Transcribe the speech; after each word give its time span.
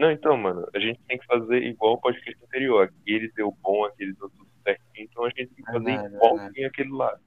Não, 0.00 0.10
então, 0.10 0.34
mano, 0.34 0.66
a 0.74 0.78
gente 0.78 0.98
tem 1.06 1.18
que 1.18 1.26
fazer 1.26 1.62
igual 1.62 1.92
o 1.92 2.00
podcast 2.00 2.42
anterior. 2.42 2.84
Aquele 2.84 3.30
deu 3.32 3.54
bom, 3.60 3.84
aquele 3.84 4.14
deu 4.14 4.30
tudo 4.30 4.48
certinho. 4.64 5.06
Então 5.10 5.24
a 5.26 5.28
gente 5.28 5.54
tem 5.54 5.62
que 5.62 5.70
fazer 5.70 5.90
igual 5.90 6.36
verdade. 6.36 6.54
tem 6.54 6.64
aquele 6.64 6.90
lá. 6.90 7.18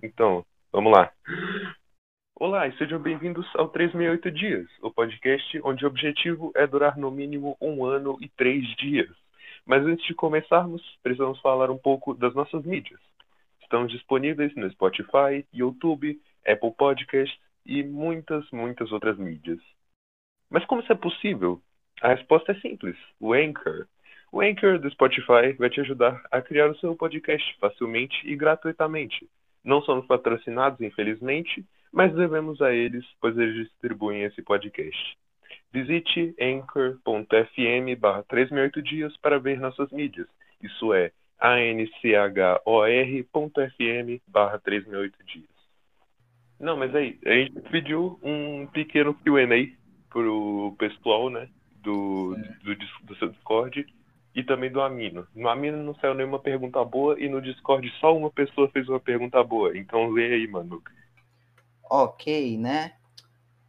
Então, 0.00 0.46
vamos 0.70 0.92
lá. 0.92 1.12
Olá 2.36 2.68
e 2.68 2.78
sejam 2.78 3.00
bem-vindos 3.00 3.44
ao 3.56 3.68
368 3.68 4.30
Dias, 4.30 4.68
o 4.80 4.92
podcast 4.92 5.60
onde 5.64 5.84
o 5.84 5.88
objetivo 5.88 6.52
é 6.54 6.68
durar 6.68 6.96
no 6.96 7.10
mínimo 7.10 7.56
um 7.60 7.84
ano 7.84 8.16
e 8.20 8.28
três 8.28 8.64
dias. 8.76 9.10
Mas 9.66 9.84
antes 9.84 10.06
de 10.06 10.14
começarmos, 10.14 10.82
precisamos 11.02 11.40
falar 11.40 11.68
um 11.68 11.78
pouco 11.78 12.14
das 12.14 12.32
nossas 12.32 12.64
mídias. 12.64 13.00
Estamos 13.60 13.90
disponíveis 13.90 14.54
no 14.54 14.70
Spotify, 14.70 15.44
YouTube, 15.52 16.20
Apple 16.46 16.74
Podcasts 16.78 17.36
e 17.66 17.82
muitas, 17.82 18.48
muitas 18.52 18.92
outras 18.92 19.18
mídias. 19.18 19.58
Mas 20.48 20.64
como 20.66 20.80
isso 20.80 20.92
é 20.92 20.96
possível? 20.96 21.60
A 22.04 22.08
resposta 22.08 22.52
é 22.52 22.54
simples: 22.56 22.98
o 23.18 23.32
Anchor. 23.32 23.86
O 24.30 24.42
Anchor 24.42 24.78
do 24.78 24.90
Spotify 24.90 25.54
vai 25.58 25.70
te 25.70 25.80
ajudar 25.80 26.22
a 26.30 26.42
criar 26.42 26.70
o 26.70 26.76
seu 26.76 26.94
podcast 26.94 27.56
facilmente 27.58 28.14
e 28.28 28.36
gratuitamente. 28.36 29.26
Não 29.64 29.80
somos 29.80 30.06
patrocinados, 30.06 30.82
infelizmente, 30.82 31.64
mas 31.90 32.14
devemos 32.14 32.60
a 32.60 32.74
eles, 32.74 33.06
pois 33.22 33.38
eles 33.38 33.54
distribuem 33.54 34.22
esse 34.22 34.42
podcast. 34.42 35.16
Visite 35.72 36.34
anchor.fm 36.38 37.98
barra 37.98 38.22
368 38.24 38.82
dias 38.82 39.16
para 39.16 39.38
ver 39.38 39.58
nossas 39.58 39.90
mídias. 39.90 40.28
Isso 40.62 40.92
é 40.92 41.10
anchor.fm 41.40 42.20
barra 44.28 44.58
368 44.58 45.24
dias. 45.24 45.48
Não, 46.60 46.76
mas 46.76 46.94
aí, 46.94 47.18
a 47.24 47.32
gente 47.32 47.62
pediu 47.70 48.20
um 48.22 48.66
pequeno 48.66 49.14
Q&A 49.14 49.74
pro 50.10 50.76
pessoal, 50.78 51.30
né, 51.30 51.48
do, 51.84 52.34
do, 52.64 52.76
do 53.04 53.16
seu 53.16 53.28
Discord 53.28 53.86
e 54.34 54.42
também 54.42 54.70
do 54.70 54.80
Amino. 54.80 55.26
No 55.34 55.48
Amino 55.48 55.82
não 55.82 55.94
saiu 55.94 56.14
nenhuma 56.14 56.40
pergunta 56.40 56.84
boa 56.84 57.18
e 57.20 57.28
no 57.28 57.40
Discord 57.40 57.88
só 58.00 58.16
uma 58.16 58.30
pessoa 58.30 58.68
fez 58.70 58.88
uma 58.88 58.98
pergunta 58.98 59.42
boa. 59.44 59.76
Então 59.76 60.10
lê 60.10 60.34
aí, 60.34 60.46
mano. 60.48 60.82
Ok, 61.88 62.58
né? 62.58 62.94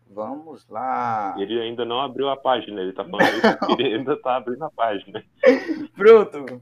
Vamos 0.09 0.67
lá. 0.69 1.35
Ele 1.37 1.59
ainda 1.61 1.83
não 1.83 1.99
abriu 1.99 2.29
a 2.29 2.37
página, 2.37 2.81
ele 2.81 2.93
tá 2.93 3.03
falando 3.03 3.27
isso 3.27 3.71
ele 3.79 3.95
ainda 3.95 4.15
tá 4.17 4.37
abrindo 4.37 4.63
a 4.63 4.71
página. 4.71 5.23
Pronto. 5.93 6.61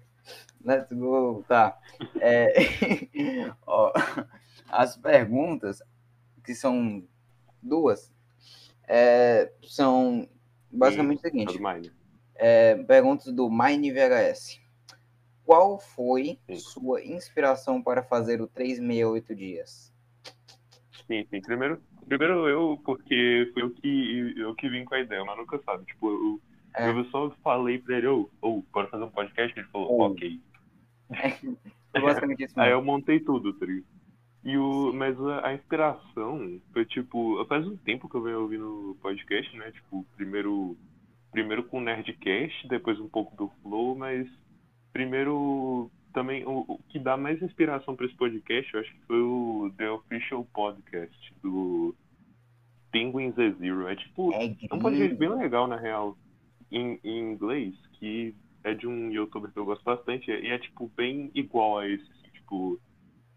Let's 0.66 0.92
go. 0.92 1.44
Tá. 1.48 1.78
É, 2.20 2.54
ó, 3.68 3.94
as 4.70 4.98
perguntas, 4.98 5.82
que 6.44 6.56
são 6.56 7.04
duas, 7.62 8.12
é, 8.88 9.52
são 9.62 10.28
basicamente 10.78 11.18
o 11.20 11.22
seguinte. 11.22 11.54
Tudo 11.54 11.62
mais, 11.64 11.86
né? 11.88 11.94
É, 12.36 12.76
perguntas 12.84 13.32
do 13.34 13.50
Mine 13.50 13.92
VHS. 13.92 14.60
Qual 15.46 15.78
foi 15.80 16.40
Sim. 16.48 16.56
sua 16.56 17.04
inspiração 17.04 17.82
para 17.82 18.02
fazer 18.02 18.42
o 18.42 18.48
368 18.48 19.36
dias? 19.36 19.94
Sim, 21.06 21.26
sim. 21.30 21.42
Primeiro, 21.42 21.82
primeiro 22.08 22.48
eu, 22.48 22.80
porque 22.86 23.52
foi 23.54 23.64
eu 23.64 23.70
que, 23.72 24.34
eu 24.38 24.56
que 24.56 24.70
vim 24.70 24.86
com 24.86 24.96
a 24.96 25.02
ideia, 25.02 25.24
mas 25.26 25.38
nunca 25.38 25.60
sabe. 25.66 25.86
Tipo, 25.86 26.10
eu, 26.10 26.42
É. 26.76 26.90
eu 26.90 27.04
só 27.06 27.30
falei 27.44 27.78
pra 27.78 27.98
ele, 27.98 28.08
ô, 28.08 28.30
ô, 28.42 28.64
bora 28.72 28.88
fazer 28.88 29.04
um 29.04 29.10
podcast? 29.12 29.60
Ele 29.60 29.68
falou, 29.68 29.92
Ô. 29.92 30.06
ok. 30.08 30.40
Foi 31.92 32.02
basicamente 32.02 32.44
isso 32.46 32.60
Aí 32.60 32.70
mesmo. 32.70 32.82
eu 32.82 32.86
montei 32.86 33.20
tudo, 33.20 33.54
tá 33.54 33.66
ligado? 33.66 33.86
E 34.44 34.58
o, 34.58 34.92
mas 34.94 35.20
a, 35.20 35.48
a 35.48 35.54
inspiração 35.54 36.60
foi 36.74 36.86
tipo, 36.86 37.44
faz 37.46 37.66
um 37.66 37.78
tempo 37.78 38.10
que 38.10 38.16
eu 38.16 38.22
venho 38.22 38.42
ouvindo 38.42 38.98
podcast, 39.02 39.56
né? 39.58 39.72
Tipo, 39.72 40.06
primeiro, 40.16 40.78
primeiro 41.32 41.64
com 41.64 41.78
o 41.78 41.82
Nerdcast, 41.82 42.68
depois 42.68 43.00
um 43.00 43.08
pouco 43.08 43.36
do 43.38 43.50
Flow, 43.62 43.96
mas 43.96 44.28
primeiro 44.92 45.90
também 46.14 46.46
o, 46.46 46.66
o 46.68 46.80
que 46.90 47.00
dá 47.00 47.18
mais 47.18 47.42
inspiração 47.42 47.96
pra 47.96 48.06
esse 48.06 48.16
podcast, 48.16 48.74
eu 48.74 48.82
acho 48.82 48.94
que 48.94 49.06
foi 49.06 49.20
o 49.20 49.74
The 49.78 49.90
Official 49.90 50.46
Podcast 50.54 51.34
do 51.42 51.96
Penguins 52.92 53.36
Zero. 53.36 53.88
É 53.88 53.96
tipo, 53.96 54.32
É 54.34 54.46
é 54.46 54.74
um 54.74 54.80
podcast 54.80 55.16
bem 55.16 55.30
legal, 55.30 55.68
na 55.68 55.78
real, 55.78 56.18
em, 56.72 57.00
em 57.04 57.32
inglês, 57.32 57.74
que 57.94 58.36
é 58.64 58.74
de 58.74 58.88
um 58.88 59.10
youtuber 59.12 59.52
que 59.52 59.58
eu 59.58 59.66
gosto 59.66 59.84
bastante, 59.84 60.30
e 60.30 60.48
é, 60.48 60.58
tipo, 60.60 60.90
bem 60.96 61.32
igual 61.34 61.80
a 61.80 61.90
esse, 61.90 62.06
tipo, 62.34 62.80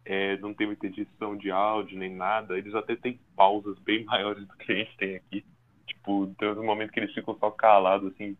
é, 0.06 0.37
não 0.39 0.55
tem 0.55 0.67
muita 0.69 0.87
edição 0.87 1.37
de 1.37 1.50
áudio 1.50 1.99
nem 1.99 2.15
nada, 2.15 2.56
eles 2.56 2.75
até 2.75 2.94
têm 2.97 3.19
pausas 3.37 3.78
bem 3.81 4.05
maiores 4.06 4.47
do 4.47 4.56
que 4.56 4.72
a 4.72 4.77
gente 4.77 4.97
tem 4.97 5.17
aqui. 5.17 5.44
Tipo, 5.87 6.28
tem 6.39 6.49
um 6.50 6.65
momento 6.65 6.93
que 6.93 7.00
eles 7.00 7.12
ficam 7.12 7.37
só 7.39 7.50
calados, 7.50 8.12
assim, 8.12 8.37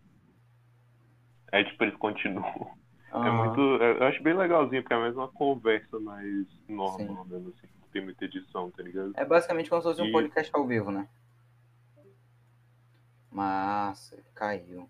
aí, 1.51 1.63
tipo, 1.65 1.83
eles 1.83 1.95
continuam. 1.97 2.75
É 3.13 3.31
muito, 3.31 3.61
é- 3.81 3.97
eu 3.99 4.03
acho 4.07 4.21
bem 4.23 4.33
legalzinho, 4.33 4.81
porque 4.83 4.93
é 4.93 4.97
mais 4.97 5.15
uma 5.15 5.27
conversa 5.29 5.99
mais 5.99 6.45
normal, 6.67 7.25
mesmo, 7.25 7.49
assim, 7.49 7.67
não 7.81 7.87
tem 7.89 8.03
muita 8.03 8.25
edição, 8.25 8.69
tá 8.71 8.83
ligado? 8.83 9.11
É 9.15 9.23
basicamente 9.25 9.69
como 9.69 9.81
se 9.81 9.87
fosse 9.87 10.01
um 10.01 10.05
E- 10.05 10.11
podcast 10.11 10.51
ao 10.55 10.65
vivo, 10.65 10.91
né? 10.91 11.07
Massa, 13.31 14.17
caiu. 14.33 14.89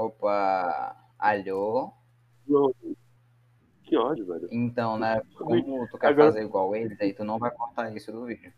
Opa, 0.00 0.94
alô? 1.18 1.90
Que 3.82 3.96
ódio, 3.96 4.26
velho. 4.26 4.46
Então, 4.52 4.98
né? 4.98 5.22
Como 5.38 5.88
tu 5.88 5.96
quer 5.96 6.08
Agora- 6.08 6.26
fazer 6.32 6.44
igual 6.44 6.76
eles, 6.76 7.00
aí 7.00 7.14
tu 7.14 7.24
não 7.24 7.38
vai 7.38 7.50
cortar 7.50 7.96
isso 7.96 8.12
do 8.12 8.26
vídeo. 8.26 8.52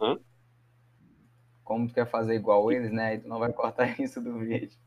Hã? 0.00 0.18
Como 1.62 1.88
tu 1.88 1.92
quer 1.92 2.06
fazer 2.08 2.36
igual 2.36 2.72
eles, 2.72 2.90
né? 2.90 3.08
Aí 3.08 3.20
tu 3.20 3.28
não 3.28 3.38
vai 3.38 3.52
cortar 3.52 3.84
isso 4.00 4.18
do 4.18 4.38
vídeo. 4.38 4.78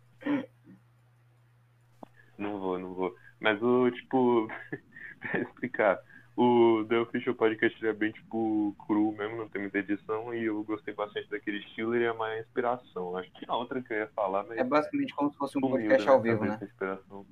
Não 2.35 2.59
vou, 2.59 2.79
não 2.79 2.95
vou. 2.95 3.15
Mas 3.39 3.61
o, 3.61 3.91
tipo, 3.91 4.47
pra 5.21 5.39
explicar, 5.39 5.99
o 6.35 6.85
The 6.87 6.99
Official 6.99 7.35
Podcast 7.35 7.85
é 7.85 7.93
bem, 7.93 8.11
tipo, 8.11 8.75
cru 8.85 9.11
mesmo, 9.13 9.37
não 9.37 9.49
tem 9.49 9.61
muita 9.61 9.79
edição, 9.79 10.33
e 10.33 10.43
eu 10.45 10.63
gostei 10.63 10.93
bastante 10.93 11.29
daquele 11.29 11.59
estilo, 11.59 11.95
ele 11.95 12.05
é 12.05 12.11
uma 12.11 12.37
inspiração. 12.39 13.15
Acho 13.17 13.31
que 13.31 13.45
a 13.47 13.55
outra 13.55 13.81
que 13.81 13.93
eu 13.93 13.97
ia 13.97 14.07
falar, 14.07 14.43
mas 14.43 14.57
É 14.57 14.63
basicamente 14.63 15.13
como 15.13 15.31
se 15.31 15.37
fosse 15.37 15.57
um 15.57 15.61
podcast 15.61 16.05
da 16.05 16.11
ao 16.11 16.21
vivo, 16.21 16.45
né? 16.45 16.59
inspiração. 16.61 17.25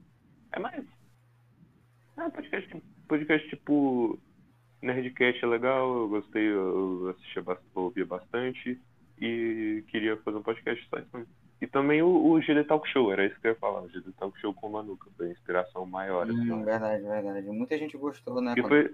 É 0.51 0.59
mais... 0.59 0.85
É, 2.15 2.29
podcast, 2.29 2.83
podcast, 3.07 3.49
tipo, 3.49 4.19
Nerdcast 4.81 5.43
é 5.43 5.47
legal, 5.47 5.97
eu 5.97 6.09
gostei, 6.09 6.47
eu 6.47 7.09
assistia 7.09 7.41
bastante, 7.41 7.71
ouvia 7.73 8.05
bastante, 8.05 8.79
e 9.19 9.83
queria 9.87 10.15
fazer 10.17 10.37
um 10.37 10.43
podcast 10.43 10.87
só 10.89 10.97
isso 10.97 11.09
mesmo. 11.13 11.42
E 11.63 11.67
também 11.67 12.01
o, 12.01 12.07
o 12.31 12.41
GD 12.41 12.65
Talk 12.65 12.85
Show, 12.89 13.13
era 13.13 13.25
isso 13.25 13.39
que 13.39 13.47
eu 13.47 13.51
ia 13.51 13.57
falar, 13.57 13.81
o 13.83 13.87
GD 13.87 14.11
Talk 14.19 14.37
Show 14.41 14.53
com 14.53 14.67
o 14.67 14.71
Manuca, 14.73 15.09
foi 15.15 15.27
a 15.27 15.31
inspiração 15.31 15.85
maior. 15.85 16.29
assim, 16.29 16.51
Hum, 16.51 16.61
verdade, 16.65 17.01
verdade. 17.03 17.47
Muita 17.47 17.77
gente 17.77 17.95
gostou, 17.97 18.41
né? 18.41 18.53
Quando- 18.55 18.67
foi, 18.67 18.91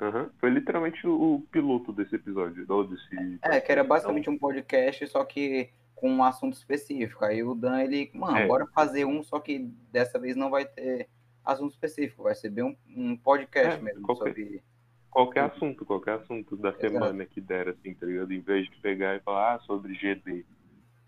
Aham, 0.00 0.28
foi 0.40 0.50
literalmente 0.50 1.06
o, 1.06 1.36
o 1.36 1.40
piloto 1.52 1.92
desse 1.92 2.16
episódio, 2.16 2.66
ou 2.68 2.84
desse 2.84 3.38
É, 3.42 3.60
que 3.60 3.70
era 3.70 3.82
Então, 3.82 3.88
basicamente 3.88 4.28
um 4.28 4.36
podcast, 4.36 5.06
só 5.06 5.24
que 5.24 5.70
com 5.94 6.10
um 6.10 6.24
assunto 6.24 6.54
específico. 6.54 7.24
Aí 7.24 7.42
o 7.44 7.54
Dan, 7.54 7.80
ele, 7.80 8.10
mano, 8.12 8.36
É. 8.38 8.46
bora 8.48 8.66
fazer 8.74 9.04
um, 9.06 9.22
só 9.22 9.38
que 9.38 9.60
dessa 9.92 10.18
vez 10.18 10.34
não 10.36 10.50
vai 10.50 10.64
ter 10.66 11.08
assunto 11.44 11.70
específico, 11.72 12.24
vai 12.24 12.34
ser 12.34 12.50
bem 12.50 12.64
um, 12.64 12.76
um 12.88 13.16
podcast 13.16 13.78
É, 13.78 13.80
mesmo 13.80 14.02
qualquer- 14.02 14.30
sobre. 14.34 14.62
qualquer 15.10 15.44
assunto, 15.44 15.86
qualquer 15.86 16.14
assunto 16.14 16.56
da 16.56 16.70
Exato. 16.70 16.80
semana 16.88 17.24
que 17.24 17.40
der, 17.40 17.68
assim, 17.68 17.94
tá 17.94 18.04
ligado? 18.04 18.32
Em 18.32 18.40
vez 18.40 18.68
de 18.68 18.76
pegar 18.78 19.14
e 19.14 19.20
falar 19.20 19.54
ah, 19.54 19.58
sobre 19.60 19.94
GD. 19.94 20.44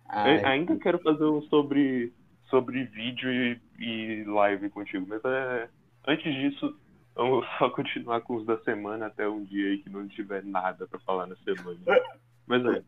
Ai, 0.08 0.40
Eu 0.40 0.46
ainda 0.46 0.76
quero 0.76 0.98
fazer 1.00 1.24
um 1.24 1.42
sobre, 1.42 2.12
sobre 2.48 2.84
vídeo 2.84 3.30
e, 3.30 3.60
e 3.78 4.24
live 4.24 4.70
contigo, 4.70 5.06
mas 5.08 5.22
é, 5.24 5.68
antes 6.06 6.34
disso, 6.34 6.74
vamos 7.14 7.46
só 7.58 7.68
continuar 7.70 8.20
com 8.22 8.36
os 8.36 8.46
da 8.46 8.58
semana 8.60 9.06
até 9.06 9.28
um 9.28 9.44
dia 9.44 9.70
aí 9.70 9.78
que 9.78 9.90
não 9.90 10.08
tiver 10.08 10.42
nada 10.44 10.86
pra 10.86 10.98
falar 11.00 11.26
na 11.26 11.36
semana. 11.36 11.78
Mas 12.46 12.64
é. 12.64 12.82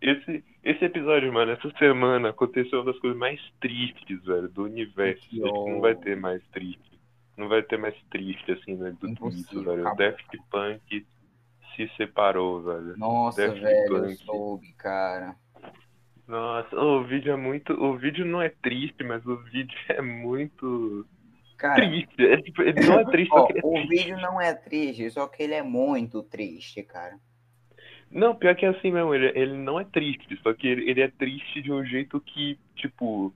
Esse, 0.00 0.44
esse 0.64 0.84
episódio, 0.84 1.32
mano, 1.32 1.52
essa 1.52 1.70
semana 1.78 2.30
aconteceu 2.30 2.80
uma 2.80 2.92
das 2.92 2.98
coisas 2.98 3.16
mais 3.16 3.40
tristes, 3.60 4.20
velho, 4.24 4.48
do 4.48 4.64
universo. 4.64 5.28
Que 5.28 5.40
Acho 5.40 5.52
que 5.52 5.70
não 5.70 5.80
vai 5.80 5.94
ter 5.94 6.16
mais 6.16 6.42
triste. 6.48 7.00
Não 7.36 7.48
vai 7.48 7.62
ter 7.62 7.78
mais 7.78 7.94
triste, 8.10 8.50
assim, 8.50 8.74
né, 8.74 8.94
do 9.00 9.14
que 9.14 9.28
isso, 9.28 9.62
velho. 9.62 9.84
O 9.84 9.86
acabou. 9.86 9.96
Daft 9.98 10.38
Punk 10.50 11.06
se 11.76 11.88
separou, 11.96 12.62
velho. 12.62 12.98
Nossa, 12.98 13.46
Daft 13.46 13.60
velho, 13.60 13.96
eu 13.96 14.02
Punk. 14.02 14.16
soube, 14.24 14.72
cara. 14.72 15.36
Nossa, 16.26 16.76
o 16.76 17.04
vídeo 17.04 17.32
é 17.32 17.36
muito. 17.36 17.72
O 17.74 17.96
vídeo 17.96 18.24
não 18.24 18.40
é 18.40 18.48
triste, 18.48 19.02
mas 19.04 19.24
o 19.26 19.36
vídeo 19.44 19.76
é 19.88 20.00
muito 20.02 21.06
Cara, 21.56 21.74
triste. 21.74 22.24
É, 22.26 22.42
tipo, 22.42 22.62
ele 22.62 22.80
não 22.86 22.98
é 22.98 23.04
triste, 23.04 23.32
ó, 23.32 23.40
só 23.40 23.46
que 23.46 23.52
ele 23.52 23.60
é 23.60 23.66
o 23.66 23.72
triste. 23.72 24.04
vídeo 24.04 24.18
não 24.20 24.40
é 24.40 24.54
triste, 24.54 25.10
só 25.10 25.28
que 25.28 25.42
ele 25.42 25.54
é 25.54 25.62
muito 25.62 26.22
triste, 26.22 26.82
cara. 26.82 27.18
Não, 28.10 28.34
pior 28.34 28.54
que 28.54 28.66
é 28.66 28.68
assim 28.68 28.90
mesmo, 28.92 29.14
ele, 29.14 29.32
ele 29.34 29.54
não 29.56 29.80
é 29.80 29.84
triste, 29.84 30.36
só 30.42 30.52
que 30.52 30.66
ele, 30.68 30.90
ele 30.90 31.00
é 31.00 31.08
triste 31.08 31.62
de 31.62 31.72
um 31.72 31.84
jeito 31.84 32.20
que, 32.20 32.58
tipo. 32.76 33.34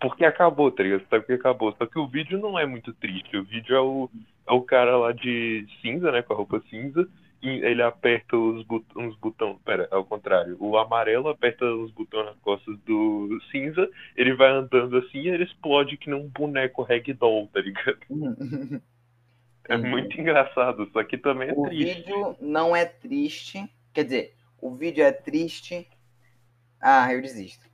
Porque 0.00 0.24
acabou, 0.24 0.70
tá 0.72 0.82
ligado? 0.82 1.06
Sabe 1.08 1.26
que 1.26 1.32
acabou. 1.34 1.74
Só 1.76 1.86
que 1.86 1.98
o 1.98 2.08
vídeo 2.08 2.38
não 2.38 2.58
é 2.58 2.66
muito 2.66 2.92
triste. 2.94 3.36
O 3.36 3.44
vídeo 3.44 3.76
é 3.76 3.80
o, 3.80 4.10
é 4.48 4.52
o 4.52 4.62
cara 4.62 4.96
lá 4.96 5.12
de 5.12 5.66
cinza, 5.82 6.10
né? 6.10 6.22
Com 6.22 6.32
a 6.32 6.36
roupa 6.36 6.62
cinza. 6.70 7.08
E 7.42 7.48
ele 7.48 7.82
aperta 7.82 8.36
os 8.36 8.64
but 8.64 8.84
uns 8.96 9.16
botões. 9.18 9.58
Pera, 9.64 9.88
O 10.74 10.78
amarelo 10.78 11.28
aperta 11.28 11.64
os 11.64 11.92
botões 11.92 12.26
nas 12.26 12.38
costas 12.40 12.76
do 12.80 13.38
cinza. 13.50 13.88
Ele 14.16 14.34
vai 14.34 14.50
andando 14.50 14.96
assim 14.98 15.18
e 15.18 15.28
ele 15.28 15.44
explode 15.44 15.96
que 15.96 16.10
nem 16.10 16.18
um 16.20 16.28
boneco 16.28 16.82
ragdoll, 16.82 17.48
tá 17.52 17.60
ligado? 17.60 17.98
É 19.66 19.78
muito 19.78 20.20
engraçado. 20.20 20.86
Só 20.92 21.02
que 21.04 21.16
também 21.16 21.48
é 21.48 21.52
O 21.56 21.62
triste. 21.68 21.94
vídeo 22.02 22.36
não 22.40 22.76
é 22.76 22.84
triste. 22.84 23.66
Quer 23.94 24.04
dizer, 24.04 24.34
o 24.60 24.74
vídeo 24.74 25.02
é 25.02 25.10
triste. 25.10 25.88
Ah, 26.80 27.10
eu 27.14 27.22
desisto. 27.22 27.64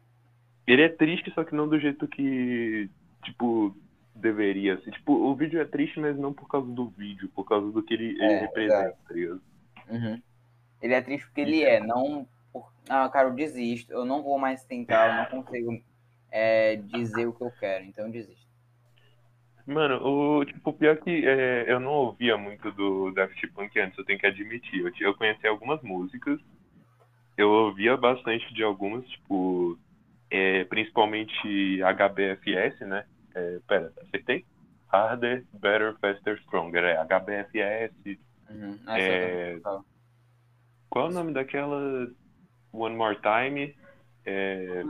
Ele 0.66 0.82
é 0.82 0.88
triste, 0.88 1.32
só 1.34 1.42
que 1.42 1.52
não 1.54 1.68
do 1.68 1.80
jeito 1.80 2.06
que, 2.06 2.88
tipo, 3.24 3.74
deveria 4.14 4.80
ser. 4.82 4.92
Tipo, 4.92 5.14
o 5.14 5.34
vídeo 5.34 5.60
é 5.60 5.64
triste, 5.64 5.98
mas 5.98 6.16
não 6.16 6.32
por 6.32 6.46
causa 6.48 6.70
do 6.70 6.88
vídeo, 6.90 7.28
por 7.34 7.44
causa 7.44 7.72
do 7.72 7.82
que 7.82 7.94
ele, 7.94 8.10
ele 8.10 8.22
É, 8.22 8.38
representa, 8.40 8.96
tá 9.08 9.14
ligado? 9.14 9.42
Uhum. 9.88 10.22
Ele 10.80 10.94
é 10.94 11.02
triste 11.02 11.26
porque 11.26 11.40
ele 11.40 11.64
é, 11.64 11.80
não. 11.80 12.28
Ah, 12.88 13.08
cara, 13.08 13.28
eu 13.28 13.34
desisto. 13.34 13.92
Eu 13.92 14.04
não 14.04 14.22
vou 14.22 14.38
mais 14.38 14.64
tentar, 14.64 15.08
eu 15.08 15.14
não 15.14 15.42
consigo 15.42 15.80
é, 16.30 16.76
dizer 16.76 17.26
o 17.26 17.32
que 17.32 17.42
eu 17.42 17.50
quero, 17.52 17.84
então 17.84 18.06
eu 18.06 18.12
desisto. 18.12 18.50
Mano, 19.66 20.04
o, 20.04 20.44
tipo, 20.44 20.72
pior 20.72 20.96
que 20.96 21.24
é, 21.26 21.70
eu 21.70 21.78
não 21.78 21.92
ouvia 21.92 22.36
muito 22.36 22.72
do 22.72 23.12
Daft 23.12 23.46
Punk 23.48 23.78
antes, 23.78 23.96
eu 23.96 24.04
tenho 24.04 24.18
que 24.18 24.26
admitir. 24.26 24.80
Eu, 24.80 24.92
eu 25.00 25.14
conheci 25.14 25.46
algumas 25.46 25.80
músicas, 25.82 26.40
eu 27.36 27.48
ouvia 27.48 27.96
bastante 27.96 28.52
de 28.52 28.64
algumas, 28.64 29.06
tipo, 29.06 29.78
é, 30.30 30.64
principalmente 30.64 31.80
HBFS, 31.82 32.84
né? 32.84 33.04
É, 33.34 33.58
pera, 33.68 33.92
acertei? 34.02 34.44
Harder, 34.88 35.44
Better, 35.52 35.96
Faster, 36.00 36.40
Stronger. 36.42 36.82
É 36.84 36.96
HBFS. 36.96 38.18
Uhum. 38.50 38.78
Ah, 38.86 38.98
É, 39.00 39.60
Qual 40.88 41.06
é 41.06 41.08
o 41.08 41.12
nome 41.12 41.32
daquela 41.32 42.10
One 42.72 42.96
More 42.96 43.16
Time? 43.16 43.74
É, 44.24 44.84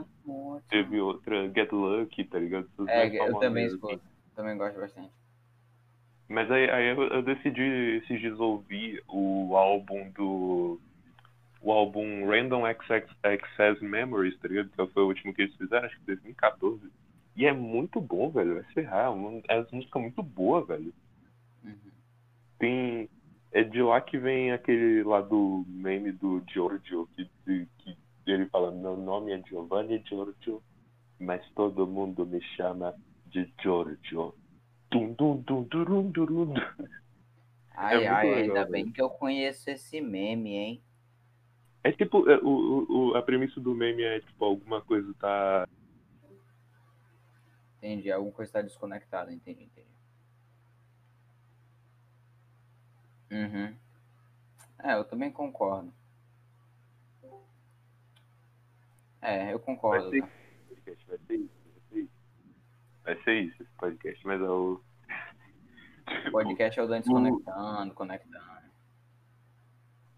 teve 0.69 1.00
outra 1.00 1.49
Get 1.53 1.71
Lucky, 1.73 2.25
tá 2.25 2.38
ligado? 2.38 2.69
Essas 2.75 2.88
É, 2.88 3.29
eu 3.29 3.38
também 3.38 3.67
assim. 3.67 3.75
escuto. 3.75 4.03
Também 4.35 4.56
gosto 4.56 4.79
bastante. 4.81 5.11
Mas 6.29 6.50
aí, 6.50 6.71
aí 6.71 6.87
eu, 6.87 7.03
eu 7.09 7.23
decidi 7.23 7.62
esses 8.03 8.21
dias 8.21 8.38
ouvir 8.38 9.03
o 9.09 9.56
álbum 9.56 10.11
do. 10.11 10.81
O 11.61 11.73
álbum 11.73 12.27
Random 12.27 12.65
Access, 12.65 13.85
Memories, 13.85 14.38
tá 14.38 14.49
ligado? 14.49 14.71
Que 14.71 14.87
foi 14.93 15.03
o 15.03 15.09
último 15.09 15.35
que 15.35 15.43
eles 15.43 15.55
fizeram, 15.56 15.87
acho 15.87 15.99
que 15.99 16.06
2014. 16.06 16.81
E 17.37 17.47
é 17.47 17.53
muito 17.53 18.00
bom, 18.00 18.31
velho. 18.31 18.55
Vai 18.55 18.65
ferrar. 18.73 19.06
É 19.06 19.09
uma 19.09 19.43
é 19.49 19.59
uma 19.59 19.67
música 19.73 19.99
muito 19.99 20.23
boa, 20.23 20.65
velho. 20.65 20.93
Uhum. 21.65 21.91
Tem. 22.59 23.09
É 23.52 23.64
de 23.64 23.82
lá 23.82 24.00
que 24.00 24.17
vem 24.17 24.52
aquele 24.52 25.02
lá 25.02 25.20
do 25.20 25.64
meme 25.67 26.12
do 26.12 26.43
Giorgio, 26.49 27.08
que, 27.17 27.29
que, 27.44 27.67
que 27.79 27.97
ele 28.26 28.47
fala, 28.47 28.70
meu 28.70 28.97
nome 28.97 29.32
é 29.32 29.43
Giovanni 29.43 30.02
Giorgio, 30.06 30.62
mas 31.19 31.44
todo 31.55 31.87
mundo 31.87 32.25
me 32.25 32.41
chama 32.56 32.94
de 33.26 33.52
Giorgio. 33.61 34.35
Tum, 34.88 35.12
dum, 35.14 35.37
dum, 35.38 35.62
durum, 35.64 36.11
durum, 36.11 36.47
dum. 36.47 36.61
Ai, 37.75 37.97
muito 37.97 38.11
ai, 38.11 38.26
legal, 38.26 38.43
ainda 38.43 38.55
velho. 38.55 38.70
bem 38.70 38.93
que 38.93 39.00
eu 39.00 39.08
conheço 39.08 39.70
esse 39.70 40.00
meme, 40.00 40.55
hein? 40.55 40.82
É 41.82 41.91
tipo, 41.93 42.29
é, 42.29 42.38
o, 42.38 42.87
o, 42.88 43.17
a 43.17 43.23
premissa 43.23 43.58
do 43.58 43.75
meme 43.75 44.03
é 44.03 44.20
tipo, 44.20 44.44
alguma 44.44 44.82
coisa 44.82 45.12
tá. 45.14 45.67
Entendi. 47.79 48.12
Alguma 48.12 48.32
coisa 48.32 48.50
está 48.50 48.62
desconectada, 48.62 49.32
entendi, 49.32 49.64
entendi. 49.64 49.88
Uhum. 53.31 53.75
É, 54.82 54.94
eu 54.94 55.05
também 55.05 55.31
concordo. 55.31 55.93
É, 59.23 59.53
eu 59.53 59.61
concordo. 59.61 60.11
vai 60.11 60.11
ser 60.11 60.19
isso, 60.19 61.06
vai 61.06 61.19
ser 61.19 61.37
isso. 61.37 61.61
Vai 63.05 63.23
ser 63.23 63.41
isso 63.41 63.62
esse 63.62 63.73
podcast, 63.73 64.27
mas 64.27 64.41
é 64.41 64.49
o. 64.49 64.81
O 66.27 66.31
podcast 66.32 66.79
é 66.79 66.82
o 66.82 66.87
Dan 66.87 67.00
desconectando, 67.00 67.94
conectando. 67.94 68.61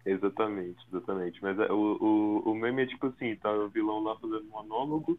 Exatamente, 0.05 0.85
exatamente. 0.87 1.41
Mas 1.41 1.57
é, 1.59 1.71
o, 1.71 1.97
o, 2.01 2.51
o 2.51 2.55
meme 2.55 2.83
é 2.83 2.85
tipo 2.85 3.07
assim, 3.07 3.35
tá 3.35 3.51
o 3.51 3.69
vilão 3.69 4.03
lá 4.03 4.15
fazendo 4.17 4.45
monólogo, 4.45 5.17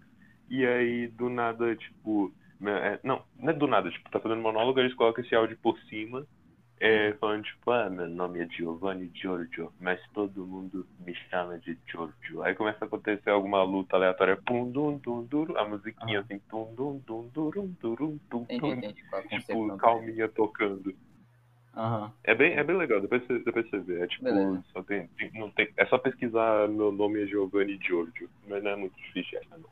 e 0.49 0.65
aí 0.65 1.09
do 1.09 1.29
nada, 1.29 1.75
tipo. 1.77 2.33
né, 2.61 2.95
é, 2.95 3.01
não, 3.03 3.25
não 3.39 3.51
é 3.51 3.53
do 3.53 3.67
nada, 3.67 3.91
tipo, 3.91 4.11
tá 4.11 4.21
fazendo 4.21 4.43
monólogo, 4.43 4.79
eles 4.79 4.95
colocam 4.95 5.25
esse 5.25 5.35
áudio 5.35 5.59
por 5.59 5.79
cima, 5.83 6.27
é, 6.81 7.13
falando 7.15 7.45
tipo, 7.45 7.71
ah, 7.71 7.89
meu 7.89 8.09
nome 8.09 8.41
é 8.41 8.49
Giovanni 8.49 9.11
Giorgio, 9.15 9.73
mas 9.81 10.01
todo 10.13 10.47
mundo 10.47 10.87
me 11.01 11.15
chama 11.31 11.59
de 11.59 11.79
Giorgio. 11.87 12.43
Aí 12.43 12.55
começa 12.55 12.85
a 12.85 12.87
acontecer 12.87 13.31
alguma 13.31 13.63
luta 13.63 13.97
aleatória, 13.97 14.37
pum, 14.45 14.71
dum, 14.71 14.99
dum, 14.99 15.23
dum, 15.25 15.57
a 15.57 15.67
musiquinha 15.69 16.21
assim, 16.21 16.39
tum, 16.51 16.75
dum, 16.75 17.01
dum, 17.07 17.29
durum, 17.33 17.75
durum, 17.81 18.19
tum, 18.29 18.45
tum, 18.45 18.81
tipo, 19.29 19.77
calminha 19.79 20.29
tocando. 20.29 20.95
Aham. 21.77 22.13
É 22.25 22.35
bem, 22.35 22.55
é 22.55 22.65
bem 22.65 22.77
legal, 22.77 23.01
depois 23.01 23.23
você, 23.27 23.39
depois 23.41 23.69
você 23.69 23.79
vê. 23.79 24.01
É 24.03 24.07
tipo, 24.07 24.25
Beleza. 24.25 24.65
só 24.73 24.83
tem, 24.83 25.09
tem- 25.09 25.31
não 25.35 25.51
tem, 25.51 25.69
é 25.77 25.87
só 25.87 25.99
pesquisar 25.99 26.69
meu 26.69 26.93
nome 26.93 27.23
é 27.23 27.27
Giovanni 27.27 27.79
Giorgio, 27.83 28.29
mas 28.49 28.63
não 28.63 28.71
é 28.71 28.77
muito 28.77 28.97
difícil 28.97 29.39
essa 29.39 29.57
não. 29.59 29.69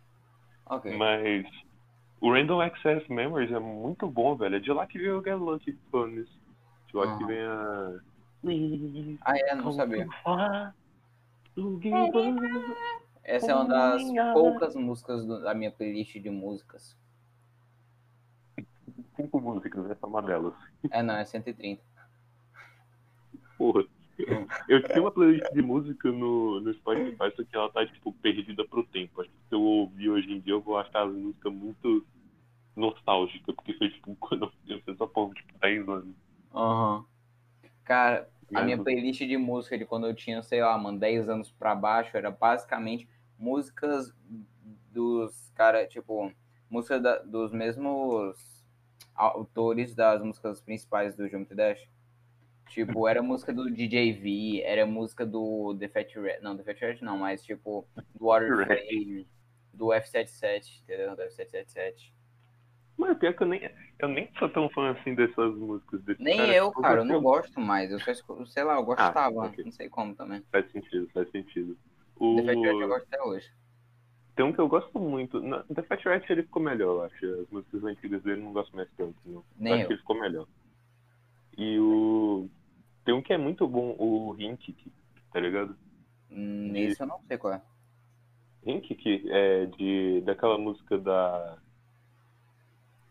Ok. 0.66 0.96
Mas 0.96 1.46
o 2.20 2.32
Random 2.32 2.60
Access 2.60 3.10
Memories 3.12 3.52
é 3.52 3.58
muito 3.58 4.06
bom, 4.06 4.36
velho. 4.36 4.56
É 4.56 4.60
de 4.60 4.72
lá 4.72 4.86
que 4.86 4.98
veio 4.98 5.18
o 5.18 5.22
Get 5.22 5.36
Lucky. 5.36 5.76
De 6.92 6.98
lá 6.98 7.16
que 7.16 7.24
vem 7.24 7.40
a. 7.40 8.00
Ah, 9.22 9.38
é, 9.38 9.54
não 9.54 9.72
sabia. 9.72 10.06
Cinco 11.54 11.80
Essa 13.24 13.52
é 13.52 13.54
uma 13.54 13.64
das 13.66 14.02
poucas 14.32 14.74
músicas 14.74 15.26
da 15.26 15.54
minha 15.54 15.70
playlist 15.70 16.14
de 16.18 16.30
músicas. 16.30 16.96
músicas, 19.40 19.90
essa 19.90 20.06
é 20.06 20.08
uma 20.08 20.22
delas. 20.22 20.54
É, 20.90 21.02
não, 21.02 21.14
é 21.14 21.24
130. 21.24 21.82
Porra. 23.56 23.84
Eu 24.68 24.82
tinha 24.82 25.00
uma 25.00 25.10
playlist 25.10 25.50
de 25.52 25.62
música 25.62 26.10
no, 26.10 26.60
no 26.60 26.74
Spotify, 26.74 27.32
só 27.34 27.44
que 27.44 27.56
ela 27.56 27.70
tá, 27.70 27.86
tipo, 27.86 28.12
perdida 28.14 28.64
pro 28.66 28.84
tempo. 28.84 29.20
Acho 29.20 29.30
que 29.30 29.48
se 29.48 29.54
eu 29.54 29.62
ouvir 29.62 30.10
hoje 30.10 30.32
em 30.32 30.40
dia, 30.40 30.52
eu 30.52 30.60
vou 30.60 30.78
achar 30.78 31.06
as 31.06 31.12
músicas 31.12 31.52
muito 31.52 32.04
nostálgicas, 32.76 33.54
porque 33.54 33.74
foi, 33.74 33.90
tipo, 33.90 34.14
quando 34.20 34.52
eu 34.66 34.80
fiz 34.80 34.88
essa 34.88 35.06
porra, 35.06 35.34
tipo, 35.34 35.58
10 35.58 35.88
anos. 35.88 36.14
Aham. 36.54 37.04
Cara, 37.84 38.28
a 38.54 38.62
minha 38.62 38.76
playlist 38.78 39.20
de 39.20 39.36
música 39.36 39.76
de 39.78 39.84
quando 39.86 40.06
eu 40.06 40.14
tinha, 40.14 40.42
sei 40.42 40.60
lá, 40.62 40.76
mano, 40.78 40.98
10 40.98 41.28
anos 41.28 41.50
pra 41.50 41.74
baixo, 41.74 42.16
era 42.16 42.30
basicamente 42.30 43.08
músicas 43.38 44.14
dos 44.92 45.50
cara, 45.54 45.86
tipo, 45.86 46.32
música 46.68 47.00
da- 47.00 47.18
dos 47.18 47.52
mesmos 47.52 48.64
autores 49.14 49.94
das 49.94 50.22
músicas 50.22 50.60
principais 50.60 51.16
do 51.16 51.28
Geometry 51.28 51.54
Dash. 51.56 51.88
Tipo, 52.68 53.06
era 53.06 53.22
música 53.22 53.52
do 53.52 53.70
DJ 53.70 54.12
V, 54.12 54.62
era 54.64 54.86
música 54.86 55.26
do 55.26 55.76
The 55.78 55.88
Fat 55.88 56.14
Red, 56.16 56.40
não, 56.40 56.56
The 56.56 56.62
Fat 56.62 56.80
Red 56.80 56.98
não, 57.02 57.18
mas 57.18 57.42
tipo, 57.42 57.86
do 58.14 58.24
Water 58.26 58.56
Red. 58.56 58.64
Flame, 58.64 59.28
do 59.74 59.86
F77, 59.92 60.80
entendeu? 60.82 61.14
Do 61.14 61.22
F777. 61.22 62.12
Mas 63.02 63.18
pior 63.18 63.34
que 63.34 63.42
eu 63.42 63.48
nem, 63.48 63.70
eu 63.98 64.08
nem 64.08 64.30
sou 64.38 64.48
tão 64.48 64.68
fã 64.70 64.92
assim 64.92 65.14
dessas 65.14 65.54
músicas. 65.56 66.00
Desse 66.02 66.22
Nem 66.22 66.36
cara, 66.36 66.54
eu, 66.54 66.72
cara, 66.72 67.00
eu 67.00 67.04
não 67.04 67.20
gosto 67.20 67.60
mais. 67.60 67.90
Eu 67.90 67.98
só 67.98 68.12
escuto, 68.12 68.46
sei 68.46 68.62
lá, 68.62 68.76
eu 68.76 68.84
gostava, 68.84 69.46
ok. 69.46 69.64
não 69.64 69.72
sei 69.72 69.88
como 69.88 70.14
também. 70.14 70.40
Faz 70.52 70.70
sentido, 70.70 71.08
faz 71.12 71.28
sentido. 71.30 71.76
O... 72.16 72.36
The 72.36 72.42
Fat 72.44 72.56
Rat 72.64 72.80
eu 72.80 72.88
gosto 72.88 73.06
até 73.12 73.22
hoje. 73.22 73.50
Tem 74.36 74.46
um 74.46 74.52
que 74.52 74.60
eu 74.60 74.68
gosto 74.68 74.98
muito. 75.00 75.40
Na- 75.40 75.64
The 75.64 75.82
Fat 75.82 76.04
Rat 76.04 76.30
ele 76.30 76.44
ficou 76.44 76.62
melhor, 76.62 76.94
eu 76.94 77.02
acho. 77.02 77.40
As 77.42 77.50
músicas 77.50 77.84
antigas 77.84 78.22
dele 78.22 78.40
eu 78.40 78.44
não 78.44 78.52
gosto 78.52 78.74
mais 78.76 78.88
tanto. 78.96 79.16
Não. 79.26 79.44
Nem 79.58 79.72
acho 79.74 79.82
eu. 79.82 79.86
que 79.88 79.92
ele 79.94 80.00
ficou 80.00 80.20
melhor. 80.20 80.46
E 81.58 81.78
o. 81.80 82.48
Tem 83.04 83.12
um 83.14 83.20
que 83.20 83.32
é 83.32 83.38
muito 83.38 83.66
bom, 83.66 83.96
o 83.98 84.30
Rink, 84.30 84.76
tá 85.32 85.40
ligado? 85.40 85.76
Hum, 86.30 86.70
Nesse 86.70 87.00
eu 87.02 87.06
não 87.06 87.20
sei 87.26 87.36
qual 87.36 87.54
é. 87.54 87.62
Rink, 88.64 88.94
que 88.94 89.24
é 89.28 89.66
de. 89.66 90.20
daquela 90.20 90.56
música 90.56 90.96
da. 90.96 91.58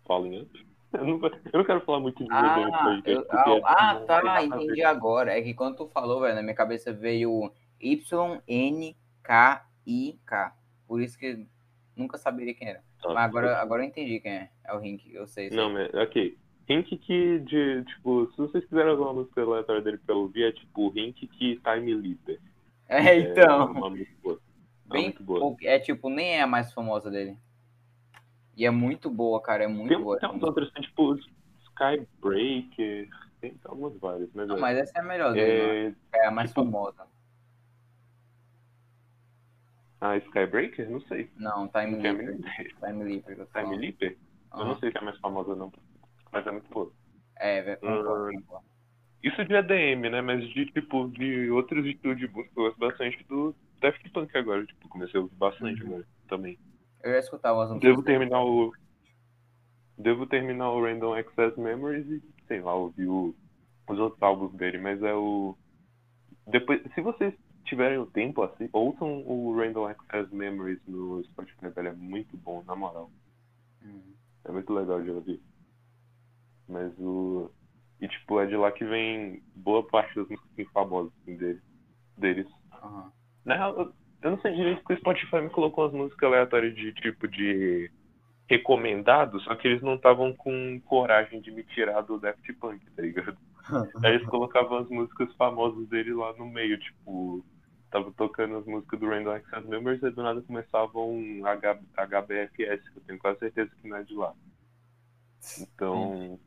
Falling 0.06 0.42
Up? 0.42 0.66
Eu 0.94 1.06
não, 1.06 1.22
eu 1.26 1.58
não 1.60 1.64
quero 1.64 1.80
falar 1.82 2.00
muito 2.02 2.22
de 2.24 2.30
Ah, 2.32 2.82
podcast, 2.84 3.10
eu- 3.10 3.26
ah, 3.32 3.44
é- 3.48 3.62
ah, 3.64 3.94
não 3.94 4.06
tá, 4.06 4.44
entendi 4.44 4.84
agora. 4.84 5.38
É 5.38 5.42
que 5.42 5.54
quando 5.54 5.78
tu 5.78 5.88
falou, 5.88 6.20
velho, 6.22 6.36
na 6.36 6.42
minha 6.42 6.54
cabeça 6.54 6.92
veio 6.92 7.50
Y-N-K-I-K. 9.24 10.56
Por 10.88 11.02
isso 11.02 11.18
que 11.18 11.46
nunca 11.96 12.18
saberia 12.18 12.54
quem 12.54 12.68
era. 12.70 12.84
Tá, 13.02 13.14
Mas 13.14 13.24
agora, 13.24 13.58
agora 13.58 13.84
eu 13.84 13.88
entendi 13.88 14.20
quem 14.20 14.32
é. 14.34 14.50
É 14.66 14.74
o 14.74 14.80
Rink, 14.80 15.10
eu 15.14 15.26
sei. 15.28 15.50
Não, 15.50 15.72
mas, 15.72 15.94
ok. 15.94 16.38
Rink 16.68 16.98
que 16.98 17.40
de, 17.40 17.84
tipo, 17.86 18.28
se 18.32 18.38
vocês 18.38 18.66
quiserem 18.66 18.92
alguma 18.92 19.14
música 19.14 19.42
aleatória 19.42 19.82
dele 19.82 19.98
pra 19.98 20.16
ouvir, 20.16 20.44
é 20.44 20.52
tipo 20.52 20.90
Rink 20.90 21.26
que 21.28 21.56
Time 21.58 21.94
Leaper. 21.94 22.40
É, 22.88 23.16
então. 23.20 23.44
É 23.62 23.64
uma 23.66 23.90
música 23.90 24.12
boa. 24.22 24.40
É 24.90 24.94
bem 24.94 25.16
boa. 25.22 25.56
é 25.64 25.80
tipo, 25.80 26.10
nem 26.10 26.34
é 26.36 26.42
a 26.42 26.48
mais 26.48 26.74
famosa 26.74 27.10
dele. 27.10 27.38
E 28.56 28.66
é 28.66 28.70
muito 28.72 29.10
boa, 29.10 29.42
cara, 29.42 29.64
é 29.64 29.68
muito 29.68 29.90
Tem, 29.90 30.02
boa. 30.04 30.20
tem 30.20 30.30
uns 30.30 30.44
outros, 30.44 30.72
tem, 30.72 30.84
tipo, 30.84 31.16
Skybreaker, 31.64 33.10
tem 33.40 33.56
algumas 33.66 33.98
várias, 34.00 34.30
mas... 34.34 34.48
Não, 34.48 34.58
é- 34.58 34.60
mas 34.60 34.78
essa 34.78 34.98
é 34.98 35.02
a 35.02 35.04
melhor 35.04 35.34
dele, 35.34 35.90
né? 35.90 35.96
é... 36.14 36.20
é 36.20 36.28
a 36.28 36.32
mais 36.32 36.50
tipo- 36.50 36.64
famosa. 36.64 37.06
Ah, 40.00 40.18
Skybreaker? 40.18 40.90
Não 40.90 41.00
sei. 41.02 41.30
Não, 41.38 41.68
Time 41.68 41.98
Leaper. 42.02 42.38
Time 42.80 43.04
Leaper. 43.04 43.48
Time. 43.54 43.78
Leaper? 43.78 44.18
Eu 44.54 44.66
não 44.66 44.78
sei 44.80 44.92
se 44.92 44.98
é 44.98 45.02
a 45.02 45.04
mais 45.04 45.18
famosa, 45.20 45.56
não. 45.56 45.72
Mas 46.32 46.46
é 46.48 46.52
muito 46.52 46.70
boa. 46.70 46.92
É, 47.38 47.62
velho, 47.62 47.80
concordo, 47.80 48.30
Hum. 48.38 48.42
concordo. 48.42 48.66
Isso 49.24 49.46
de 49.46 49.56
ADM, 49.56 50.10
né? 50.10 50.22
Mas 50.22 50.44
de, 50.50 50.66
tipo, 50.66 51.08
de 51.10 51.52
outros 51.52 51.84
música, 51.86 52.18
eu 52.18 52.30
gosto 52.64 52.80
bastante 52.80 53.24
do 53.26 53.56
Daft 53.80 54.10
Punk 54.10 54.36
agora. 54.36 54.66
Tipo, 54.66 54.90
comecei 54.90 55.20
a 55.20 55.24
ouvir 55.24 55.36
bastante 55.36 55.82
Uhum. 55.84 55.90
agora 55.90 56.08
também. 56.28 56.58
Eu 57.04 57.14
já 57.14 57.20
escutava 57.20 57.64
as 57.64 57.70
músicas. 57.70 57.90
Devo 57.90 58.04
terminar 58.04 58.44
o... 58.44 58.72
Devo 59.98 60.26
terminar 60.28 60.72
o 60.72 60.84
Random 60.84 61.14
Access 61.14 61.60
Memories 61.60 62.08
e, 62.08 62.22
sei 62.48 62.62
lá, 62.62 62.74
ouvir 62.74 63.08
o- 63.08 63.36
os 63.90 64.00
outros 64.00 64.22
álbuns 64.22 64.54
dele, 64.54 64.78
mas 64.78 65.02
é 65.04 65.14
o... 65.14 65.56
Depois, 66.48 66.82
se 66.94 67.02
vocês 67.02 67.34
tiverem 67.66 67.98
o 68.00 68.06
tempo, 68.06 68.42
assim, 68.44 68.68
ouçam 68.74 69.24
o 69.28 69.56
Random 69.56 69.86
Access 69.88 70.34
Memories 70.34 70.80
no 70.88 71.24
Spotify, 71.26 71.70
velho, 71.70 71.90
é 71.90 71.94
muito 71.94 72.36
bom, 72.38 72.64
na 72.64 72.76
moral. 72.76 73.12
Hum. 73.84 74.14
É 74.46 74.52
muito 74.52 74.74
legal 74.74 75.02
de 75.02 75.12
ouvir. 75.12 75.42
Mas 76.68 76.92
o. 77.00 77.50
E 78.00 78.08
tipo, 78.08 78.40
é 78.40 78.48
de 78.48 78.56
lá 78.56 78.72
que 78.72 78.84
vem 78.84 79.44
boa 79.56 79.86
parte 79.88 80.16
das 80.16 80.28
músicas 80.28 80.68
famosas 80.74 81.12
assim, 81.22 81.36
dele, 81.36 81.62
deles. 82.18 82.48
Aham. 82.72 83.12
Na 83.46 83.56
real, 83.56 83.94
eu, 84.22 84.32
não 84.32 84.42
sei 84.42 84.54
direito 84.54 84.80
porque 84.80 84.94
o 84.94 84.98
Spotify 84.98 85.42
me 85.42 85.50
colocou 85.50 85.86
umas 85.86 85.94
músicas 85.94 86.28
aleatórias 86.28 86.76
de 86.76 86.94
tipo 86.94 87.28
de 87.28 87.92
recomendado, 88.50 89.40
só 89.42 89.56
que 89.56 89.68
eles 89.68 89.82
não 89.82 89.96
estavam 89.96 90.34
com 90.34 90.82
coragem 90.82 91.40
de 91.40 91.52
me 91.52 91.64
tirar 91.64 92.02
do 92.02 92.20
Daft 92.20 92.54
Punk, 92.54 92.86
tá 92.92 93.02
ligado? 93.02 93.38
Aí 94.04 94.16
eles 94.16 94.28
colocavam 94.28 94.80
as 94.80 94.90
músicas 94.90 95.34
famosas 95.36 95.88
dele 95.88 96.14
lá 96.14 96.34
no 96.34 96.46
meio, 96.46 96.78
tipo, 96.78 97.46
tava 97.90 98.12
tocando 98.12 98.58
as 98.58 98.66
músicas 98.66 99.00
do 99.00 99.08
Random 99.08 99.32
Access 99.32 99.68
Memories 99.68 100.04
e 100.04 100.10
do 100.12 100.22
nada 100.22 100.42
começava 100.42 101.00
um 101.00 101.46
H, 101.46 101.80
HBFS, 101.96 102.90
que 102.90 102.98
eu 102.98 103.04
tenho 103.08 103.20
quase 103.20 103.40
certeza 103.40 103.72
que 103.82 103.88
não 103.88 103.98
é 103.98 104.04
de 104.04 104.14
lá. 104.16 104.34
Então. 105.60 106.40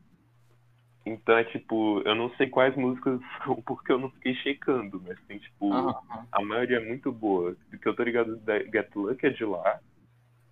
Então 1.05 1.37
é 1.37 1.43
tipo, 1.43 2.01
eu 2.03 2.15
não 2.15 2.29
sei 2.35 2.49
quais 2.49 2.75
músicas 2.75 3.19
são 3.43 3.61
porque 3.61 3.91
eu 3.91 3.99
não 3.99 4.09
fiquei 4.11 4.33
checando, 4.35 5.01
mas 5.05 5.19
tem 5.27 5.37
tipo, 5.37 5.71
a 6.31 6.41
maioria 6.41 6.77
é 6.77 6.85
muito 6.85 7.11
boa. 7.11 7.55
Porque 7.69 7.87
eu 7.87 7.95
tô 7.95 8.03
ligado, 8.03 8.37
da 8.37 8.57
Get 8.59 8.93
Lucky 8.95 9.27
é 9.27 9.29
de 9.29 9.45
lá, 9.45 9.79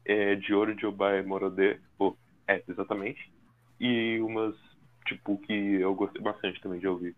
é 0.05 0.35
de 0.35 0.53
Ouro 0.53 0.75
de 0.75 0.85
Obai 0.85 1.23
Morode, 1.23 1.79
é, 2.47 2.63
exatamente. 2.67 3.31
E 3.79 4.19
umas, 4.19 4.55
tipo, 5.05 5.37
que 5.39 5.53
eu 5.53 5.95
gostei 5.95 6.21
bastante 6.21 6.61
também 6.61 6.79
de 6.79 6.87
ouvir. 6.87 7.15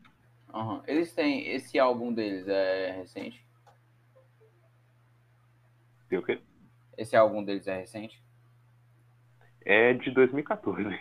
Aham. 0.54 0.82
Eles 0.88 1.14
têm. 1.14 1.48
Esse 1.50 1.78
álbum 1.78 2.14
deles 2.14 2.48
é 2.48 2.92
recente? 2.92 3.46
Tem 6.08 6.18
o 6.18 6.24
quê? 6.24 6.40
Esse 6.98 7.16
álbum 7.16 7.44
deles 7.44 7.68
é 7.68 7.78
recente? 7.78 8.24
É 9.66 9.94
de 9.94 10.12
2014. 10.12 10.98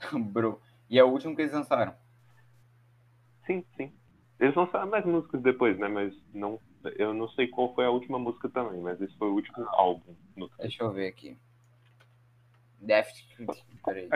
Bro. 0.12 0.60
E 0.88 0.98
é 0.98 1.04
o 1.04 1.08
último 1.08 1.34
que 1.34 1.42
eles 1.42 1.52
lançaram. 1.52 1.94
Sim, 3.46 3.64
sim. 3.76 3.92
Eles 4.38 4.54
lançaram 4.54 4.88
mais 4.88 5.04
músicas 5.04 5.42
depois, 5.42 5.78
né? 5.78 5.88
Mas 5.88 6.14
não, 6.32 6.60
eu 6.96 7.14
não 7.14 7.28
sei 7.30 7.48
qual 7.48 7.74
foi 7.74 7.84
a 7.84 7.90
última 7.90 8.18
música 8.18 8.48
também, 8.48 8.80
mas 8.80 9.00
esse 9.00 9.16
foi 9.16 9.28
o 9.28 9.34
último 9.34 9.64
álbum. 9.68 10.14
No... 10.36 10.50
Deixa 10.58 10.82
eu 10.82 10.92
ver 10.92 11.08
aqui. 11.08 11.38
Daft. 12.80 13.24
Peraí. 13.84 14.08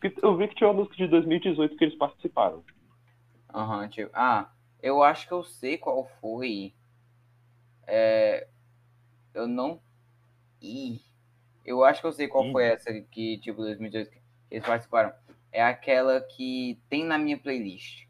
Porque 0.00 0.14
Eu 0.22 0.36
vi 0.36 0.48
que 0.48 0.54
tinha 0.54 0.68
uma 0.68 0.82
música 0.82 0.96
de 0.96 1.06
2018 1.08 1.76
que 1.76 1.84
eles 1.84 1.98
participaram. 1.98 2.64
Aham, 3.52 3.88
tipo. 3.88 4.10
Ah, 4.14 4.50
eu 4.82 5.02
acho 5.02 5.26
que 5.26 5.32
eu 5.34 5.44
sei 5.44 5.76
qual 5.76 6.08
foi. 6.20 6.72
É. 7.86 8.48
Eu 9.34 9.46
não. 9.46 9.80
Ih. 10.62 11.00
Eu 11.64 11.84
acho 11.84 12.00
que 12.00 12.06
eu 12.06 12.12
sei 12.12 12.28
qual 12.28 12.46
Ih. 12.46 12.52
foi 12.52 12.64
essa 12.64 12.92
que, 12.92 13.38
tipo, 13.38 13.60
2018 13.60 14.10
que 14.10 14.20
eles 14.50 14.66
participaram. 14.66 15.12
É 15.52 15.62
aquela 15.62 16.20
que 16.20 16.80
tem 16.88 17.04
na 17.04 17.18
minha 17.18 17.38
playlist. 17.38 18.08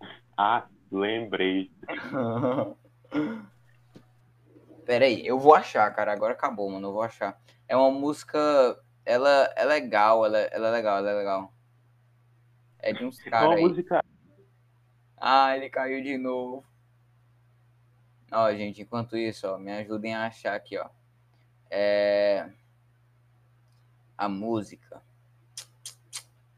Ah, 0.34 0.66
lembrei. 0.90 1.70
Pera 4.84 5.04
aí, 5.04 5.24
eu 5.26 5.38
vou 5.38 5.54
achar, 5.54 5.94
cara. 5.94 6.12
Agora 6.12 6.32
acabou, 6.32 6.70
mano. 6.70 6.88
Eu 6.88 6.92
vou 6.92 7.02
achar. 7.02 7.40
É 7.68 7.76
uma 7.76 7.90
música. 7.90 8.38
Ela 9.04 9.52
é 9.56 9.64
legal, 9.64 10.24
ela, 10.24 10.38
ela 10.38 10.68
é 10.68 10.70
legal, 10.70 10.98
ela 10.98 11.10
é 11.10 11.14
legal. 11.14 11.54
É 12.78 12.92
de 12.92 13.04
uns 13.04 13.22
caras 13.22 13.56
aí. 13.56 13.62
música. 13.62 14.02
Ah, 15.16 15.56
ele 15.56 15.70
caiu 15.70 16.02
de 16.02 16.18
novo. 16.18 16.64
Ó, 18.32 18.52
gente, 18.54 18.82
enquanto 18.82 19.16
isso, 19.16 19.46
ó, 19.46 19.58
me 19.58 19.70
ajudem 19.72 20.14
a 20.14 20.26
achar 20.26 20.54
aqui, 20.54 20.76
ó. 20.78 20.88
É... 21.70 22.50
A 24.16 24.28
música. 24.28 25.02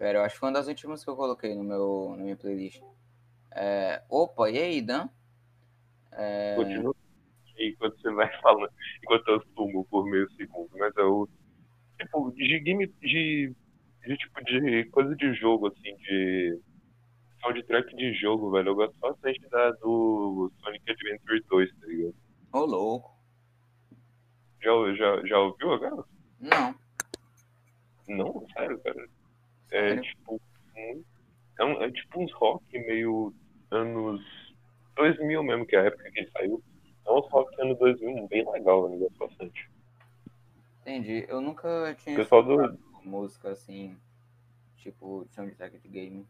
Pera, 0.04 0.18
eu 0.18 0.23
acho 0.23 0.34
que 0.34 0.40
foi 0.40 0.50
uma 0.50 0.58
das 0.58 0.68
últimas 0.68 1.02
que 1.02 1.08
eu 1.08 1.16
coloquei 1.16 1.54
no 1.54 1.64
meu, 1.64 2.14
na 2.18 2.25
minha 2.25 2.37
playlist. 2.37 2.78
É... 3.50 4.02
Opa, 4.11 4.50
e 4.50 4.58
aí, 4.58 4.82
Dan? 4.82 5.08
É... 6.12 6.54
Continua 6.56 6.94
enquanto 7.58 7.99
você 7.99 8.12
vai 8.12 8.30
falando, 8.42 8.70
enquanto 9.02 9.28
eu 9.28 9.42
sumo 9.54 9.82
por 9.87 10.04
meio 10.04 10.30
segundo, 10.32 10.68
mas 10.76 10.94
é 10.99 11.02
o. 11.02 11.26
Tipo, 11.99 12.30
de 12.32 12.61
game. 12.61 12.87
De, 12.87 13.54
de 14.06 14.16
tipo 14.18 14.44
de 14.44 14.84
coisa 14.90 15.16
de 15.16 15.32
jogo, 15.37 15.68
assim, 15.68 15.96
de. 15.96 16.61
Soundtrack 17.40 17.96
de 17.96 18.12
jogo, 18.12 18.50
velho. 18.50 18.68
Eu 18.68 18.75
gosto 18.75 18.99
bastante 19.00 19.40
da, 19.49 19.70
do 19.70 20.52
Sonic 20.62 20.90
Adventure 20.90 21.42
2, 21.49 21.80
tá 21.80 21.87
ligado? 21.87 22.14
Ô, 22.52 22.58
louco. 22.66 23.11
Já, 24.61 24.70
já, 24.96 25.26
já 25.26 25.38
ouviu 25.38 25.73
agora? 25.73 26.04
Não. 26.38 26.75
Não, 28.06 28.46
sério, 28.54 28.78
cara. 28.82 29.08
É 29.76 29.97
tipo. 30.00 30.40
É, 30.76 31.64
um- 31.64 31.83
é 31.83 31.90
tipo 31.90 32.21
uns 32.21 32.33
rock 32.33 32.64
meio 32.73 33.33
anos 33.71 34.21
2000 34.97 35.43
mesmo, 35.43 35.66
que 35.66 35.76
é 35.76 35.81
a 35.81 35.85
época 35.85 36.11
que 36.11 36.21
ele 36.21 36.31
saiu. 36.31 36.62
É 37.07 37.12
uns 37.12 37.28
rock 37.31 37.61
anos 37.61 37.78
2000, 37.78 38.26
bem 38.28 38.50
legal, 38.50 38.90
eu 38.90 38.99
gosto 38.99 39.19
bastante. 39.19 39.69
Entendi. 40.83 41.25
Eu 41.28 41.40
nunca 41.40 41.95
tinha 41.99 42.16
pessoal 42.16 42.43
do. 42.43 42.78
música 43.04 43.50
assim, 43.50 43.97
tipo, 44.76 45.26
soundtrack 45.31 45.78
de 45.78 45.88
game. 45.88 46.26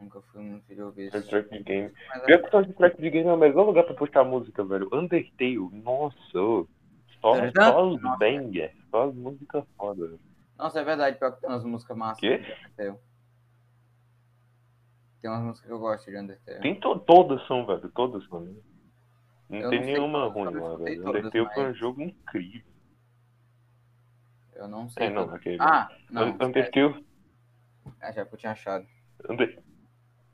Nunca 0.00 0.20
fui 0.20 0.42
muito 0.42 0.74
de 0.74 0.82
ouvir 0.82 1.06
isso. 1.08 1.18
Soundtrack 1.18 1.50
de 1.50 1.62
game. 1.62 1.92
Mas 2.08 2.22
Pior 2.24 2.38
que 2.40 2.46
o 2.46 2.50
soundtrack 2.50 3.00
de 3.00 3.10
game 3.10 3.28
é 3.28 3.32
o 3.32 3.36
melhor 3.38 3.64
lugar 3.66 3.84
pra 3.84 3.94
puxar 3.94 4.24
música, 4.24 4.64
velho. 4.64 4.88
Undertale, 4.92 5.58
nossa. 5.72 6.18
Só, 6.32 6.66
só 7.54 7.88
os 7.88 8.00
banger, 8.18 8.74
só 8.90 9.08
as 9.08 9.14
músicas 9.14 9.64
foda. 9.76 10.06
velho. 10.06 10.20
Nossa, 10.56 10.80
é 10.80 10.84
verdade, 10.84 11.18
pior 11.18 11.32
que 11.32 11.40
tem 11.40 11.50
umas 11.50 11.64
músicas 11.64 11.96
massas 11.96 12.20
Quê? 12.20 12.38
de 12.38 12.52
Undertale. 12.52 12.98
Tem 15.20 15.30
umas 15.30 15.42
músicas 15.42 15.66
que 15.66 15.72
eu 15.72 15.78
gosto 15.78 16.10
de 16.10 16.16
Undertale. 16.18 16.60
Tem 16.60 16.80
to 16.80 16.98
todas 17.00 17.46
são, 17.46 17.66
velho, 17.66 17.90
todas 17.90 18.24
são. 18.28 18.40
Não 19.48 19.58
Eu 19.60 19.70
tem 19.70 19.80
não 19.80 19.86
nenhuma 19.86 20.26
ruim 20.28 20.54
lá, 20.54 20.76
velho. 20.76 21.08
Undertale 21.08 21.48
foi 21.54 21.64
um 21.64 21.68
mas- 21.68 21.78
jogo 21.78 22.02
incrível. 22.02 22.62
Eu 24.54 24.68
não 24.68 24.88
sei. 24.88 25.06
É, 25.06 25.10
não, 25.10 25.34
aquele. 25.34 25.58
Ah, 25.60 25.88
não. 26.10 26.28
Undertale. 26.40 27.04
É, 28.00 28.12
já 28.12 28.24
que 28.24 28.34
eu 28.34 28.38
tinha 28.38 28.52
achado. 28.52 28.86
Under- 29.28 29.62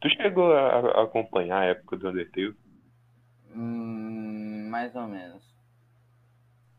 Tu 0.00 0.09
chegou 0.11 0.53
a, 0.55 1.03
acompanhar 1.03 1.61
a 1.61 1.65
época 1.67 1.97
do 1.97 2.09
Undertale? 2.09 2.57
Hum, 3.55 4.69
mais 4.71 4.95
ou 4.95 5.07
menos. 5.07 5.43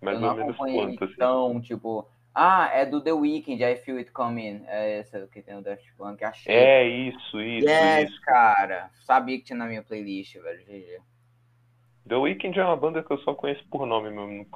Mais 0.02 0.20
eu 0.20 0.28
ou 0.28 0.36
menos 0.36 0.58
quanto, 0.58 1.04
assim? 1.04 1.14
Então, 1.14 1.62
tipo. 1.62 2.08
Ah, 2.34 2.70
é 2.74 2.86
do 2.86 3.02
The 3.02 3.12
Weeknd, 3.12 3.62
I 3.62 3.76
Feel 3.78 3.98
It 3.98 4.12
Coming. 4.12 4.64
É 4.66 5.00
essa 5.00 5.28
que 5.28 5.42
tem 5.42 5.58
o 5.58 5.62
Daft 5.62 5.94
Punk, 5.98 6.24
achei. 6.24 6.54
É, 6.54 6.88
isso, 6.88 7.42
isso, 7.42 7.68
yes, 7.68 8.10
isso. 8.10 8.22
cara. 8.22 8.90
Sabia 9.02 9.38
que 9.38 9.44
tinha 9.44 9.58
na 9.58 9.66
minha 9.66 9.84
playlist, 9.84 10.36
velho. 10.36 10.66
GG. 10.66 11.02
The 12.08 12.16
Weeknd 12.16 12.58
é 12.58 12.66
uma 12.66 12.78
banda 12.78 13.04
que 13.04 13.12
eu 13.12 13.18
só 13.20 13.34
conheço 13.34 13.64
por 13.70 13.86
nome 13.86 14.10
mesmo. 14.10 14.48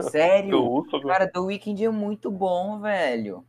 Sério? 0.00 0.84
Cara, 1.06 1.28
The 1.28 1.40
Weeknd 1.40 1.84
é 1.84 1.90
muito 1.90 2.30
bom, 2.30 2.80
velho. 2.80 3.44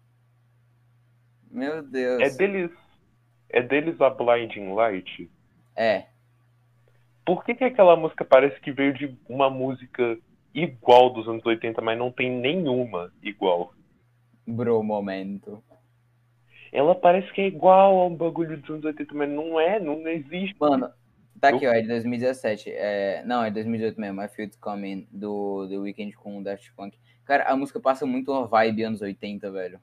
Meu 1.51 1.83
Deus. 1.83 2.21
é 2.21 2.29
deles. 2.29 2.71
É 3.49 3.61
deles 3.61 4.01
a 4.01 4.09
Blinding 4.09 4.73
Light? 4.73 5.31
É. 5.75 6.07
Por 7.25 7.43
que, 7.43 7.55
que 7.55 7.63
aquela 7.63 7.95
música 7.95 8.25
parece 8.25 8.59
que 8.59 8.71
veio 8.71 8.93
de 8.93 9.17
uma 9.29 9.49
música 9.49 10.17
igual 10.55 11.09
dos 11.11 11.27
anos 11.27 11.45
80, 11.45 11.81
mas 11.81 11.97
não 11.99 12.11
tem 12.11 12.31
nenhuma 12.31 13.11
igual? 13.21 13.73
Bro, 14.47 14.81
momento. 14.81 15.61
Ela 16.71 16.95
parece 16.95 17.31
que 17.33 17.41
é 17.41 17.47
igual 17.47 17.99
a 17.99 18.05
um 18.07 18.15
bagulho 18.15 18.57
dos 18.57 18.69
anos 18.69 18.85
80, 18.85 19.13
mas 19.13 19.29
não 19.29 19.59
é, 19.59 19.79
não 19.79 20.07
existe. 20.07 20.55
Mano, 20.59 20.89
tá 21.39 21.49
aqui, 21.49 21.67
ó, 21.67 21.71
é 21.71 21.81
de 21.81 21.87
2017. 21.87 22.69
É... 22.71 23.23
Não, 23.25 23.43
é 23.43 23.51
2018 23.51 23.99
mesmo, 23.99 24.27
Feel 24.29 24.47
It 24.47 24.57
Coming, 24.59 25.07
do 25.11 25.67
The 25.69 25.77
Weeknd 25.77 26.15
com 26.15 26.39
o 26.39 26.43
Daft 26.43 26.73
Punk. 26.75 26.97
Cara, 27.25 27.45
a 27.45 27.55
música 27.55 27.79
passa 27.79 28.05
muito 28.05 28.31
uma 28.31 28.47
vibe 28.47 28.83
anos 28.83 29.01
80, 29.01 29.51
velho. 29.51 29.79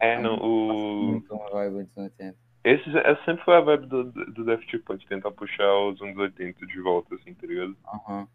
É, 0.00 0.16
A 0.16 0.20
não, 0.20 0.36
o. 0.36 0.68
passa 0.68 0.86
Muito 0.86 1.34
uma 1.34 1.50
vibe 1.50 1.76
anos 1.76 1.96
80. 1.96 2.36
Esse 2.64 2.96
essa 2.98 3.24
sempre 3.24 3.44
foi 3.44 3.56
a 3.56 3.60
vibe 3.60 3.86
do, 3.86 4.04
do 4.04 4.44
Daft 4.44 4.78
Punk, 4.80 5.04
tentar 5.06 5.32
puxar 5.32 5.74
os 5.88 6.00
anos 6.00 6.16
80 6.16 6.64
de 6.64 6.80
volta, 6.80 7.14
assim, 7.16 7.34
tá 7.34 7.46
ligado? 7.46 7.76
Aham. 7.86 8.28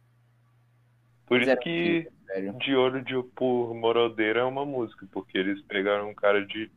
Por 1.27 1.39
Mas 1.39 1.47
isso 1.47 1.57
que 1.57 2.09
velho. 2.27 2.53
De 2.53 2.75
Olho 2.75 3.03
de, 3.03 3.21
por 3.35 3.73
Morodeira 3.73 4.41
é 4.41 4.43
uma 4.43 4.65
música, 4.65 5.07
porque 5.11 5.37
eles 5.37 5.61
pegaram 5.63 6.09
um 6.09 6.13
cara 6.13 6.45
de, 6.45 6.69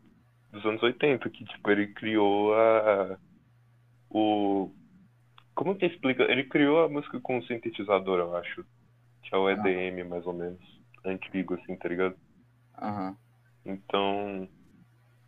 dos 0.50 0.64
anos 0.64 0.82
80, 0.82 1.28
que, 1.30 1.44
tipo, 1.44 1.70
ele 1.70 1.88
criou 1.88 2.54
a... 2.54 3.18
o... 4.08 4.72
Como 5.54 5.76
que 5.76 5.86
explica? 5.86 6.22
Ele 6.24 6.44
criou 6.44 6.84
a 6.84 6.88
música 6.88 7.20
com 7.20 7.38
um 7.38 7.42
sintetizador, 7.42 8.18
eu 8.18 8.36
acho. 8.36 8.64
Que 9.22 9.34
é 9.34 9.38
o 9.38 9.50
EDM, 9.50 10.08
mais 10.08 10.26
ou 10.26 10.32
menos. 10.32 10.60
Antigo, 11.04 11.54
assim, 11.54 11.76
tá 11.76 11.88
ligado? 11.88 12.16
Aham. 12.80 13.16
Então, 13.64 14.48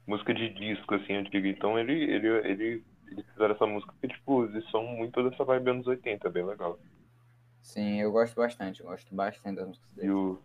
música 0.07 0.33
de 0.33 0.49
disco, 0.55 0.95
assim, 0.95 1.14
antiga. 1.14 1.49
Então 1.49 1.79
ele, 1.79 1.93
ele, 1.93 2.29
ele, 2.29 2.85
eles 3.11 3.26
fizeram 3.33 3.55
essa 3.55 3.67
música 3.67 3.93
porque, 3.93 4.09
tipo, 4.09 4.45
eles 4.45 4.69
são 4.71 4.83
muito 4.87 5.29
dessa 5.29 5.45
vibe 5.45 5.71
anos 5.71 5.87
80, 5.87 6.26
é 6.26 6.31
bem 6.31 6.45
legal. 6.45 6.79
Sim, 7.62 8.00
eu 8.00 8.12
gosto 8.12 8.35
bastante. 8.37 8.81
Eu 8.81 8.87
gosto 8.87 9.14
bastante 9.14 9.57
das 9.57 9.69
músicas 9.69 9.90
dele. 9.95 10.11
o... 10.11 10.38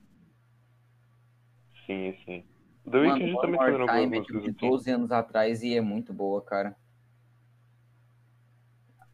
Sim, 1.86 2.16
sim. 2.24 2.46
O 2.86 2.92
The 2.92 2.98
Weeknd 3.00 3.42
também 3.42 3.58
fazendo 3.58 3.82
algumas 3.82 4.12
é 4.14 4.22
tipo 4.22 4.40
de 4.40 4.50
assim. 4.50 4.70
12 4.70 4.92
anos 4.92 5.12
atrás 5.12 5.64
e 5.64 5.76
é 5.76 5.82
muito 5.82 6.14
boa, 6.14 6.42
cara. 6.42 6.76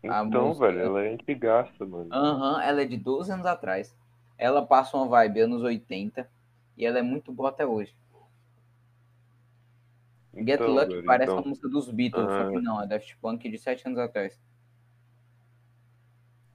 a 0.10 0.24
Então, 0.25 0.48
música- 0.50 0.67
velho, 0.67 0.79
ela 0.81 1.03
é 1.03 1.13
antigaça, 1.13 1.86
mano. 1.86 2.13
Aham, 2.13 2.62
ela 2.62 2.81
é 2.81 2.86
de 2.86 2.98
12 2.98 3.31
anos 3.31 3.45
atrás. 3.45 3.95
Ela 4.38 4.65
passa 4.65 4.98
uma 4.98 5.07
vibe 5.07 5.41
anos 5.41 5.62
80 5.62 6.29
e 6.75 6.86
ela 6.86 7.00
é 7.00 7.01
muito 7.01 7.31
boa 7.31 7.50
até 7.50 7.65
hoje. 7.65 7.95
Get 10.36 10.60
Então, 10.60 10.74
Lucky 10.74 10.89
velho, 10.95 11.05
parece 11.05 11.31
então. 11.31 11.41
uma 11.43 11.50
música 11.50 11.69
dos 11.69 11.89
Beatles, 11.89 12.25
só 12.25 12.50
que 12.50 12.57
Ah. 12.57 12.62
não, 12.62 12.81
é 12.81 12.88
Daft 12.88 13.15
Punk 13.22 13.48
de 13.50 13.57
7 13.57 13.86
anos 13.88 14.00
atrás. 14.00 14.38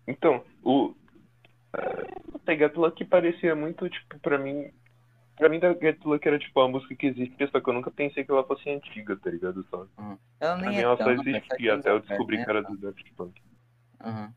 Então, 0.06 0.44
o. 0.64 0.94
Uh, 1.74 2.40
Get 2.46 2.76
Lucky 2.76 3.04
parecia 3.04 3.54
muito, 3.54 3.88
tipo, 3.88 4.18
pra 4.20 4.38
mim. 4.38 4.70
Pra 5.36 5.48
mim, 5.48 5.60
da 5.60 5.72
Get 5.74 6.02
Lucky 6.04 6.26
era 6.26 6.38
tipo 6.38 6.60
a 6.60 6.68
música 6.68 6.94
que 6.96 7.06
existe, 7.06 7.46
só 7.50 7.60
que 7.60 7.68
eu 7.68 7.74
nunca 7.74 7.90
pensei 7.90 8.24
que 8.24 8.30
ela 8.30 8.44
fosse 8.44 8.68
antiga, 8.70 9.16
tá 9.16 9.30
ligado? 9.30 9.64
Só. 9.70 9.86
Aham. 9.98 10.18
Ela 10.40 10.56
Pra 10.56 10.66
nem 10.66 10.70
mim 10.70 10.76
é 10.76 10.82
ela 10.82 10.96
só 10.96 11.04
tanto, 11.04 11.28
é 11.28 11.36
existia 11.36 11.74
até 11.74 11.90
eu 11.90 12.00
descobri 12.00 12.38
né? 12.38 12.44
que 12.44 12.50
era 12.50 12.62
do 12.62 12.76
Daft 12.76 13.12
Punk. 13.14 13.40
Aham. 14.00 14.34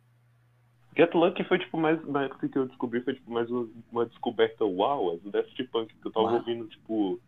Get 0.95 1.13
Lucky 1.13 1.43
foi 1.45 1.59
tipo 1.59 1.77
mais. 1.77 2.05
Na 2.05 2.23
época 2.23 2.49
que 2.49 2.57
eu 2.57 2.67
descobri 2.67 3.01
foi 3.01 3.13
tipo 3.15 3.31
mais 3.31 3.49
uma, 3.49 3.69
uma 3.91 4.05
descoberta 4.05 4.65
uau, 4.65 5.13
é 5.13 5.17
do 5.17 5.31
Daft 5.31 5.63
Punk, 5.69 5.93
que 5.93 6.07
eu 6.07 6.11
tava 6.11 6.25
Uau. 6.25 6.35
ouvindo, 6.35 6.67
tipo, 6.67 7.19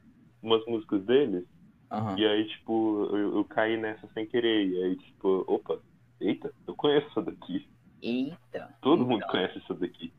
umas 0.42 0.66
músicas 0.66 1.04
deles. 1.06 1.46
Aham. 1.90 2.18
E 2.18 2.26
aí, 2.28 2.48
tipo, 2.48 3.08
eu, 3.12 3.38
eu 3.38 3.46
caí 3.46 3.78
nessa 3.78 4.08
sem 4.14 4.26
querer. 4.26 4.68
E 4.68 4.84
aí, 4.84 4.96
tipo, 4.98 5.46
opa, 5.48 5.80
eita, 6.20 6.54
eu 6.68 6.76
conheço 6.76 7.08
essa 7.08 7.22
daqui. 7.22 7.68
Eita. 8.04 8.76
Todo 8.82 9.04
Então. 9.04 9.08
mundo 9.08 9.26
conhece 9.28 9.58
essa 9.60 9.74
daqui. 9.74 10.14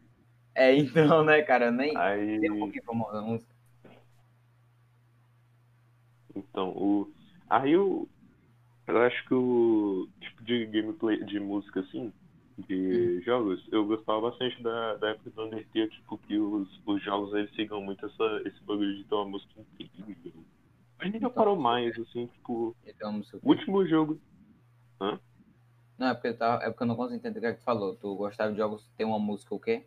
É, 0.54 0.74
então, 0.74 1.22
né, 1.24 1.42
cara? 1.42 1.70
Nem 1.70 1.96
Aí, 1.96 2.40
sei 2.40 2.50
um 2.50 2.58
pouquinho 2.60 2.82
então, 6.34 6.70
o. 6.70 7.12
Aí 7.48 7.72
eu. 7.72 8.08
Eu 8.86 8.98
acho 9.02 9.24
que 9.26 9.34
o 9.34 10.08
tipo 10.20 10.44
de 10.44 10.66
gameplay 10.66 11.24
de 11.24 11.40
música 11.40 11.80
assim, 11.80 12.12
de 12.68 13.20
jogos, 13.22 13.66
eu 13.72 13.86
gostava 13.86 14.30
bastante 14.30 14.62
da, 14.62 14.96
da 14.96 15.10
época 15.10 15.30
do 15.30 15.42
Undertale, 15.44 15.88
tipo, 15.88 16.18
que 16.18 16.36
os, 16.38 16.68
os 16.84 17.02
jogos 17.02 17.32
eles 17.34 17.50
sigam 17.54 17.80
muito 17.80 18.04
essa, 18.04 18.42
esse 18.44 18.62
bagulho 18.62 18.94
de 18.94 19.04
ter 19.04 19.14
uma 19.14 19.24
música 19.24 19.52
incrível. 19.80 20.34
A 20.98 21.06
gente 21.06 21.16
Então, 21.16 21.30
parou 21.30 21.56
mais, 21.56 21.98
assim, 21.98 22.26
tipo, 22.26 22.76
Então, 22.86 23.22
o 23.42 23.48
último 23.48 23.86
jogo. 23.86 24.20
Não, 25.98 26.08
é 26.08 26.14
porque, 26.14 26.32
tava, 26.34 26.62
é 26.64 26.70
porque 26.70 26.82
eu 26.82 26.86
não 26.88 26.96
consigo 26.96 27.16
entender 27.16 27.38
o 27.38 27.42
que 27.42 27.46
é 27.46 27.52
que 27.52 27.60
tu 27.60 27.64
falou. 27.64 27.94
Tu 27.96 28.14
gostava 28.16 28.50
de 28.52 28.58
jogos 28.58 28.84
tem 28.96 29.06
uma 29.06 29.18
música 29.18 29.54
o 29.54 29.60
quê? 29.60 29.86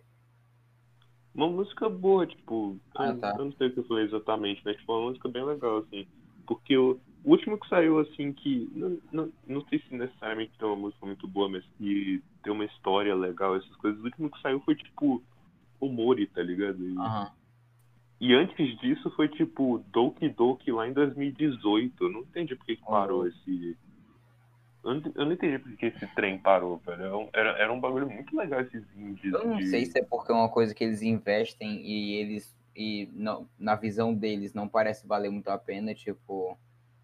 Uma 1.36 1.48
música 1.50 1.88
boa, 1.89 2.26
tipo. 2.26 2.80
Ah, 2.96 3.08
eu, 3.10 3.20
tá. 3.20 3.36
eu 3.38 3.46
não 3.46 3.52
sei 3.54 3.67
o 3.67 3.74
que 3.74 3.80
eu 3.80 3.84
falei 3.88 4.06
exatamente, 4.06 4.62
mas 4.65 4.76
tipo, 4.78 4.91
uma 4.93 5.08
música 5.10 5.30
bem 5.30 5.43
legal, 5.46 5.78
assim. 5.80 6.08
Porque 6.48 6.76
o, 6.78 7.00
o 7.24 7.30
último 7.32 7.60
que 7.60 7.67
saiu, 7.70 8.00
assim, 8.00 8.34
que. 8.34 8.70
Não, 8.74 8.98
não, 9.12 9.34
não 9.46 9.62
sei 9.67 9.80
se 9.80 9.93
necessariamente 9.93 10.58
tem 10.58 10.67
uma 10.67 10.78
música 10.78 11.06
muito 11.06 11.28
boa, 11.28 11.48
mas 11.50 11.63
que 11.78 12.24
tem 12.41 12.52
uma 12.54 12.65
história 12.65 13.13
legal, 13.13 13.56
essas 13.56 13.76
coisas. 13.76 14.00
O 14.02 14.06
último 14.06 14.32
que 14.32 14.41
saiu 14.41 14.60
foi 14.62 14.76
tipo. 14.76 15.22
O 15.80 15.89
Mori, 15.89 16.26
tá 16.26 16.41
ligado? 16.41 16.80
E, 16.82 16.96
e 18.20 18.34
antes 18.34 18.80
disso 18.80 19.12
foi 19.12 19.28
tipo 19.28 19.84
Doki 19.91 20.28
Doki 20.30 20.72
lá 20.72 20.88
em 20.88 20.93
2018. 20.93 22.04
Eu 22.04 22.10
não 22.10 22.22
entendi 22.22 22.56
por 22.56 22.65
que 22.65 22.78
que 22.78 22.86
parou 22.86 23.22
Uhum. 23.22 23.28
esse. 23.28 23.78
Eu 24.88 24.95
não, 24.95 25.12
eu 25.15 25.26
não 25.26 25.34
entendi 25.34 25.60
por 25.60 25.76
que 25.78 25.86
esse 25.88 26.08
trem 26.08 26.39
parou, 26.39 26.78
velho. 26.80 27.04
Era 27.04 27.17
um- 27.17 27.30
Era, 27.34 27.50
era 27.60 27.73
um 27.73 27.80
bagulho 27.80 28.10
muito 28.10 28.36
legal 28.36 28.62
esses 28.62 28.84
indies. 28.95 29.34
Eu 29.34 29.45
não 29.45 29.58
de... 29.58 29.67
sei 29.67 29.86
se 29.86 30.00
é 30.00 30.04
porque 30.04 30.32
é 30.32 30.36
uma 30.36 30.50
coisa 30.50 30.73
que 30.73 30.84
eles 30.84 31.02
investem 31.02 31.82
e 31.86 32.15
eles 32.15 32.56
e 32.76 33.10
não, 33.13 33.50
na 33.58 33.76
visão 33.76 34.13
deles 34.13 34.54
não 34.54 34.67
parece 34.69 35.08
valer 35.08 35.32
muito 35.32 35.47
a 35.50 35.58
pena, 35.58 35.95
tipo, 35.95 36.58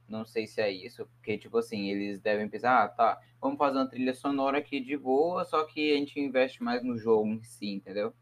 não 0.07 0.23
sei 0.25 0.45
se 0.47 0.61
é 0.61 0.71
isso, 0.71 1.07
porque 1.17 1.37
tipo 1.37 1.57
assim, 1.57 1.89
eles 1.89 2.19
devem 2.21 2.47
pensar, 2.49 2.83
ah, 2.83 2.87
tá, 2.89 3.19
vamos 3.41 3.57
fazer 3.57 3.77
uma 3.79 3.89
trilha 3.89 4.13
sonora 4.13 4.59
aqui 4.59 4.79
de 4.79 4.95
boa, 4.97 5.43
só 5.45 5.65
que 5.65 5.93
a 5.93 5.97
gente 5.97 6.19
investe 6.19 6.61
mais 6.63 6.83
no 6.83 6.95
jogo 6.97 7.27
em 7.27 7.43
si, 7.43 7.67
entendeu? 7.73 8.13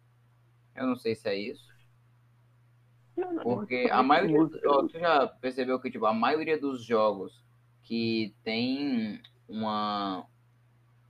Eu 0.75 0.87
não 0.87 0.95
sei 0.97 1.15
se 1.15 1.29
é 1.29 1.35
isso, 1.37 1.75
Não, 3.15 3.33
não, 3.33 3.43
porque 3.43 3.87
a 3.91 4.01
maioria, 4.01 4.37
ó, 4.65 4.83
tu 4.87 4.97
já 4.99 5.27
percebeu 5.27 5.79
que 5.79 5.91
tipo, 5.91 6.05
a 6.05 6.13
maioria 6.13 6.57
dos 6.59 6.83
jogos 6.83 7.43
que 7.83 8.33
tem 8.43 9.21
uma 9.51 10.25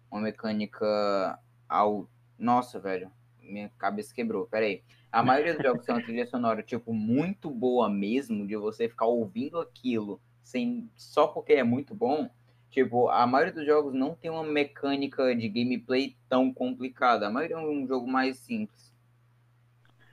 uma 0.10 0.22
mecânica 0.22 1.40
ao 1.70 2.10
nossa, 2.38 2.80
velho, 2.80 3.12
minha 3.40 3.70
cabeça 3.78 4.14
quebrou. 4.14 4.48
Pera 4.48 4.66
aí. 4.66 4.84
A 5.12 5.22
maioria 5.24 5.54
dos 5.54 5.64
jogos 5.64 5.86
tem 5.86 5.96
uma 5.96 6.04
trilha 6.04 6.26
sonora, 6.26 6.64
tipo, 6.64 6.94
muito 6.94 7.50
boa 7.50 7.90
mesmo, 7.90 8.48
de 8.48 8.58
você 8.58 8.90
ficar 8.90 9.06
ouvindo 9.06 9.60
aquilo 9.60 10.20
sem 10.44 10.90
só 10.96 11.28
porque 11.28 11.54
é 11.54 11.64
muito 11.64 11.94
bom. 11.94 12.30
Tipo, 12.70 13.10
a 13.10 13.28
maioria 13.28 13.54
dos 13.54 13.66
jogos 13.66 13.94
não 13.94 14.16
tem 14.16 14.32
uma 14.32 14.44
mecânica 14.44 15.36
de 15.36 15.48
gameplay 15.50 16.16
tão 16.30 16.54
complicada. 16.54 17.28
A 17.28 17.32
maioria 17.32 17.58
é 17.58 17.60
um 17.60 17.86
jogo 17.86 18.08
mais 18.08 18.38
simples. 18.38 18.94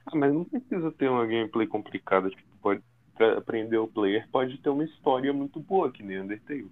Ah, 0.06 0.16
mas 0.16 0.34
não 0.34 0.44
precisa 0.44 0.90
ter 0.92 1.08
uma 1.08 1.24
gameplay 1.24 1.66
complicada. 1.66 2.28
Tipo, 2.28 2.42
pode 2.60 2.82
aprender 3.36 3.78
o 3.78 3.86
player, 3.86 4.28
pode 4.30 4.58
ter 4.58 4.70
uma 4.70 4.84
história 4.84 5.32
muito 5.32 5.60
boa, 5.60 5.90
que 5.90 6.02
nem 6.02 6.20
Undertale. 6.20 6.70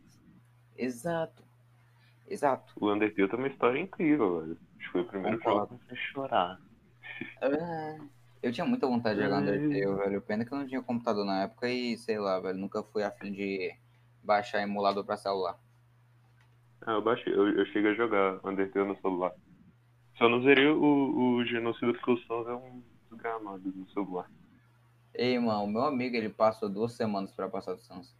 Exato. 0.76 1.45
Exato. 2.28 2.72
O 2.80 2.92
Undertale 2.92 3.28
tem 3.28 3.38
uma 3.38 3.48
história 3.48 3.78
incrível, 3.80 4.40
velho. 4.40 4.58
Acho 4.78 4.86
que 4.86 4.92
foi 4.92 5.00
o 5.02 5.04
primeiro 5.06 5.38
Concordo. 5.38 5.58
jogo 5.58 5.66
que 5.68 5.74
eu 5.74 5.78
comecei 5.78 5.96
a 5.96 6.12
chorar. 6.12 6.60
É, 7.40 8.00
Eu 8.42 8.52
tinha 8.52 8.66
muita 8.66 8.86
vontade 8.86 9.16
de 9.18 9.24
jogar. 9.24 9.40
Undertale, 9.42 9.94
velho. 9.96 10.22
Pena 10.22 10.44
que 10.44 10.52
eu 10.52 10.58
não 10.58 10.66
tinha 10.66 10.82
computador 10.82 11.24
na 11.24 11.42
época 11.42 11.68
e, 11.68 11.96
sei 11.98 12.18
lá, 12.18 12.38
velho, 12.40 12.58
nunca 12.58 12.82
fui 12.82 13.02
afim 13.02 13.32
de 13.32 13.74
baixar 14.22 14.60
emulador 14.62 15.04
pra 15.04 15.16
celular. 15.16 15.58
Ah, 16.82 16.92
eu 16.92 17.02
baixei, 17.02 17.32
eu, 17.32 17.48
eu 17.48 17.66
cheguei 17.66 17.92
a 17.92 17.94
jogar 17.94 18.40
Undertale 18.44 18.88
no 18.88 18.96
celular. 19.00 19.32
Só 20.18 20.28
não 20.28 20.42
zerei 20.42 20.66
o, 20.68 21.36
o 21.36 21.44
Genocida 21.44 21.92
porque 21.92 22.10
é 22.30 22.54
um 22.54 22.82
desgramado 23.10 23.72
no 23.74 23.88
celular. 23.90 24.30
Ei, 25.14 25.38
mano, 25.38 25.64
o 25.64 25.68
meu 25.68 25.82
amigo, 25.82 26.16
ele 26.16 26.28
passou 26.28 26.68
duas 26.68 26.92
semanas 26.92 27.32
pra 27.32 27.48
passar 27.48 27.74
do 27.74 27.80
Sans. 27.80 28.14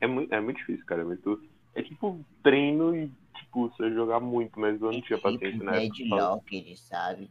É 0.00 0.06
muito, 0.06 0.32
é 0.34 0.40
muito 0.40 0.56
difícil, 0.56 0.84
cara. 0.86 1.02
É 1.02 1.04
muito. 1.04 1.42
É 1.74 1.82
tipo 1.82 2.24
treino 2.42 2.94
e, 2.94 3.10
tipo, 3.34 3.68
você 3.68 3.90
jogar 3.92 4.20
muito, 4.20 4.58
mas 4.60 4.80
eu 4.80 4.92
não 4.92 5.00
tinha 5.00 5.18
paciência 5.18 5.64
na 5.64 5.76
época. 5.76 6.04
Locked, 6.08 6.76
sabe? 6.78 7.30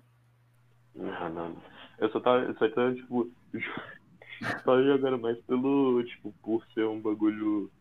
Não, 0.95 1.29
não, 1.29 1.49
não. 1.49 1.61
Eu 1.99 2.09
só 2.11 2.19
tava, 2.19 2.39
eu 2.45 2.55
só 2.55 2.67
tava 2.69 2.93
tipo, 2.95 3.29
só 4.63 4.81
jogando 4.83 5.19
mais 5.19 5.39
pelo, 5.41 6.03
tipo, 6.03 6.33
por 6.41 6.65
ser 6.73 6.85
um 6.87 6.99
bagulho. 6.99 7.71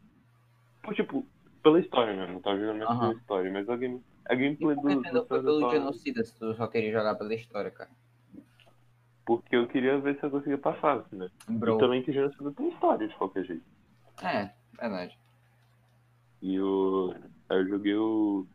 Por, 0.83 0.95
tipo, 0.95 1.27
pela 1.63 1.81
história 1.81 2.15
mesmo. 2.15 2.41
Tava 2.41 2.59
jogando 2.59 2.79
mais 2.79 2.91
Aham. 2.91 3.01
pela 3.01 3.13
história, 3.15 3.53
mas 3.53 3.69
a, 3.69 3.77
game, 3.77 4.03
a 4.29 4.35
gameplay 4.35 4.77
por 4.77 4.83
que 4.89 4.95
do. 4.95 5.07
ainda 5.07 5.21
do 5.23 5.27
foi 5.27 5.43
pelo 5.43 5.61
só- 5.61 5.71
genocida 5.71 6.25
se 6.25 6.39
tu 6.39 6.55
só 6.55 6.67
queria 6.67 6.93
jogar 6.93 7.15
pela 7.15 7.35
história, 7.35 7.71
cara? 7.71 7.91
Porque 9.25 9.55
eu 9.55 9.69
queria 9.69 9.99
ver 9.99 10.19
se 10.19 10.25
eu 10.27 10.31
conseguia 10.31 10.59
passar, 10.59 11.05
né? 11.13 11.31
Bro. 11.49 11.77
E 11.77 11.79
também 11.79 12.03
que 12.03 12.13
Genocida 12.13 12.51
tem 12.53 12.69
história 12.71 13.07
de 13.07 13.15
qualquer 13.15 13.45
jeito. 13.45 13.63
É, 14.23 14.51
verdade. 14.77 15.17
E 16.43 16.61
o. 16.61 17.15
Aí 17.49 17.59
eu 17.59 17.69
joguei 17.69 17.95
o. 17.95 18.47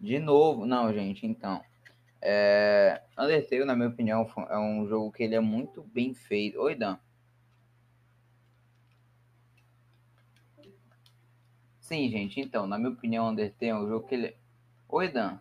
De 0.00 0.18
novo, 0.18 0.64
não, 0.64 0.92
gente, 0.92 1.26
então. 1.26 1.62
É... 2.20 3.02
Undertale, 3.18 3.64
na 3.64 3.76
minha 3.76 3.88
opinião, 3.88 4.26
é 4.48 4.58
um 4.58 4.86
jogo 4.88 5.12
que 5.12 5.22
ele 5.22 5.34
é 5.34 5.40
muito 5.40 5.82
bem 5.82 6.14
feito. 6.14 6.60
Oi, 6.60 6.74
Dan. 6.74 6.98
Sim, 11.80 12.08
gente, 12.10 12.40
então, 12.40 12.66
na 12.66 12.78
minha 12.78 12.90
opinião, 12.90 13.28
Undertale 13.28 13.70
é 13.70 13.74
um 13.74 13.88
jogo 13.88 14.06
que 14.06 14.14
ele. 14.14 14.36
Oi, 14.88 15.08
Dan. 15.08 15.40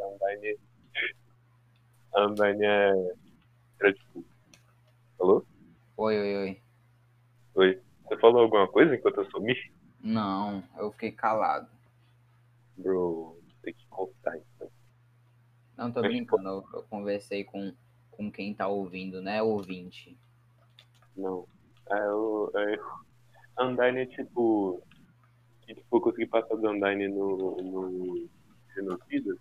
a 0.00 0.06
Undyne. 0.06 0.58
A 2.14 2.26
Undyne 2.26 2.64
é. 2.64 2.92
Alô? 5.18 5.44
Oi, 5.96 6.18
oi, 6.18 6.36
oi. 6.36 6.65
Oi. 7.56 7.80
Você 8.04 8.16
falou 8.18 8.42
alguma 8.42 8.68
coisa 8.68 8.94
enquanto 8.94 9.16
eu 9.16 9.30
sumi? 9.30 9.54
Não, 10.00 10.62
eu 10.76 10.92
fiquei 10.92 11.10
calado. 11.10 11.66
Bro, 12.76 13.40
tem 13.62 13.72
que 13.72 13.86
contar 13.88 14.36
então. 14.36 14.68
Não, 15.74 15.90
tô 15.90 16.02
Mas, 16.02 16.12
brincando. 16.12 16.46
Eu, 16.46 16.64
eu 16.74 16.82
conversei 16.82 17.44
com, 17.44 17.72
com 18.10 18.30
quem 18.30 18.52
tá 18.52 18.68
ouvindo, 18.68 19.22
né? 19.22 19.42
Ouvinte. 19.42 20.16
Não. 21.16 21.48
É, 21.90 21.98
eu, 21.98 22.52
é, 22.54 22.78
Undyne 23.64 24.00
é 24.00 24.06
tipo. 24.06 24.82
Que, 25.62 25.74
tipo, 25.74 25.96
eu 25.96 26.00
consegui 26.02 26.26
passar 26.26 26.56
do 26.56 26.70
Undyne 26.70 27.08
no, 27.08 27.56
no 27.56 28.28
Genocida. 28.74 29.34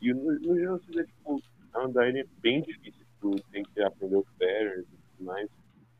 E 0.00 0.12
no, 0.12 0.32
no 0.40 0.58
Genocida 0.58 1.02
é 1.02 1.04
tipo. 1.04 1.40
A 1.72 1.86
Undyne 1.86 2.20
é 2.20 2.26
bem 2.40 2.60
difícil. 2.60 3.06
Tu 3.20 3.36
tem 3.52 3.62
que 3.62 3.80
aprender 3.80 4.16
o 4.16 4.24
patterns 4.36 4.84
e 4.92 5.16
tudo 5.16 5.26
mais. 5.26 5.48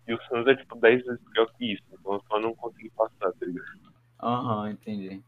E 0.06 0.14
o 0.14 0.22
Sans 0.24 0.46
é 0.46 0.56
tipo 0.56 0.76
10 0.76 1.04
vezes 1.04 1.20
pior 1.32 1.46
que 1.56 1.72
isso. 1.74 1.82
Então 1.92 2.14
eu 2.14 2.22
só 2.28 2.40
não 2.40 2.54
consegui 2.54 2.90
passar, 2.90 3.32
tá 3.32 3.46
ligado? 3.46 3.80
Aham, 4.20 4.70
entendi. 4.70 5.22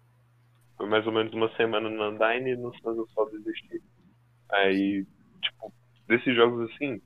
Foi 0.77 0.87
mais 0.89 1.07
ou 1.07 1.13
menos 1.13 1.33
uma 1.33 1.49
semana 1.57 1.89
no 1.89 2.11
Undyne 2.11 2.51
e 2.51 2.57
no 2.57 2.75
Sans 2.81 2.97
eu 2.97 3.07
só 3.15 3.25
desisti. 3.27 3.81
Aí, 4.51 5.07
tipo, 5.43 5.73
desses 6.09 6.35
jogos 6.35 6.71
assim. 6.73 7.01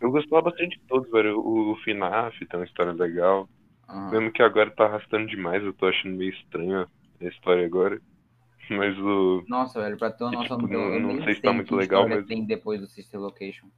Eu 0.00 0.10
gostava 0.10 0.42
bastante 0.42 0.78
de 0.78 0.84
todos, 0.86 1.10
velho. 1.10 1.38
O, 1.40 1.72
o 1.72 1.76
FNAF 1.82 2.44
tem 2.46 2.60
uma 2.60 2.66
história 2.66 2.92
legal. 2.92 3.48
Aham. 3.88 4.10
Mesmo 4.10 4.32
que 4.32 4.42
agora 4.42 4.70
tá 4.70 4.84
arrastando 4.84 5.26
demais, 5.26 5.62
eu 5.62 5.72
tô 5.72 5.86
achando 5.86 6.16
meio 6.16 6.32
estranho 6.32 6.86
a 7.20 7.24
história 7.24 7.64
agora. 7.64 8.00
Mas 8.68 8.98
o. 8.98 9.44
Nossa, 9.48 9.80
velho, 9.80 9.96
pra 9.96 10.10
ter 10.10 10.24
uma 10.24 10.32
noção 10.32 10.58
tipo, 10.58 10.68
não- 10.72 10.98
não 10.98 11.24
sei 11.24 11.34
se 11.34 11.42
tá 11.42 11.52
muito 11.52 11.74
legal, 11.76 12.08
mas- 12.08 12.26
tem 12.26 12.44
depois 12.44 12.80
do 12.80 12.86
Sister 12.88 13.20
Location. 13.20 13.68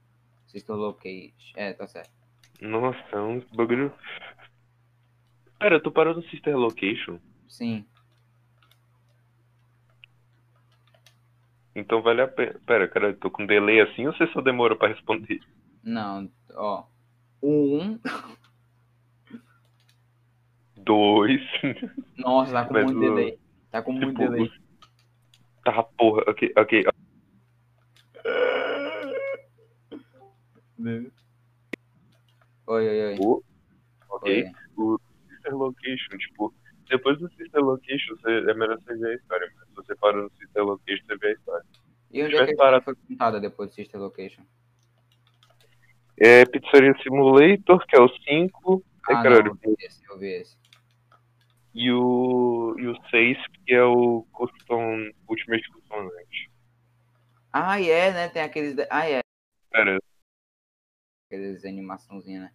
Sister 0.47 0.75
Location. 0.75 1.31
É, 1.55 1.73
tá 1.73 1.85
certo. 1.85 2.09
Nossa, 2.61 2.99
é 3.13 3.19
um 3.19 3.39
bagulho. 3.53 3.93
Pera, 5.59 5.81
tu 5.81 5.91
parou 5.91 6.15
no 6.15 6.23
Sister 6.23 6.57
Location? 6.57 7.19
Sim. 7.47 7.85
Então 11.75 12.01
vale 12.01 12.21
a 12.21 12.27
pena. 12.27 12.59
Pera, 12.65 12.87
cara, 12.87 13.07
eu 13.07 13.17
tô 13.17 13.29
com 13.31 13.45
delay 13.45 13.79
assim 13.81 14.07
ou 14.07 14.13
você 14.13 14.27
só 14.27 14.41
demorou 14.41 14.77
pra 14.77 14.89
responder? 14.89 15.39
Não, 15.83 16.29
ó. 16.51 16.83
1. 17.41 17.99
Dois. 20.77 21.41
Nossa, 22.17 22.51
tá 22.51 22.65
com 22.65 22.73
Mas 22.73 22.83
muito 22.85 22.97
o- 22.97 23.01
delay. 23.01 23.39
Tá 23.71 23.81
com 23.81 23.93
muito 23.93 24.09
tipo, 24.09 24.19
delay. 24.19 24.51
Tá, 25.63 25.83
porra, 25.83 26.23
ok, 26.27 26.53
ok. 26.57 26.85
Oi, 32.69 32.87
oi, 32.87 33.01
oi. 33.13 33.17
O- 33.19 33.43
ok. 34.09 34.43
Oi. 34.43 34.51
O 34.77 34.99
Sister 35.27 35.55
Location, 35.57 36.17
tipo, 36.17 36.53
depois 36.87 37.17
do 37.19 37.27
Sister 37.31 37.61
Location, 37.61 38.15
você, 38.15 38.29
é 38.29 38.53
melhor 38.53 38.79
você 38.79 38.95
ver 38.95 39.09
a 39.11 39.15
história. 39.15 39.51
Mas 39.55 39.67
se 39.69 39.73
você 39.75 39.95
parou 39.95 40.23
no 40.23 40.31
Sister 40.37 40.63
Location, 40.63 41.03
você 41.07 41.17
vê 41.17 41.27
a 41.29 41.31
história. 41.33 41.65
E 42.11 42.23
onde 42.23 42.35
é 42.35 42.45
que 42.45 42.53
a 42.53 42.55
parado- 42.57 42.77
história 42.77 42.81
foi 42.81 42.95
contada 43.07 43.39
depois 43.39 43.69
do 43.71 43.73
Sister 43.75 43.99
Location? 43.99 44.43
É 46.21 46.45
Pizzeria 46.45 46.93
Simulator, 47.01 47.85
que 47.87 47.95
é 47.95 47.99
o 48.01 48.09
5. 48.09 48.83
É, 49.09 49.13
Ah, 49.13 49.23
cara, 49.23 49.39
não, 49.41 49.47
eu 49.47 49.55
vi 49.55 49.75
esse, 49.85 50.05
eu 50.07 50.19
vi 50.19 50.27
esse. 50.27 50.57
E 51.73 51.91
o, 51.91 52.75
e 52.77 52.87
o 52.87 52.95
6, 53.09 53.37
que 53.65 53.73
é 53.73 53.83
o 53.83 54.27
Custom, 54.31 55.09
Ultimate 55.27 55.67
Custom 55.71 56.03
Night. 56.03 56.51
Ah, 57.53 57.79
e 57.81 57.89
é, 57.89 58.11
né? 58.11 58.29
Tem 58.29 58.41
aqueles. 58.43 58.75
Ah, 58.91 59.09
é. 59.09 59.21
Pera, 59.71 59.97
Aqueles 61.27 61.63
animaçãozinha, 61.63 62.41
né? 62.41 62.51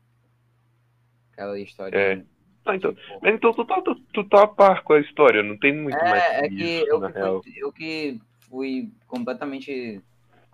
Aquela 1.34 1.58
história. 1.58 1.96
É. 1.98 2.24
Ah, 2.64 2.76
então, 2.76 2.94
tipo- 2.94 3.18
mas 3.20 3.34
então 3.34 3.52
tu 3.52 3.64
tá, 3.66 3.82
tu, 3.82 3.94
tu 4.12 4.24
tá 4.24 4.44
a 4.44 4.46
par 4.46 4.82
com 4.84 4.94
a 4.94 5.00
história, 5.00 5.42
não 5.42 5.58
tem 5.58 5.76
muito 5.76 5.98
mais 5.98 6.22
É, 6.22 6.46
é 6.46 6.48
que 6.48 6.54
isso, 6.54 6.86
eu 6.86 6.98
na 7.00 7.12
que, 7.12 7.18
real. 7.18 7.42
fui, 7.42 7.52
eu 7.56 7.72
que 7.72 8.20
fui 8.48 8.92
completamente 9.06 10.00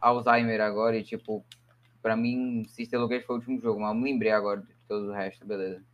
Alzheimer 0.01 0.61
agora 0.61 0.97
e, 0.97 1.05
tipo, 1.05 1.45
pra 2.03 2.17
mim, 2.17 2.65
Sister 2.65 2.99
Location 2.99 3.27
foi 3.27 3.37
o 3.37 3.39
último 3.39 3.61
jogo, 3.61 3.81
mas 3.81 3.91
eu 3.91 3.95
me 3.95 4.11
lembrei 4.11 4.33
agora 4.33 4.61
de 4.61 4.75
todo 4.89 5.09
o 5.09 5.13
resto, 5.13 5.47
beleza. 5.47 5.85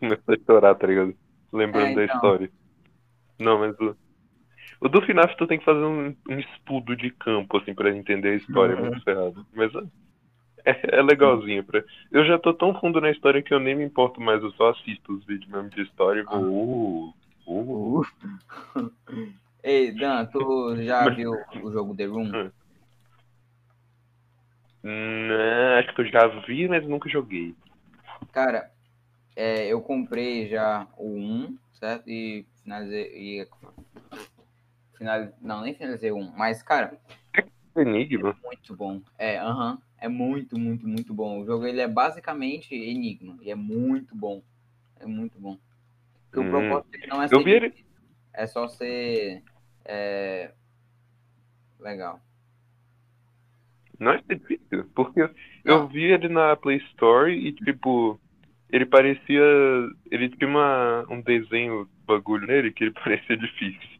Começou 0.00 0.34
a 0.34 0.38
chorar, 0.44 0.74
tá 0.74 0.86
ligado? 0.86 1.14
Lembrando 1.52 1.90
É, 1.92 1.94
da 1.94 2.04
então. 2.04 2.16
história. 2.16 2.50
Não, 3.38 3.58
mas 3.58 3.78
o. 3.78 3.96
O 4.82 4.88
do 4.88 5.02
FNAF 5.02 5.36
tu 5.36 5.46
tem 5.46 5.58
que 5.58 5.64
fazer 5.64 5.84
um, 5.84 6.16
um 6.28 6.38
estudo 6.38 6.96
de 6.96 7.10
campo, 7.10 7.58
assim, 7.58 7.74
pra 7.74 7.94
entender 7.94 8.30
a 8.30 8.34
história, 8.36 8.72
é 8.72 8.80
muito 8.80 9.02
ferrado. 9.04 9.46
Mas 9.52 9.70
é, 10.64 10.96
é 10.98 11.02
legalzinho. 11.02 11.64
Pra... 11.64 11.82
Eu 12.10 12.24
já 12.24 12.38
tô 12.38 12.52
tão 12.54 12.74
fundo 12.78 13.00
na 13.00 13.10
história 13.10 13.42
que 13.42 13.52
eu 13.52 13.60
nem 13.60 13.74
me 13.74 13.84
importo 13.84 14.20
mais, 14.20 14.42
eu 14.42 14.50
só 14.52 14.70
assisto 14.70 15.12
os 15.12 15.24
vídeos 15.24 15.50
mesmo 15.50 15.70
de 15.70 15.82
história 15.82 16.20
e 16.20 16.24
Ah. 16.26 16.38
vou. 16.38 17.14
Uh, 17.46 18.00
uh. 18.00 18.04
Ei, 19.62 19.92
Dan, 19.92 20.24
tu 20.26 20.76
já 20.82 21.08
viu 21.10 21.32
o 21.62 21.70
jogo 21.70 21.94
The 21.94 22.06
Room? 22.06 22.30
Hum. 22.32 22.50
Né, 24.82 25.78
acho 25.80 25.94
que 25.94 26.00
eu 26.00 26.06
já 26.06 26.26
vi, 26.46 26.66
mas 26.66 26.86
nunca 26.86 27.08
joguei. 27.10 27.54
Cara, 28.32 28.70
é, 29.36 29.66
eu 29.66 29.82
comprei 29.82 30.48
já 30.48 30.86
o 30.96 31.14
1, 31.14 31.58
certo? 31.74 32.08
E 32.08 32.46
finalizei. 32.62 33.12
E, 33.14 33.48
finaliz... 34.96 35.30
Não, 35.42 35.60
nem 35.60 35.74
finalizei 35.74 36.10
o 36.10 36.16
1, 36.16 36.32
mas, 36.36 36.62
cara, 36.62 36.98
Enigma? 37.76 38.36
muito 38.44 38.74
bom. 38.76 39.00
É, 39.18 39.38
aham. 39.38 39.78
é 39.98 40.08
muito, 40.08 40.58
muito, 40.58 40.86
muito 40.88 41.12
bom. 41.14 41.40
O 41.40 41.46
jogo 41.46 41.66
ele 41.66 41.80
é 41.80 41.88
basicamente 41.88 42.74
Enigma. 42.74 43.36
E 43.42 43.50
é 43.50 43.54
muito 43.54 44.14
bom. 44.14 44.42
É 44.98 45.06
muito 45.06 45.38
bom. 45.38 45.58
Porque 46.30 46.40
Hum. 46.40 46.48
o 46.48 46.50
propósito 46.50 46.90
dele 46.90 47.06
não 47.06 47.22
é 47.22 47.26
Eu 47.26 47.28
ser 47.28 47.44
vi 47.44 47.50
ele- 47.52 47.84
É 48.32 48.46
só 48.46 48.68
ser. 48.68 49.42
É... 49.84 50.52
Legal. 51.78 52.20
Não 53.98 54.12
é 54.12 54.22
difícil, 54.28 54.84
porque 54.94 55.20
Não. 55.20 55.30
eu 55.64 55.88
vi 55.88 56.04
ele 56.04 56.28
na 56.28 56.56
Play 56.56 56.78
Store 56.92 57.30
e, 57.32 57.52
tipo, 57.52 58.18
ele 58.70 58.86
parecia. 58.86 59.42
Ele 60.10 60.28
tinha 60.30 60.48
uma, 60.48 61.04
um 61.10 61.20
desenho 61.20 61.88
bagulho 62.06 62.46
nele 62.46 62.72
que 62.72 62.84
ele 62.84 62.92
parecia 63.04 63.36
difícil. 63.36 63.99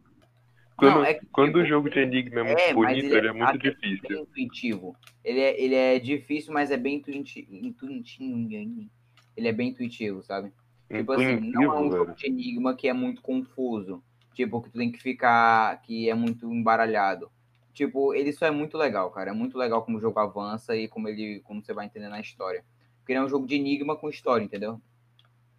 Quando, 0.81 0.95
Não, 0.95 1.05
é 1.05 1.13
que, 1.13 1.25
quando 1.27 1.49
o 1.49 1.53
tipo, 1.59 1.65
jogo 1.65 1.89
de 1.91 1.99
Enigma 1.99 2.39
é 2.39 2.43
muito 2.43 2.59
é, 2.59 2.73
bonito, 2.73 3.05
ele 3.05 3.13
é 3.13 3.17
ele 3.19 3.27
é 3.27 3.31
muito 3.33 3.57
difícil. 3.59 4.09
bem 4.09 4.21
intuitivo. 4.23 4.95
Ele 5.23 5.39
é, 5.39 5.61
ele 5.61 5.75
é 5.75 5.99
difícil, 5.99 6.51
mas 6.51 6.71
é 6.71 6.77
bem 6.77 6.95
intuiti- 6.95 7.47
intuitivo. 7.51 8.89
Ele 9.37 9.47
é 9.47 9.51
bem 9.51 9.69
intuitivo, 9.69 10.23
sabe? 10.23 10.51
Tipo 10.91 11.11
assim, 11.11 11.39
não 11.51 11.61
é 11.63 11.67
um 11.67 11.85
Intuitivo, 11.85 11.91
jogo 11.97 12.05
velho. 12.05 12.17
de 12.17 12.25
enigma 12.25 12.75
que 12.75 12.87
é 12.87 12.93
muito 12.93 13.21
confuso. 13.21 14.03
Tipo, 14.33 14.59
que 14.59 14.71
tu 14.71 14.77
tem 14.79 14.91
que 14.91 14.99
ficar. 14.99 15.79
que 15.83 16.09
é 16.09 16.15
muito 16.15 16.51
embaralhado. 16.51 17.31
Tipo, 17.73 18.15
ele 18.15 18.33
só 18.33 18.47
é 18.47 18.51
muito 18.51 18.75
legal, 18.75 19.11
cara. 19.11 19.29
É 19.29 19.33
muito 19.33 19.57
legal 19.59 19.83
como 19.83 19.99
o 19.99 20.01
jogo 20.01 20.19
avança 20.19 20.75
e 20.75 20.87
como 20.87 21.07
ele. 21.07 21.41
como 21.41 21.63
você 21.63 21.75
vai 21.75 21.85
entendendo 21.85 22.13
a 22.15 22.19
história. 22.19 22.65
Porque 22.97 23.11
ele 23.11 23.19
é 23.19 23.23
um 23.23 23.29
jogo 23.29 23.45
de 23.45 23.53
enigma 23.53 23.95
com 23.95 24.09
história, 24.09 24.43
entendeu? 24.43 24.81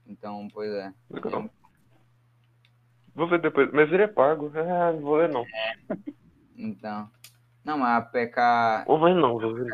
Então, 0.04 0.48
pois 0.52 0.72
é. 0.72 0.92
Legal. 1.08 1.48
Vou 3.14 3.27
ver 3.29 3.40
depois. 3.40 3.70
Mas 3.72 3.92
ele 3.92 4.03
é 4.05 4.07
pago. 4.09 4.51
Ah, 4.55 4.92
não 4.92 5.01
vou 5.01 5.18
ver 5.18 5.29
não. 5.29 5.44
Então. 6.57 7.09
Não, 7.64 7.79
mas 7.79 7.98
a 7.98 8.07
PK. 8.07 8.85
Vou 8.87 9.01
ver 9.01 9.14
não, 9.14 9.38
vou 9.38 9.55
ver. 9.55 9.66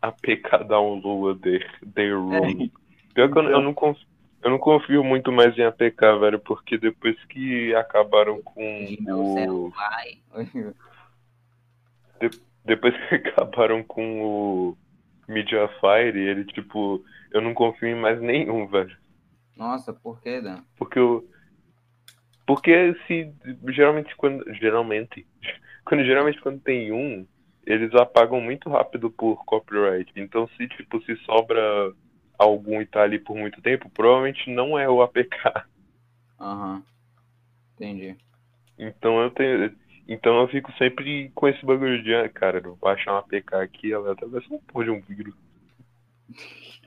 A 0.00 0.12
PK 0.12 0.64
download 0.64 1.40
the, 1.40 1.58
the 1.94 2.10
room. 2.10 2.68
Pior 3.14 3.30
que 3.32 3.38
eu, 3.38 3.42
Então. 3.42 3.50
eu 3.50 3.60
não 3.62 3.74
confio, 3.74 4.06
eu 4.42 4.50
não 4.50 4.58
confio 4.58 5.02
muito 5.04 5.32
mais 5.32 5.56
em 5.58 5.64
APK, 5.64 6.00
velho, 6.20 6.38
porque 6.38 6.78
depois 6.78 7.16
que 7.24 7.74
acabaram 7.74 8.40
com 8.42 8.84
De 8.84 9.02
meu 9.02 9.18
o. 9.20 9.34
celular. 9.34 10.04
Depois 12.64 12.94
que 13.08 13.14
acabaram 13.28 13.82
com 13.82 14.22
o 14.22 14.78
Mediafire, 15.26 16.18
ele, 16.18 16.44
tipo, 16.44 17.02
eu 17.32 17.40
não 17.40 17.52
confio 17.54 17.88
em 17.88 17.94
mais 18.00 18.20
nenhum, 18.20 18.66
velho. 18.68 18.96
Nossa, 19.58 19.92
por 19.92 20.22
que, 20.22 20.40
Dan? 20.40 20.62
Porque 20.76 20.98
eu. 20.98 21.28
Porque 22.46 22.94
se. 23.06 23.34
Geralmente 23.68 24.14
quando. 24.16 24.44
Geralmente. 24.54 25.26
Quando 25.84 26.04
geralmente 26.04 26.38
quando 26.42 26.60
tem 26.60 26.92
um, 26.92 27.26
eles 27.64 27.94
apagam 27.94 28.42
muito 28.42 28.68
rápido 28.68 29.10
por 29.10 29.42
copyright. 29.46 30.12
Então 30.16 30.46
se 30.48 30.68
tipo, 30.68 31.00
se 31.00 31.16
sobra 31.24 31.94
algum 32.38 32.82
e 32.82 32.84
tá 32.84 33.00
ali 33.00 33.18
por 33.18 33.34
muito 33.34 33.62
tempo, 33.62 33.88
provavelmente 33.88 34.50
não 34.50 34.78
é 34.78 34.86
o 34.86 35.00
APK. 35.00 35.64
Aham. 36.38 36.82
Entendi. 37.74 38.18
Então 38.78 39.18
eu 39.22 39.30
tenho. 39.30 39.74
Então 40.06 40.38
eu 40.42 40.48
fico 40.48 40.70
sempre 40.72 41.30
com 41.34 41.48
esse 41.48 41.64
bagulho 41.64 42.02
de, 42.02 42.14
ah, 42.14 42.28
cara, 42.28 42.58
eu 42.58 42.64
vou 42.64 42.76
baixar 42.76 43.14
um 43.14 43.16
APK 43.16 43.54
aqui, 43.54 43.90
ela 43.90 44.14
ser 44.14 44.52
um 44.52 44.58
porra 44.58 44.84
de 44.84 44.90
um 44.90 45.00
vírus. 45.00 45.34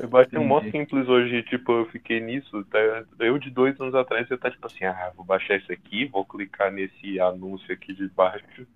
Eu 0.00 0.08
baixei 0.08 0.38
um 0.38 0.44
mó 0.44 0.60
simples 0.60 1.08
hoje, 1.08 1.42
tipo, 1.44 1.70
eu 1.72 1.86
fiquei 1.86 2.20
nisso. 2.20 2.64
Tá, 2.64 2.78
eu 3.20 3.38
de 3.38 3.50
dois 3.50 3.80
anos 3.80 3.94
atrás 3.94 4.28
eu 4.28 4.38
tá 4.38 4.50
tipo 4.50 4.66
assim, 4.66 4.84
ah, 4.84 5.12
vou 5.14 5.24
baixar 5.24 5.56
isso 5.56 5.70
aqui, 5.72 6.06
vou 6.06 6.24
clicar 6.24 6.72
nesse 6.72 7.20
anúncio 7.20 7.72
aqui 7.72 7.92
de 7.94 8.08
baixo. 8.08 8.66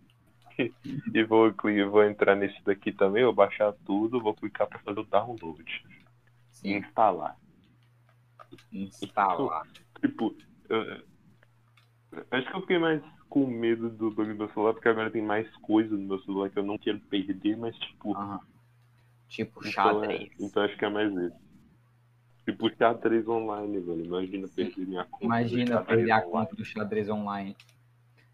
E 1.14 1.22
vou, 1.22 1.54
vou 1.88 2.02
entrar 2.02 2.34
nesse 2.34 2.60
daqui 2.64 2.90
também, 2.90 3.22
vou 3.22 3.32
baixar 3.32 3.72
tudo, 3.86 4.20
vou 4.20 4.34
clicar 4.34 4.66
pra 4.66 4.80
fazer 4.80 4.98
o 4.98 5.04
download. 5.04 5.84
Sim, 6.50 6.78
instalar. 6.78 7.36
instalar. 8.72 9.62
Tipo, 10.00 10.34
eu, 10.68 11.00
acho 12.32 12.50
que 12.50 12.56
eu 12.56 12.60
fiquei 12.62 12.78
mais 12.80 13.00
com 13.28 13.46
medo 13.46 13.88
do 13.88 14.10
bug 14.10 14.32
do 14.32 14.34
meu 14.34 14.48
celular, 14.48 14.72
porque 14.72 14.88
agora 14.88 15.12
tem 15.12 15.22
mais 15.22 15.48
coisa 15.58 15.94
no 15.94 16.08
meu 16.08 16.18
celular 16.22 16.50
que 16.50 16.58
eu 16.58 16.64
não 16.64 16.76
quero 16.76 16.98
perder, 17.00 17.56
mas 17.56 17.76
tipo. 17.78 18.16
Tipo, 19.28 19.60
então, 19.66 19.68
é, 19.68 19.72
xadrez. 19.72 20.30
então 20.40 20.62
acho 20.62 20.76
que 20.76 20.84
é 20.84 20.88
mais 20.88 21.12
isso. 21.12 21.36
Tipo, 22.44 22.70
xadrez 22.76 23.28
online, 23.28 23.78
velho. 23.78 24.04
Imagina 24.06 24.48
perder 24.48 24.86
minha 24.86 25.04
conta. 25.04 25.24
Imagina 25.24 25.82
perder 25.82 26.10
a 26.10 26.16
online. 26.16 26.32
conta 26.32 26.56
do 26.56 26.64
xadrez 26.64 27.08
online. 27.10 27.56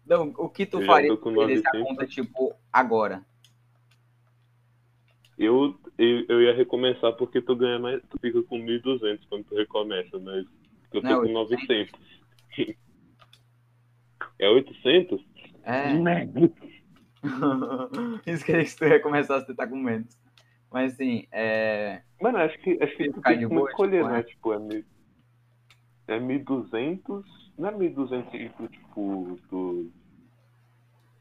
Não, 0.05 0.33
o 0.37 0.47
que 0.49 0.65
tu 0.65 0.79
Eu 0.81 0.85
faria 0.85 1.11
se 1.11 1.17
com 1.17 1.33
perdesse 1.33 1.67
a 1.67 1.71
900. 1.73 1.87
conta, 1.89 2.07
tipo, 2.07 2.53
agora? 2.71 3.25
Eu, 5.37 5.77
eu, 5.97 6.25
eu 6.29 6.41
ia 6.43 6.55
recomeçar 6.55 7.11
porque 7.13 7.41
tu 7.41 7.55
ganha 7.55 7.77
mais, 7.77 8.01
tu 8.09 8.17
fica 8.21 8.41
com 8.43 8.57
1.200 8.57 9.19
quando 9.27 9.43
tu 9.43 9.55
recomeça, 9.55 10.17
mas 10.19 10.45
eu 10.93 11.01
tô 11.01 11.07
Não, 11.07 11.21
com 11.23 11.31
900. 11.33 11.91
É 14.39 14.49
800? 14.49 15.21
É. 15.63 15.93
Merda. 15.93 16.51
Isso 18.25 18.45
que 18.45 18.65
se 18.65 18.77
tu 18.77 18.85
recomeçasse 18.85 19.43
a 19.43 19.47
tentar 19.47 19.67
com 19.67 19.75
menos. 19.75 20.07
Mas 20.75 20.91
assim, 20.91 21.25
é. 21.31 22.01
Mano, 22.21 22.37
acho 22.37 22.59
que, 22.59 22.77
acho 22.83 22.97
que 22.97 23.09
tem 23.21 23.47
como 23.47 23.61
boa, 23.61 23.69
escolher, 23.69 24.03
tipo, 24.03 24.09
né? 24.09 24.19
é. 24.19 24.23
Tipo, 24.23 24.53
é, 26.09 26.19
mil, 26.19 26.39
é 26.41 26.43
1.200, 26.43 27.23
não 27.57 27.69
é 27.69 27.71
1.200 27.71 28.29
que 28.29 28.49
tu, 28.49 28.67
tipo, 28.67 29.39
tu, 29.47 29.91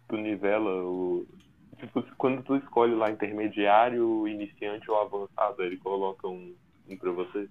tu 0.08 0.16
nivela 0.16 0.82
o... 0.82 1.24
Tipo, 1.78 2.02
quando 2.16 2.42
tu 2.42 2.56
escolhe 2.56 2.96
lá 2.96 3.12
intermediário, 3.12 4.26
iniciante 4.26 4.90
ou 4.90 5.00
avançado, 5.00 5.62
ele 5.62 5.76
coloca 5.76 6.26
um, 6.26 6.52
um 6.88 6.96
pra 6.96 7.12
você. 7.12 7.48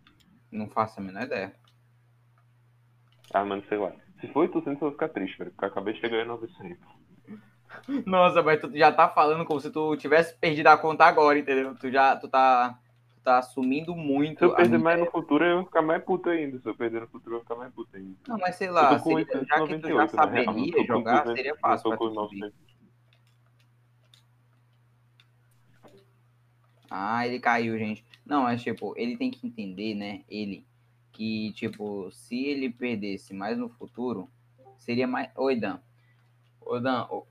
Não 0.51 0.67
faço 0.67 0.99
a 0.99 1.03
menor 1.03 1.23
ideia. 1.23 1.55
Ah, 3.33 3.45
mano, 3.45 3.63
sei 3.69 3.77
lá. 3.77 3.93
Se 4.19 4.27
for 4.27 4.41
800, 4.41 4.73
eu 4.73 4.75
vou 4.75 4.91
ficar 4.91 5.07
triste, 5.07 5.37
velho, 5.37 5.51
porque 5.51 5.63
eu 5.63 5.69
acabei 5.69 5.93
de 5.93 6.01
chegar 6.01 6.21
em 6.21 6.27
900. 6.27 6.77
Nossa, 8.05 8.41
mas 8.41 8.59
tu 8.59 8.75
já 8.75 8.91
tá 8.91 9.09
falando 9.09 9.45
como 9.45 9.59
se 9.59 9.69
tu 9.69 9.95
tivesse 9.97 10.35
perdido 10.35 10.67
a 10.67 10.77
conta 10.77 11.05
agora, 11.05 11.37
entendeu? 11.37 11.75
Tu 11.75 11.91
já 11.91 12.15
tu 12.15 12.27
tá, 12.27 12.79
tu 13.15 13.21
tá 13.23 13.39
assumindo 13.39 13.95
muito. 13.95 14.39
Se 14.39 14.45
eu 14.45 14.55
perder 14.55 14.77
mais 14.79 14.99
no 14.99 15.05
futuro, 15.07 15.43
eu 15.43 15.55
vou 15.57 15.65
ficar 15.65 15.81
mais 15.81 16.03
puto 16.03 16.29
ainda. 16.29 16.59
Se 16.59 16.67
eu 16.67 16.75
perder 16.75 17.01
no 17.01 17.07
futuro, 17.07 17.35
eu 17.35 17.39
vou 17.39 17.41
ficar 17.41 17.55
mais 17.55 17.73
puto 17.73 17.95
ainda. 17.95 18.15
Não, 18.27 18.37
mas 18.37 18.55
sei 18.55 18.69
lá, 18.69 18.91
já 18.91 18.99
que 18.99 19.25
tu 19.25 19.45
já 19.45 19.61
898, 19.61 20.15
na 20.15 20.25
real. 20.25 20.45
saberia 20.45 20.73
com 20.73 20.85
jogar, 20.85 21.23
200, 21.23 21.33
seria 21.33 21.55
fácil 21.57 21.91
Eu 21.91 21.97
tô 21.97 22.09
com 22.09 22.13
tu 22.13 22.21
subir. 22.21 22.39
900. 22.39 22.73
Ah, 26.95 27.25
ele 27.25 27.39
caiu, 27.39 27.75
gente. 27.77 28.05
Não, 28.23 28.43
mas 28.43 28.61
tipo, 28.61 28.93
ele 28.95 29.17
tem 29.17 29.31
que 29.31 29.47
entender, 29.47 29.95
né? 29.95 30.23
Ele, 30.29 30.63
que 31.11 31.51
tipo, 31.53 32.11
se 32.11 32.45
ele 32.45 32.69
perdesse 32.69 33.33
mais 33.33 33.57
no 33.57 33.67
futuro, 33.67 34.29
seria 34.77 35.07
mais. 35.07 35.31
Oi, 35.35 35.55
Dan. 35.55 35.79
Ô, 36.61 36.79
Dan. 36.79 37.07
Ô, 37.09 37.25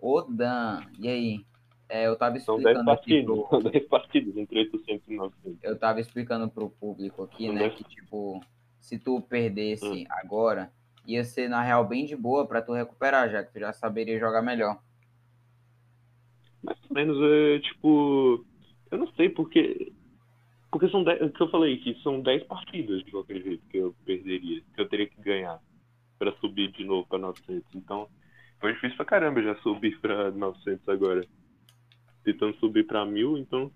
Ô, 0.00 0.20
Dan. 0.22 0.82
E 0.98 1.08
aí? 1.08 1.46
É, 1.88 2.06
eu 2.06 2.16
tava 2.16 2.38
São 2.40 2.56
10 2.56 2.66
explicando 2.78 2.90
aqui 2.90 3.22
partidas. 3.24 3.24
pro. 3.24 3.46
São 3.62 3.70
10 3.70 3.88
partidas 3.88 4.36
entre 4.36 4.58
800 4.60 5.08
e 5.08 5.14
900. 5.16 5.64
Eu 5.64 5.78
tava 5.78 6.00
explicando 6.00 6.48
pro 6.48 6.68
público 6.70 7.22
aqui, 7.22 7.46
São 7.46 7.54
né? 7.54 7.60
dois- 7.68 7.74
Que 7.74 7.84
tipo, 7.84 8.40
se 8.78 8.98
tu 8.98 9.20
perdesse 9.22 9.86
Hum. 9.86 10.04
agora, 10.10 10.70
ia 11.06 11.24
ser 11.24 11.48
na 11.48 11.62
real 11.62 11.86
bem 11.86 12.04
de 12.04 12.14
boa 12.14 12.46
pra 12.46 12.60
tu 12.62 12.72
recuperar, 12.74 13.30
já 13.30 13.42
que 13.42 13.52
tu 13.52 13.58
já 13.58 13.72
saberia 13.72 14.18
jogar 14.18 14.42
melhor. 14.42 14.78
Mais 16.62 16.78
ou 16.88 16.94
menos 16.94 17.16
é 17.22 17.58
tipo. 17.60 18.44
Eu 18.90 18.98
não 18.98 19.06
sei 19.12 19.28
porque. 19.28 19.92
Porque 20.70 20.88
são 20.90 21.02
10. 21.02 21.22
O 21.22 21.30
que 21.30 21.42
eu 21.42 21.48
falei, 21.50 21.78
que 21.78 21.94
são 22.02 22.20
10 22.20 22.42
partidas 22.44 23.02
de 23.02 23.10
qualquer 23.10 23.40
jeito 23.42 23.64
que 23.68 23.78
eu 23.78 23.94
perderia. 24.04 24.62
Que 24.74 24.80
eu 24.80 24.88
teria 24.88 25.08
que 25.08 25.20
ganhar 25.22 25.58
pra 26.18 26.32
subir 26.36 26.70
de 26.72 26.84
novo 26.84 27.06
pra 27.08 27.16
900. 27.18 27.74
Então, 27.74 28.08
foi 28.60 28.72
difícil 28.74 28.96
pra 28.96 29.04
caramba 29.04 29.42
já 29.42 29.54
subir 29.56 29.98
pra 30.00 30.30
900 30.30 30.88
agora. 30.88 31.26
Tentando 32.24 32.56
subir 32.56 32.86
pra 32.86 33.06
1000, 33.06 33.38
então 33.38 33.72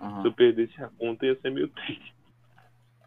Aham. 0.00 0.22
se 0.22 0.28
eu 0.28 0.32
perdesse 0.32 0.82
a 0.82 0.88
conta 0.88 1.26
ia 1.26 1.38
ser 1.40 1.50
meio 1.50 1.68
triste. 1.68 2.14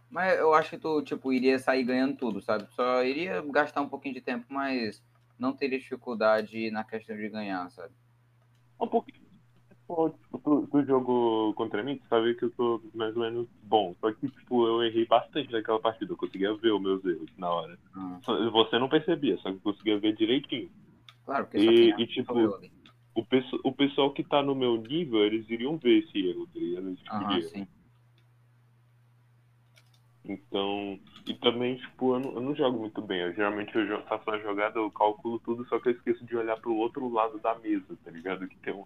Mas 0.10 0.39
eu 0.39 0.54
acho 0.54 0.69
que 0.69 0.78
tu, 0.78 1.02
tipo, 1.02 1.34
iria 1.34 1.60
sair 1.60 1.84
ganhando 1.84 2.15
tudo, 2.15 2.41
sabe? 2.41 2.67
Só 2.73 3.04
iria 3.04 3.41
gastar 3.41 3.82
um 3.82 3.89
pouquinho 3.89 4.15
de 4.15 4.21
tempo, 4.21 4.45
mas 4.47 5.04
não 5.38 5.54
teria 5.54 5.78
dificuldade 5.78 6.71
na 6.71 6.84
questão 6.84 7.15
de 7.15 7.28
ganhar, 7.30 7.69
sabe? 7.71 7.93
Um 8.80 8.88
pouquinho. 8.88 9.27
Pô, 9.88 10.10
tipo, 10.10 10.38
tu, 10.39 10.67
tu 10.67 10.84
jogou 10.84 11.54
contra 11.54 11.82
mim, 11.82 11.97
tu 11.97 12.06
sabe 12.10 12.36
que 12.36 12.43
eu 12.45 12.52
tô 12.52 12.82
mais 12.93 13.15
ou 13.15 13.23
menos 13.23 13.47
bom. 13.63 13.95
Só 14.02 14.12
que, 14.12 14.28
tipo, 14.28 14.67
eu 14.67 14.84
errei 14.84 15.06
bastante 15.06 15.50
naquela 15.52 15.80
partida. 15.80 16.12
Eu 16.12 16.17
conseguia 16.17 16.54
ver 16.56 16.73
os 16.73 16.82
meus 16.82 17.06
erros 17.06 17.30
na 17.38 17.50
hora. 17.50 17.80
Ah, 17.95 18.19
Só- 18.23 18.50
Você 18.52 18.78
não 18.78 18.89
percebia, 18.89 19.38
só 19.38 19.50
que 19.50 19.56
eu 19.56 19.62
conseguia 19.62 19.97
ver 19.97 20.13
direitinho. 20.15 20.69
claro, 21.26 21.45
porque 21.45 21.58
E- 21.60 21.93
e, 21.97 22.08
tipo. 22.08 22.60
O, 23.15 23.26
pesso- 23.26 23.60
o 23.63 23.71
pessoal 23.71 24.12
que 24.12 24.23
tá 24.23 24.43
no 24.43 24.54
meu 24.54 24.78
nível, 24.78 25.26
eles 25.26 25.50
iriam 25.50 25.76
ver 25.78 26.04
esse 26.04 26.28
erro, 26.28 26.45
tá 26.47 26.60
ligado? 26.60 26.89
Esse 26.91 27.04
tipo 27.04 27.32
erro. 27.32 27.50
sim. 27.50 27.67
Então, 30.26 31.00
e 31.26 31.34
também, 31.36 31.78
tipo, 31.78 32.13
eu 32.15 32.19
não, 32.19 32.34
eu 32.34 32.41
não 32.41 32.56
jogo 32.56 32.78
muito 32.80 33.02
bem. 33.02 33.21
Eu, 33.21 33.34
geralmente 33.34 33.73
eu 33.76 33.88
jo- 33.88 34.04
faço 34.08 34.30
uma 34.30 34.38
jogada, 34.39 34.78
eu 34.78 34.91
calculo 34.91 35.39
tudo, 35.39 35.65
só 35.67 35.80
que 35.80 35.88
eu 35.89 35.93
esqueço 35.93 36.23
de 36.26 36.36
olhar 36.36 36.58
pro 36.58 36.76
outro 36.76 37.08
lado 37.12 37.39
da 37.39 37.56
mesa, 37.58 37.97
tá 38.04 38.12
ligado? 38.12 38.47
Que 38.47 38.58
tem, 38.58 38.73
um, 38.73 38.86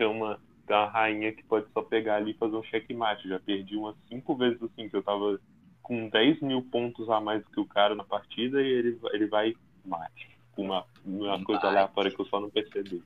tem, 0.00 0.06
uma, 0.06 0.40
uma 0.66 0.86
rainha 0.86 1.30
que 1.30 1.44
pode 1.44 1.70
só 1.72 1.82
pegar 1.82 2.16
ali 2.16 2.30
e 2.30 2.38
fazer 2.38 2.56
um 2.56 2.62
checkmate. 2.62 3.28
Já 3.28 3.38
perdi 3.38 3.76
umas 3.76 3.94
cinco 4.08 4.34
vezes 4.34 4.62
assim, 4.62 4.88
que 4.88 4.96
eu 4.96 5.02
tava 5.02 5.38
com 5.82 6.08
10 6.08 6.40
mil 6.40 6.62
pontos 6.62 7.10
a 7.10 7.20
mais 7.20 7.42
do 7.44 7.50
que 7.50 7.60
o 7.60 7.66
cara 7.66 7.94
na 7.94 8.04
partida 8.04 8.62
e 8.62 8.66
ele, 8.66 8.98
ele 9.12 9.26
vai 9.26 9.54
mate. 9.84 10.30
Com 10.52 10.64
uma, 10.64 10.84
uma 11.04 11.44
coisa 11.44 11.62
Mate. 11.62 11.66
aleatória 11.66 12.10
que 12.10 12.20
eu 12.20 12.26
só 12.26 12.40
não 12.40 12.50
percebi. 12.50 13.02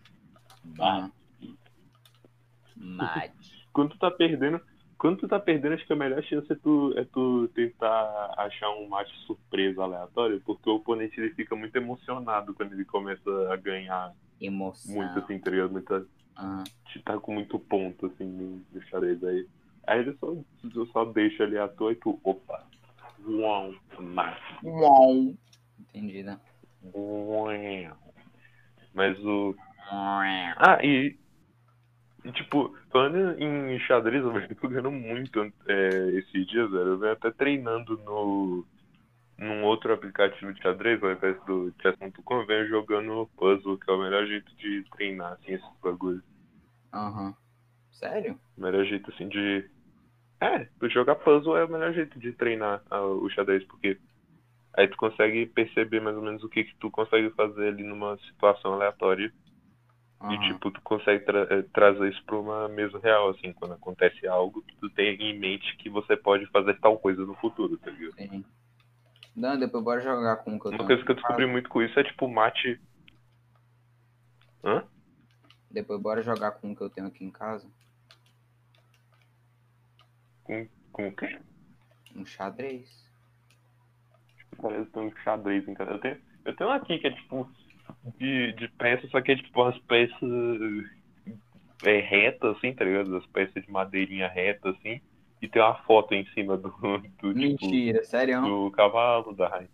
Aham. 0.78 1.10
Mate. 2.76 3.32
quando 3.72 3.90
tu 3.90 3.98
tá 3.98 4.10
perdendo, 4.10 4.60
quando 4.96 5.18
tu 5.18 5.28
tá 5.28 5.40
perdendo, 5.40 5.74
acho 5.74 5.86
que 5.86 5.92
a 5.92 5.96
melhor 5.96 6.22
chance 6.22 6.50
é 6.50 6.54
tu, 6.54 6.94
é 6.96 7.04
tu 7.04 7.48
tentar 7.54 8.34
achar 8.38 8.70
um 8.70 8.88
mate 8.88 9.12
surpresa 9.26 9.82
aleatório, 9.82 10.40
porque 10.40 10.70
o 10.70 10.76
oponente 10.76 11.20
ele 11.20 11.34
fica 11.34 11.56
muito 11.56 11.74
emocionado 11.76 12.54
quando 12.54 12.72
ele 12.72 12.84
começa 12.84 13.52
a 13.52 13.56
ganhar 13.56 14.12
Emoção. 14.40 14.94
muito 14.94 15.18
assim, 15.18 15.38
tá 15.38 15.50
ligado? 15.50 15.72
Muita, 15.72 16.06
Aham. 16.36 16.64
te 16.86 17.00
tá 17.02 17.18
com 17.18 17.34
muito 17.34 17.58
ponto 17.58 18.06
assim 18.06 18.24
no, 18.24 18.62
no 18.72 18.82
xadrez 18.88 19.22
aí. 19.22 19.46
Aí 19.86 20.00
ele 20.00 20.16
só, 20.18 20.34
só 20.92 21.04
deixa 21.04 21.44
ali 21.44 21.58
à 21.58 21.68
toa 21.68 21.92
e 21.92 21.96
tu, 21.96 22.18
opa, 22.24 22.66
uau. 23.26 23.74
Uau. 24.62 25.34
Entendi, 25.78 26.22
né? 26.22 26.38
Uau. 26.94 27.48
Mas 28.92 29.18
o. 29.24 29.54
Ah, 29.90 30.78
e. 30.82 31.16
e, 32.24 32.32
tipo, 32.32 32.76
falando 32.90 33.38
em 33.40 33.78
xadrez, 33.80 34.22
eu 34.24 34.32
venho 34.32 34.48
jogando 34.60 34.90
muito 34.90 35.52
é, 35.66 36.10
esses 36.14 36.46
dias, 36.46 36.70
velho. 36.70 36.88
Eu 36.90 36.98
venho 36.98 37.12
até 37.12 37.30
treinando 37.30 37.96
no. 37.98 38.66
Num 39.38 39.64
outro 39.64 39.92
aplicativo 39.92 40.52
de 40.52 40.62
xadrez, 40.62 41.02
ao 41.02 41.10
invés 41.12 41.36
do 41.44 41.72
chess.com, 41.82 42.46
venho 42.46 42.68
jogando 42.68 43.28
puzzle, 43.36 43.78
que 43.78 43.90
é 43.90 43.92
o 43.94 43.98
melhor 43.98 44.26
jeito 44.26 44.54
de 44.56 44.84
treinar, 44.92 45.32
assim, 45.32 45.52
esses 45.54 45.80
bagulhos. 45.82 46.22
Aham. 46.92 47.34
Sério? 47.92 48.38
O 48.56 48.60
melhor 48.60 48.84
jeito, 48.84 49.10
assim, 49.12 49.28
de. 49.28 49.68
É, 50.40 50.68
jogar 50.88 51.16
puzzle 51.16 51.56
é 51.56 51.64
o 51.64 51.68
melhor 51.68 51.92
jeito 51.92 52.18
de 52.18 52.32
treinar 52.32 52.82
ah, 52.90 53.02
o 53.02 53.28
xadrez, 53.30 53.64
porque 53.64 53.98
aí 54.74 54.86
tu 54.88 54.96
consegue 54.96 55.46
perceber 55.46 56.00
mais 56.00 56.16
ou 56.16 56.22
menos 56.22 56.42
o 56.44 56.48
que 56.48 56.64
que 56.64 56.74
tu 56.78 56.90
consegue 56.90 57.30
fazer 57.30 57.68
ali 57.68 57.82
numa 57.82 58.16
situação 58.28 58.74
aleatória. 58.74 59.32
E, 60.20 60.24
Aham. 60.24 60.54
tipo, 60.54 60.70
tu 60.70 60.80
consegue 60.82 61.24
tra- 61.24 61.46
eh, 61.50 61.62
trazer 61.72 62.10
isso 62.10 62.22
pra 62.24 62.36
uma 62.36 62.68
mesa 62.68 62.98
real, 62.98 63.30
assim, 63.30 63.52
quando 63.52 63.74
acontece 63.74 64.26
algo 64.26 64.64
tu 64.80 64.88
tem 64.90 65.16
em 65.20 65.38
mente 65.38 65.76
que 65.76 65.90
você 65.90 66.16
pode 66.16 66.46
fazer 66.46 66.78
tal 66.80 66.98
coisa 66.98 67.24
no 67.26 67.34
futuro, 67.34 67.76
tá 67.78 67.90
ligado? 67.90 68.14
Sim. 68.14 68.44
Dan, 69.36 69.58
depois 69.58 69.82
bora 69.82 70.00
jogar 70.00 70.36
com 70.36 70.54
o 70.54 70.60
que 70.60 70.66
eu 70.66 70.70
Uma 70.72 70.86
coisa 70.86 71.04
que 71.04 71.10
eu 71.10 71.16
descobri 71.16 71.46
muito 71.46 71.68
com 71.68 71.82
isso 71.82 71.98
é, 71.98 72.04
tipo, 72.04 72.28
mate... 72.28 72.80
Hã? 74.62 74.84
Depois 75.70 76.00
bora 76.00 76.22
jogar 76.22 76.52
com 76.52 76.70
o 76.70 76.76
que 76.76 76.82
eu 76.82 76.90
tenho 76.90 77.08
aqui 77.08 77.24
em 77.24 77.30
casa. 77.30 77.68
Com, 80.44 80.68
com 80.92 81.08
o 81.08 81.16
quê? 81.16 81.38
Um 82.14 82.24
xadrez. 82.24 82.88
Parece 84.62 84.86
que 84.86 84.92
tem 84.92 85.02
um 85.02 85.16
xadrez 85.16 85.68
em 85.68 85.74
casa. 85.74 85.90
Eu 85.90 85.98
tenho, 85.98 86.20
eu 86.44 86.56
tenho 86.56 86.70
aqui 86.70 86.98
que 86.98 87.08
é, 87.08 87.10
tipo, 87.10 87.50
de, 88.18 88.52
de 88.52 88.68
peças, 88.68 89.10
só 89.10 89.20
que 89.20 89.32
é, 89.32 89.36
tipo, 89.36 89.60
umas 89.60 89.78
peças 89.80 90.30
é 91.82 91.98
reta, 91.98 92.52
assim, 92.52 92.72
tá 92.72 92.84
ligado? 92.84 93.16
As 93.16 93.26
peças 93.26 93.64
de 93.64 93.70
madeirinha 93.70 94.28
reta, 94.28 94.70
assim, 94.70 95.02
e 95.44 95.48
tem 95.48 95.60
uma 95.60 95.74
foto 95.82 96.14
em 96.14 96.24
cima 96.30 96.56
do, 96.56 96.70
do 96.70 96.98
tipo, 97.00 97.34
Mentira, 97.34 98.02
sério? 98.04 98.40
do 98.42 98.70
cavalo 98.70 99.34
da 99.34 99.46
rainha. 99.48 99.70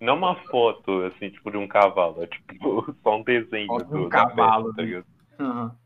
Não 0.00 0.16
uma 0.16 0.36
foto, 0.46 1.02
assim, 1.04 1.30
tipo, 1.30 1.50
de 1.50 1.56
um 1.56 1.66
cavalo, 1.66 2.22
é 2.22 2.26
tipo 2.26 2.94
só 3.02 3.16
um 3.16 3.22
desenho 3.22 3.66
Foto 3.66 3.86
de 3.86 3.94
um 3.94 4.02
do, 4.04 4.08
da 4.08 4.26
cavalo, 4.28 4.74
peça, 4.74 5.02
tá? 5.36 5.44
Aham. 5.44 5.76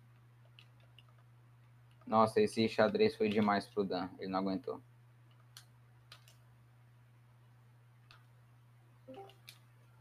Nossa, 2.06 2.40
esse 2.40 2.68
xadrez 2.68 3.16
foi 3.16 3.28
demais 3.28 3.66
pro 3.66 3.82
Dan. 3.82 4.08
Ele 4.18 4.30
não 4.30 4.38
aguentou. 4.38 4.80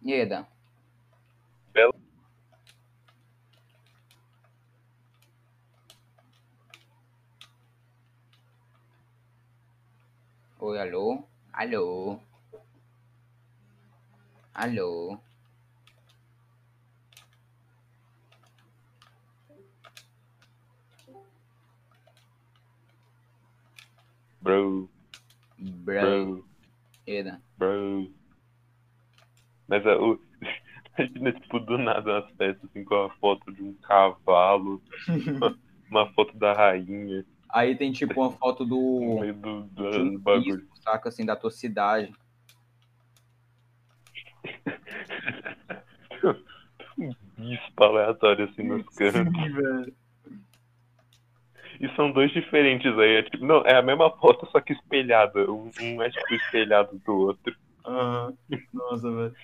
E 0.04 0.14
aí, 0.14 0.26
Dan? 0.26 0.46
Bela- 1.74 1.94
Oi, 10.66 10.78
alô? 10.84 11.06
Alô? 11.54 12.20
Alô? 14.56 15.20
Bro, 24.42 24.90
Bro. 25.58 26.00
bro, 26.00 26.46
E 27.08 27.12
aí, 27.18 27.24
Dan? 27.24 27.42
bro. 27.58 28.08
Mas 29.68 29.86
é, 29.86 29.96
o... 29.96 30.20
imagina, 31.00 31.34
tipo, 31.34 31.60
do 31.60 31.78
nada 31.78 32.20
umas 32.20 32.32
peças 32.34 32.64
assim 32.66 32.84
com 32.84 32.96
a 32.96 33.10
foto 33.18 33.52
de 33.54 33.64
um 33.64 33.74
cavalo, 33.84 34.82
uma 35.90 36.12
foto 36.14 36.38
da 36.38 36.54
rainha, 36.54 37.26
Aí 37.50 37.76
tem 37.76 37.92
tipo 37.92 38.22
uma 38.22 38.32
foto 38.32 38.66
do, 38.66 39.20
do, 39.34 39.64
do, 39.64 40.02
um 40.02 40.18
bagulho. 40.20 40.58
bispo, 40.58 40.78
saca, 40.78 41.10
assim, 41.10 41.26
da 41.26 41.36
tua 41.36 41.52
cidade. 41.52 42.14
um 46.98 47.14
bispo 47.38 47.84
aleatório 47.84 48.46
assim 48.46 48.64
nos 48.64 48.86
cantos. 48.90 49.54
velho. 49.54 49.94
E 51.80 51.94
são 51.96 52.12
dois 52.12 52.32
diferentes 52.32 52.98
aí. 52.98 53.18
É, 53.18 53.24
tipo, 53.24 53.46
não, 53.46 53.66
é 53.66 53.76
a 53.76 53.82
mesma 53.82 54.10
foto, 54.18 54.50
só 54.52 54.62
que 54.62 54.74
espelhada. 54.74 55.50
Um, 55.52 55.70
um 55.82 56.02
é 56.02 56.10
tipo 56.10 56.34
espelhado 56.34 56.98
do 57.06 57.14
outro. 57.14 57.56
Aham. 57.86 58.34
Nossa, 58.74 59.12
velho. 59.12 59.36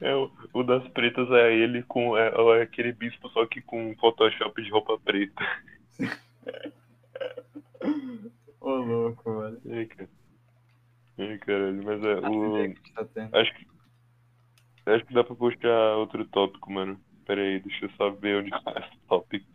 É, 0.00 0.14
o, 0.14 0.30
o 0.54 0.62
das 0.62 0.86
pretas 0.88 1.30
é 1.30 1.54
ele 1.54 1.82
com. 1.82 2.16
É, 2.16 2.28
é 2.58 2.62
aquele 2.62 2.92
bispo, 2.92 3.28
só 3.30 3.46
que 3.46 3.60
com 3.60 3.94
Photoshop 3.96 4.62
de 4.62 4.70
roupa 4.70 4.98
preta. 4.98 5.44
Ô, 8.60 8.70
louco, 8.76 9.40
velho. 9.40 9.60
Ai, 9.70 9.86
cara. 9.86 10.10
Ai, 11.18 11.38
caralho, 11.38 11.84
mas 11.84 12.02
é. 12.04 12.14
O, 12.28 12.74
Tá 12.94 13.04
tendo. 13.14 13.36
acho 13.36 13.54
que. 13.54 13.66
Acho 14.86 15.04
que 15.06 15.14
dá 15.14 15.22
pra 15.24 15.34
puxar 15.36 15.96
outro 15.96 16.24
tópico, 16.26 16.72
mano. 16.72 17.00
Pera 17.26 17.40
aí, 17.42 17.60
deixa 17.60 17.84
eu 17.84 17.90
só 17.92 18.10
ver 18.10 18.40
onde 18.42 18.50
tá 18.50 18.72
esse 18.78 18.98
tópico. 19.06 19.46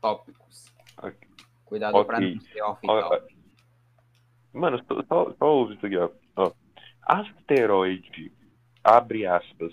Tópicos. 0.00 0.72
Ok. 0.98 1.28
Cuidado 1.66 2.04
pra 2.04 2.16
Ok. 2.18 2.34
não 2.34 2.40
ser 2.40 2.62
off 2.62 2.86
top. 2.86 3.36
Mano, 4.52 4.82
só, 4.86 5.02
só, 5.04 5.32
só 5.38 5.46
ouve 5.46 5.74
isso 5.74 5.86
aqui, 5.86 5.96
ó. 5.96 6.10
ó. 6.36 6.52
Asteroide, 7.02 8.32
abre 8.82 9.26
aspas, 9.26 9.72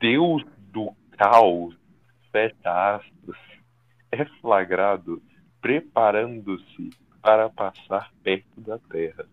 Deus 0.00 0.42
do 0.72 0.94
caos, 1.18 1.76
fecha 2.32 2.96
aspas, 2.96 3.36
é 4.10 4.24
flagrado 4.40 5.22
preparando-se 5.60 6.90
para 7.20 7.50
passar 7.50 8.12
perto 8.22 8.60
da 8.60 8.78
Terra. 8.78 9.26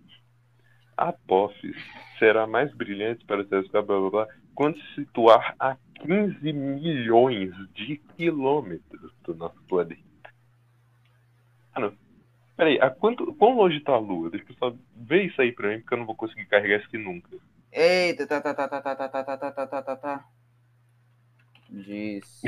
Apófis 0.98 1.76
será 2.18 2.48
mais 2.48 2.74
brilhante 2.74 3.26
para 3.26 3.46
telescópio, 3.46 3.84
blá 3.84 4.00
blá 4.00 4.10
blá, 4.10 4.36
quando 4.56 4.80
se 4.80 4.96
situar 4.96 5.56
a 5.60 5.76
15 6.02 6.54
milhões 6.54 7.54
de 7.74 7.98
quilômetros 8.16 9.12
do 9.24 9.36
nosso 9.36 9.62
planeta. 9.64 10.02
Mano, 11.76 11.98
Peraí, 12.56 12.80
a 12.80 12.90
quanto, 12.90 13.34
quão 13.34 13.56
longe 13.56 13.80
tá 13.80 13.94
a 13.94 13.98
Lua? 13.98 14.30
Deixa 14.30 14.46
eu 14.50 14.56
só 14.56 14.76
ver 14.96 15.26
isso 15.26 15.42
aí 15.42 15.52
pra 15.52 15.70
mim, 15.70 15.80
porque 15.80 15.96
eu 15.96 15.98
não 15.98 16.06
vou 16.06 16.16
conseguir 16.16 16.46
carregar 16.46 16.78
isso 16.78 16.88
aqui 16.88 16.98
nunca. 16.98 17.30
Eita, 17.72 18.28
tá, 18.28 18.40
tá, 18.42 18.54
tá, 18.54 18.68
tá, 18.68 18.82
tá, 18.82 18.96
tá, 18.96 19.10
tá, 19.10 19.24
tá, 19.24 19.38
tá, 19.38 19.52
tá, 19.52 19.68
tá, 19.68 19.82
tá, 19.82 19.96
tá. 19.96 20.30
Diz. 21.70 22.42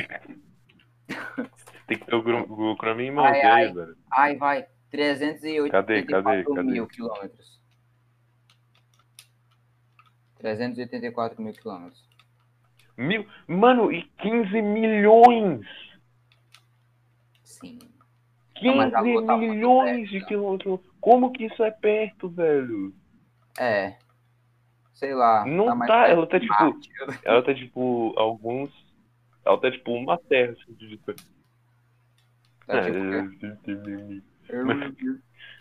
Tem 1.88 2.00
que 2.00 2.06
ter 2.06 2.16
o, 2.16 2.72
o 2.72 2.76
Chrome 2.76 3.04
em 3.04 3.12
mãos 3.12 3.28
Ai, 3.28 3.42
aí, 3.42 3.66
ai. 3.66 3.74
velho. 3.74 3.98
Ai, 4.12 4.36
vai. 4.38 4.68
384 4.90 5.72
Cadê, 5.72 6.04
cadê, 6.04 6.44
cadê? 6.44 6.64
mil 6.64 6.88
quilômetros. 6.88 7.62
384 10.38 11.42
mil 11.42 11.54
quilômetros. 11.54 12.06
Mil, 12.98 13.28
mano, 13.48 13.92
e 13.92 14.04
15 14.04 14.62
milhões! 14.62 15.66
Sim. 17.44 17.80
15 18.56 18.78
mas 18.78 18.94
a 18.94 19.02
Lua 19.02 19.26
tá 19.26 19.38
milhões 19.38 20.10
de 20.10 20.26
quilômetros. 20.26 20.80
Como 21.02 21.32
que 21.32 21.46
isso 21.46 21.62
é 21.64 21.72
perto, 21.72 22.30
velho? 22.30 22.94
É. 23.60 23.98
Sei 24.94 25.14
lá. 25.14 25.46
Não 25.46 25.78
tá, 25.80 26.06
perto 26.06 26.12
ela 26.12 26.28
tá 26.28 26.40
tipo-. 26.40 26.80
Ela 27.24 27.44
tá 27.44 27.54
tipo, 27.54 28.14
alguns. 28.18 28.72
Ela 29.46 29.58
tá 29.60 29.72
tipo 29.72 29.94
uma 29.94 30.18
terra 30.18 30.54
assim, 30.54 30.74
distância. 30.74 31.28
Tá, 32.66 32.80
É, 32.80 32.86
tipo, 32.86 32.98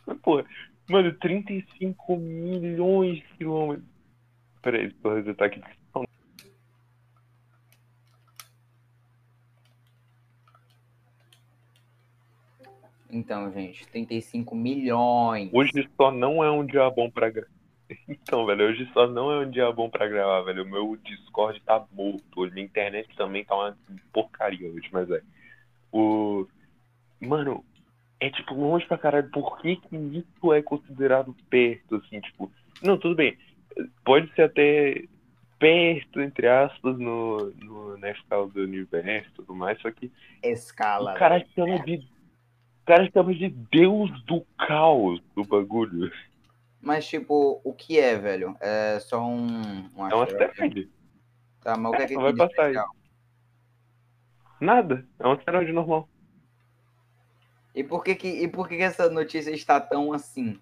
Mas, 0.07 0.19
porra, 0.21 0.47
mano, 0.89 1.13
35 1.19 2.17
milhões 2.17 3.17
de 3.17 3.23
quilômetros. 3.37 3.87
Peraí, 4.63 4.89
deixa 4.89 4.97
eu 5.05 5.15
resetar 5.17 5.49
aqui. 5.49 5.61
Então, 13.11 13.53
gente, 13.53 13.87
35 13.87 14.57
milhões. 14.57 15.51
Hoje 15.53 15.89
só 15.97 16.11
não 16.11 16.43
é 16.43 16.51
um 16.51 16.67
dia 16.67 16.91
bom 16.91 17.09
pra 17.09 17.31
gravar. 17.31 17.54
Então, 18.09 18.47
velho, 18.47 18.67
hoje 18.67 18.89
só 18.93 19.07
não 19.07 19.31
é 19.31 19.41
um 19.41 19.51
dia 19.51 19.71
bom 19.73 19.89
pra 19.89 20.09
gravar, 20.09 20.43
velho. 20.43 20.65
O 20.65 20.69
meu 20.69 20.97
Discord 20.97 21.61
tá 21.61 21.85
morto. 21.93 22.51
Minha 22.53 22.67
internet 22.67 23.09
também 23.17 23.45
tá 23.45 23.55
uma 23.55 23.77
porcaria 24.13 24.69
hoje, 24.69 24.89
mas 24.93 25.11
é. 25.11 25.21
O. 25.93 26.47
Mano, 27.21 27.65
é 28.21 28.31
tipo 28.31 28.55
longe 28.55 28.87
pra 28.87 28.99
caralho. 28.99 29.31
Por 29.31 29.59
que, 29.61 29.77
que 29.77 29.97
isso 29.97 30.53
é 30.53 30.63
considerado 30.63 31.35
perto, 31.49 31.97
assim, 31.97 32.21
tipo. 32.21 32.51
Não, 32.83 32.99
tudo 32.99 33.15
bem. 33.15 33.37
Pode 34.05 34.33
ser 34.35 34.43
até 34.43 35.05
perto, 35.59 36.21
entre 36.21 36.47
aspas, 36.47 36.99
no, 36.99 37.51
no, 37.53 37.97
na 37.97 38.11
escala 38.11 38.47
do 38.49 38.61
universo 38.61 39.29
e 39.31 39.33
tudo 39.33 39.55
mais, 39.55 39.81
só 39.81 39.91
que 39.91 40.13
Escala. 40.43 41.13
o 41.13 41.15
cara 41.15 41.45
chama 41.55 41.79
de. 41.85 41.97
O 41.97 42.87
cara 42.87 43.11
chama 43.11 43.35
de 43.35 43.49
Deus 43.49 44.11
do 44.25 44.45
caos 44.59 45.23
do 45.35 45.43
bagulho. 45.45 46.13
Mas, 46.85 47.07
tipo, 47.07 47.63
o 47.65 47.73
que 47.73 47.99
é, 47.99 48.17
velho? 48.17 48.55
É 48.61 48.99
só 49.01 49.25
um. 49.25 49.89
um 49.97 50.09
É 50.09 50.15
um 50.15 50.23
asteroide? 50.23 50.51
asteroide. 50.51 50.91
Tá, 51.63 51.77
mas 51.79 51.93
o 51.93 51.97
que 51.97 52.03
é 52.03 52.07
que 52.07 52.15
Não 52.15 52.23
vai 52.23 52.37
passar 52.37 52.67
aí. 52.67 52.75
Nada. 54.61 55.07
É 55.19 55.27
um 55.27 55.33
asteroide 55.33 55.73
normal. 55.73 56.07
E 57.75 57.83
por 57.83 58.05
que 58.05 58.15
que, 58.15 58.29
e 58.29 58.47
por 58.47 58.69
que 58.69 58.77
que 58.77 58.83
essa 58.83 59.09
notícia 59.09 59.51
está 59.51 59.81
tão 59.81 60.13
assim? 60.13 60.61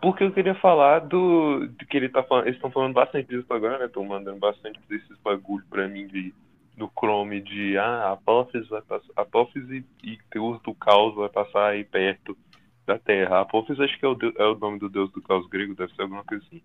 Porque 0.00 0.22
eu 0.22 0.32
queria 0.32 0.54
falar 0.54 1.00
do. 1.00 1.66
de 1.66 1.84
que 1.84 1.96
ele 1.96 2.08
tá 2.08 2.22
falando. 2.22 2.44
Eles 2.44 2.56
estão 2.56 2.70
falando 2.70 2.94
bastante 2.94 3.28
disso 3.28 3.52
agora, 3.52 3.78
né? 3.78 3.86
Estão 3.86 4.04
mandando 4.04 4.38
bastante 4.38 4.78
desses 4.88 5.18
bagulho 5.18 5.66
pra 5.68 5.88
mim 5.88 6.06
de, 6.06 6.32
do 6.76 6.88
Chrome 6.96 7.40
de 7.40 7.76
ah, 7.76 8.12
Apófis 8.12 8.68
vai 8.68 8.82
passar. 8.82 9.12
Apófis 9.16 9.68
e, 9.68 9.84
Deus 10.32 10.62
do 10.62 10.72
Caos 10.74 11.16
vai 11.16 11.28
passar 11.28 11.70
aí 11.70 11.82
perto 11.82 12.38
da 12.86 12.98
Terra. 12.98 13.40
Apófis 13.40 13.78
acho 13.80 13.98
que 13.98 14.04
é 14.04 14.08
o, 14.08 14.14
deu- 14.14 14.32
é 14.36 14.44
o 14.46 14.54
nome 14.58 14.78
do 14.78 14.88
Deus 14.88 15.10
do 15.12 15.20
Caos 15.22 15.46
grego, 15.48 15.74
deve 15.74 15.92
ser 15.94 16.02
alguma 16.02 16.24
coisa 16.24 16.44
assim. 16.46 16.62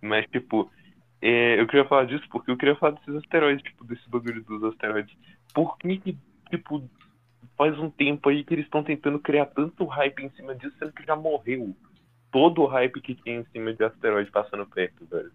Mas, 0.00 0.24
tipo, 0.30 0.70
é, 1.20 1.60
eu 1.60 1.66
queria 1.66 1.84
falar 1.84 2.04
disso 2.06 2.24
porque 2.30 2.50
eu 2.50 2.56
queria 2.56 2.76
falar 2.76 2.92
desses 2.92 3.14
asteroides, 3.16 3.64
tipo, 3.64 3.84
desse 3.84 4.08
bagulho 4.08 4.42
dos 4.44 4.62
asteroides. 4.64 5.16
Por 5.52 5.76
que 5.78 5.98
que, 5.98 6.16
tipo, 6.50 6.88
faz 7.56 7.76
um 7.78 7.90
tempo 7.90 8.28
aí 8.28 8.44
que 8.44 8.54
eles 8.54 8.64
estão 8.66 8.84
tentando 8.84 9.18
criar 9.18 9.46
tanto 9.46 9.84
hype 9.84 10.20
em 10.24 10.30
cima 10.30 10.54
disso, 10.54 10.76
sendo 10.78 10.92
que 10.92 11.04
já 11.04 11.16
morreu 11.16 11.74
todo 12.30 12.62
o 12.62 12.66
hype 12.66 13.00
que 13.00 13.14
tinha 13.16 13.40
em 13.40 13.44
cima 13.46 13.74
de 13.74 13.82
asteroide 13.82 14.30
passando 14.30 14.66
perto, 14.66 15.04
velho. 15.06 15.32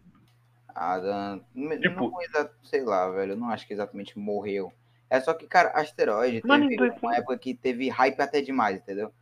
Ah, 0.76 0.98
Dan, 1.00 1.40
Tipo- 1.82 2.10
não, 2.12 2.22
exa- 2.22 2.52
sei 2.64 2.84
lá, 2.84 3.10
velho, 3.10 3.34
eu 3.34 3.38
não 3.38 3.50
acho 3.50 3.68
que 3.68 3.74
exatamente 3.74 4.18
morreu. 4.18 4.72
É 5.10 5.20
só 5.20 5.34
que, 5.34 5.46
cara, 5.46 5.70
asteroide 5.70 6.42
teve 6.42 6.78
uma 7.02 7.16
época 7.16 7.38
que 7.38 7.54
teve 7.54 7.90
hype 7.90 8.20
até 8.20 8.42
demais, 8.42 8.78
entendeu? 8.78 9.14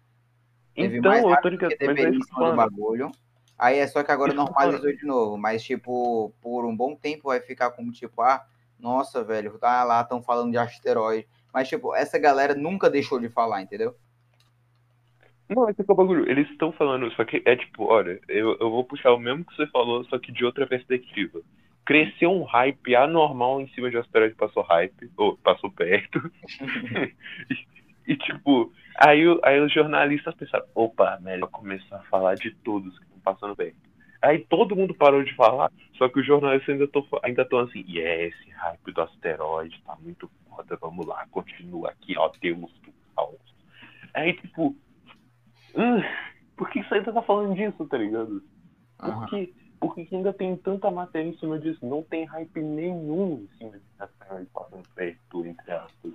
Teve 0.75 0.97
Então, 0.97 1.11
mais 1.11 1.23
eu 1.23 1.29
hype 1.29 1.41
tô 1.41 1.49
do 1.49 1.51
ligado, 1.51 1.77
que 1.77 1.83
é 1.83 1.87
eu 1.87 2.23
cima 2.23 2.49
do 2.51 2.55
bagulho. 2.55 3.11
Aí 3.57 3.77
é 3.77 3.85
só 3.85 4.03
que 4.03 4.11
agora 4.11 4.31
Isso 4.31 4.41
eu 4.41 4.45
tô 4.45 4.51
normalizou 4.51 4.91
de 4.91 5.05
novo, 5.05 5.37
mas, 5.37 5.63
tipo, 5.63 6.33
por 6.41 6.65
um 6.65 6.75
bom 6.75 6.95
tempo 6.95 7.29
vai 7.29 7.39
ficar 7.39 7.69
como, 7.71 7.91
tipo, 7.91 8.21
ah, 8.21 8.43
nossa, 8.79 9.23
velho, 9.23 9.57
tá 9.59 9.83
lá, 9.83 10.01
estão 10.01 10.21
falando 10.21 10.51
de 10.51 10.57
asteroide. 10.57 11.27
Mas, 11.53 11.69
tipo, 11.69 11.93
essa 11.93 12.17
galera 12.17 12.55
nunca 12.55 12.89
deixou 12.89 13.19
de 13.19 13.29
falar, 13.29 13.61
entendeu? 13.61 13.95
Não, 15.47 15.69
esse 15.69 15.81
é 15.81 15.85
o 15.87 15.95
bagulho. 15.95 16.29
Eles 16.29 16.49
estão 16.49 16.71
falando, 16.71 17.11
só 17.11 17.25
que 17.25 17.41
é 17.45 17.55
tipo, 17.55 17.83
olha, 17.83 18.19
eu, 18.27 18.57
eu 18.59 18.71
vou 18.71 18.83
puxar 18.85 19.11
o 19.11 19.19
mesmo 19.19 19.45
que 19.45 19.55
você 19.55 19.67
falou, 19.67 20.03
só 20.05 20.17
que 20.17 20.31
de 20.31 20.45
outra 20.45 20.65
perspectiva. 20.65 21.41
Cresceu 21.85 22.31
um 22.31 22.43
hype 22.43 22.95
anormal 22.95 23.59
em 23.59 23.67
cima 23.69 23.91
de 23.91 23.97
um 23.97 23.99
asteroide 23.99 24.33
passou 24.33 24.63
hype, 24.63 25.11
ou 25.17 25.37
passou 25.37 25.69
perto. 25.69 26.19
e, 28.07 28.15
tipo, 28.15 28.71
aí, 28.95 29.21
aí 29.43 29.59
os 29.59 29.73
jornalistas 29.73 30.35
pensaram, 30.35 30.65
opa, 30.75 31.19
melhor 31.21 31.49
começar 31.49 31.97
a 31.97 32.03
falar 32.03 32.35
de 32.35 32.51
todos 32.51 32.97
que 32.97 33.05
estão 33.05 33.19
passando 33.19 33.55
perto. 33.55 33.77
Aí 34.21 34.39
todo 34.39 34.75
mundo 34.75 34.93
parou 34.93 35.23
de 35.23 35.33
falar, 35.35 35.71
só 35.97 36.07
que 36.07 36.19
os 36.19 36.25
jornalistas 36.25 36.69
ainda 36.69 36.83
estão 36.85 37.05
ainda 37.23 37.47
assim, 37.63 37.83
e 37.87 37.97
yeah, 37.97 38.23
esse 38.23 38.49
hype 38.51 38.91
do 38.91 39.01
asteroide 39.01 39.81
tá 39.83 39.97
muito 39.99 40.29
foda, 40.47 40.77
vamos 40.79 41.07
lá, 41.07 41.25
continua 41.31 41.89
aqui, 41.89 42.15
ó, 42.17 42.29
temos 42.29 42.71
do 42.81 42.93
caos. 43.15 43.55
Aí, 44.13 44.33
tipo, 44.33 44.75
hum, 45.75 46.03
por 46.55 46.69
que 46.69 46.83
você 46.83 46.95
ainda 46.95 47.11
tá 47.11 47.21
falando 47.23 47.55
disso, 47.55 47.87
tá 47.87 47.97
ligado? 47.97 48.43
Por 48.99 49.25
que, 49.27 49.53
por 49.79 49.95
que 49.95 50.15
ainda 50.15 50.31
tem 50.31 50.55
tanta 50.55 50.91
matéria 50.91 51.27
em 51.29 51.37
cima 51.37 51.57
disso? 51.57 51.83
Não 51.83 52.03
tem 52.03 52.25
hype 52.25 52.61
nenhum 52.61 53.43
em 53.43 53.57
cima 53.57 53.71
desse 53.71 53.85
asteroide 53.97 54.49
passando 54.53 54.87
perto, 54.93 55.45
entre 55.45 55.71
aspas. 55.71 56.13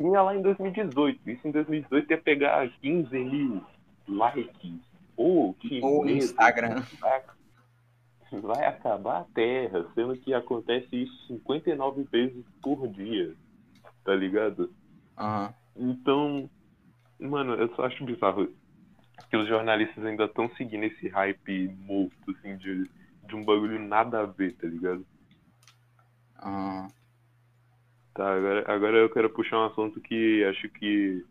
Tinha 0.00 0.22
lá 0.22 0.34
em 0.34 0.40
2018, 0.40 1.28
isso 1.28 1.46
em 1.46 1.50
2018 1.50 2.10
ia 2.10 2.16
pegar 2.16 2.66
15 2.80 3.18
mil 3.18 3.62
likes 4.08 4.80
ou 5.14 5.52
que 5.52 5.78
Ou 5.82 6.08
Instagram. 6.08 6.82
Vai 8.32 8.64
acabar 8.64 9.20
a 9.20 9.24
Terra, 9.34 9.84
sendo 9.94 10.16
que 10.16 10.32
acontece 10.32 11.02
isso 11.02 11.26
59 11.26 12.04
vezes 12.04 12.42
por 12.62 12.88
dia. 12.88 13.34
Tá 14.02 14.14
ligado? 14.14 14.72
Uhum. 15.18 15.52
Então, 15.76 16.50
mano, 17.18 17.52
eu 17.52 17.68
só 17.74 17.84
acho 17.84 18.02
bizarro 18.02 18.48
que 19.28 19.36
os 19.36 19.46
jornalistas 19.46 20.02
ainda 20.02 20.24
estão 20.24 20.48
seguindo 20.56 20.84
esse 20.84 21.08
hype 21.08 21.76
morto, 21.84 22.30
assim, 22.30 22.56
de, 22.56 22.88
de 23.28 23.36
um 23.36 23.44
bagulho 23.44 23.78
nada 23.78 24.20
a 24.20 24.24
ver, 24.24 24.54
tá 24.54 24.66
ligado? 24.66 25.04
Uhum. 26.42 26.88
Tá, 28.14 28.34
agora, 28.34 28.64
agora 28.72 28.96
eu 28.98 29.10
quero 29.10 29.30
puxar 29.30 29.58
um 29.58 29.66
assunto 29.66 30.00
que 30.00 30.44
acho 30.44 30.68
que 30.70 31.24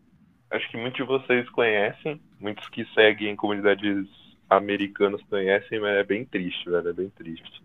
acho 0.50 0.68
que 0.70 0.76
muitos 0.76 0.98
de 0.98 1.04
vocês 1.04 1.48
conhecem, 1.50 2.20
muitos 2.38 2.68
que 2.70 2.84
seguem 2.94 3.36
comunidades 3.36 4.08
americanas 4.48 5.22
conhecem, 5.24 5.78
mas 5.78 5.96
é 5.96 6.04
bem 6.04 6.24
triste, 6.24 6.68
velho, 6.68 6.88
é 6.88 6.92
bem 6.92 7.10
triste. 7.10 7.62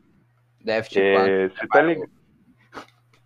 Daft 0.62 0.98
é, 0.98 1.48
Punk. 1.48 1.60
Você 1.60 1.68
tá 1.68 1.82
ligado? 1.82 2.12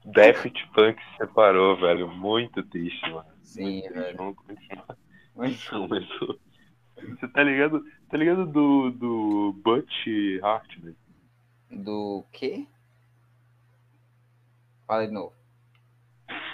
Daft 0.05 0.67
Punk 0.73 1.01
se 1.01 1.17
separou, 1.17 1.77
velho. 1.77 2.07
Muito 2.07 2.63
triste, 2.63 3.01
mano. 3.09 3.29
Sim, 3.43 3.81
muito 3.81 3.93
velho. 3.93 4.17
Vamos 4.17 4.35
continuar. 4.35 4.97
Mas 5.35 5.69
você 7.19 7.27
tá 7.29 7.43
ligado? 7.43 7.83
Tá 8.09 8.17
ligado 8.17 8.45
do, 8.45 8.91
do 8.91 9.53
Butch 9.63 10.07
Hartman? 10.43 10.95
Do 11.71 12.25
quê? 12.31 12.67
Fala 14.85 15.07
de 15.07 15.13
novo. 15.13 15.38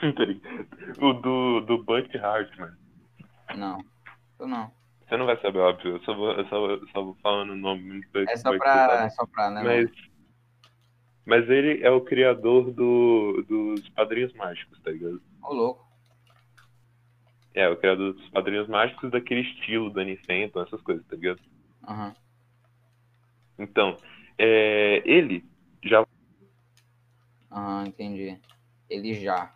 Tá 0.15 1.05
o 1.05 1.13
do, 1.13 1.61
do 1.61 1.83
Butch 1.83 2.15
Hartman. 2.15 2.73
Não, 3.55 3.79
eu 4.39 4.47
não. 4.47 4.71
Você 5.07 5.17
não 5.17 5.25
vai 5.25 5.39
saber, 5.39 5.59
óbvio. 5.59 5.95
Eu 5.95 6.03
só 6.03 6.15
vou, 6.15 6.31
eu 6.31 6.45
só, 6.47 6.69
eu 6.69 6.87
só 6.89 7.03
vou 7.03 7.15
falando 7.21 7.51
o 7.51 7.55
nome. 7.55 8.03
É 8.27 8.37
só 8.37 8.57
pra, 8.57 9.05
é 9.05 9.09
só 9.09 9.25
pra, 9.25 9.51
né? 9.51 9.63
Mas, 9.63 9.91
mas 11.25 11.49
ele 11.49 11.83
é 11.83 11.91
o 11.91 12.01
criador 12.01 12.71
do, 12.71 13.43
dos 13.47 13.87
Padrinhos 13.89 14.33
Mágicos, 14.33 14.81
tá 14.81 14.91
ligado? 14.91 15.21
Ô, 15.43 15.53
louco. 15.53 15.85
É, 17.53 17.69
o 17.69 17.77
criador 17.77 18.13
dos 18.13 18.29
Padrinhos 18.29 18.67
Mágicos 18.67 19.11
daquele 19.11 19.41
estilo, 19.41 19.89
Danny 19.89 20.17
Fenton, 20.17 20.63
essas 20.63 20.81
coisas, 20.81 21.05
tá 21.05 21.15
ligado? 21.15 21.39
Uhum. 21.87 22.13
Então, 23.59 23.97
é, 24.37 25.01
ele 25.05 25.45
já... 25.83 26.05
Ah, 27.49 27.83
entendi. 27.87 28.37
Ele 28.89 29.13
já. 29.13 29.55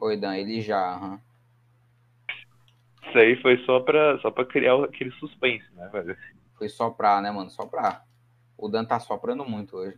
Oi, 0.00 0.16
Dan, 0.16 0.36
ele 0.36 0.60
já, 0.60 0.94
aham. 0.94 1.20
Isso 3.08 3.18
aí 3.18 3.36
foi 3.42 3.58
só 3.64 3.80
pra, 3.80 4.18
só 4.20 4.30
pra 4.30 4.44
criar 4.44 4.82
aquele 4.84 5.10
suspense, 5.12 5.64
né, 5.74 5.88
velho? 5.88 6.16
Foi 6.56 6.68
soprar, 6.68 7.20
né, 7.22 7.30
mano? 7.30 7.50
Soprar. 7.50 8.04
O 8.56 8.68
Dan 8.68 8.84
tá 8.84 8.98
soprando 9.00 9.44
muito 9.44 9.76
hoje. 9.76 9.96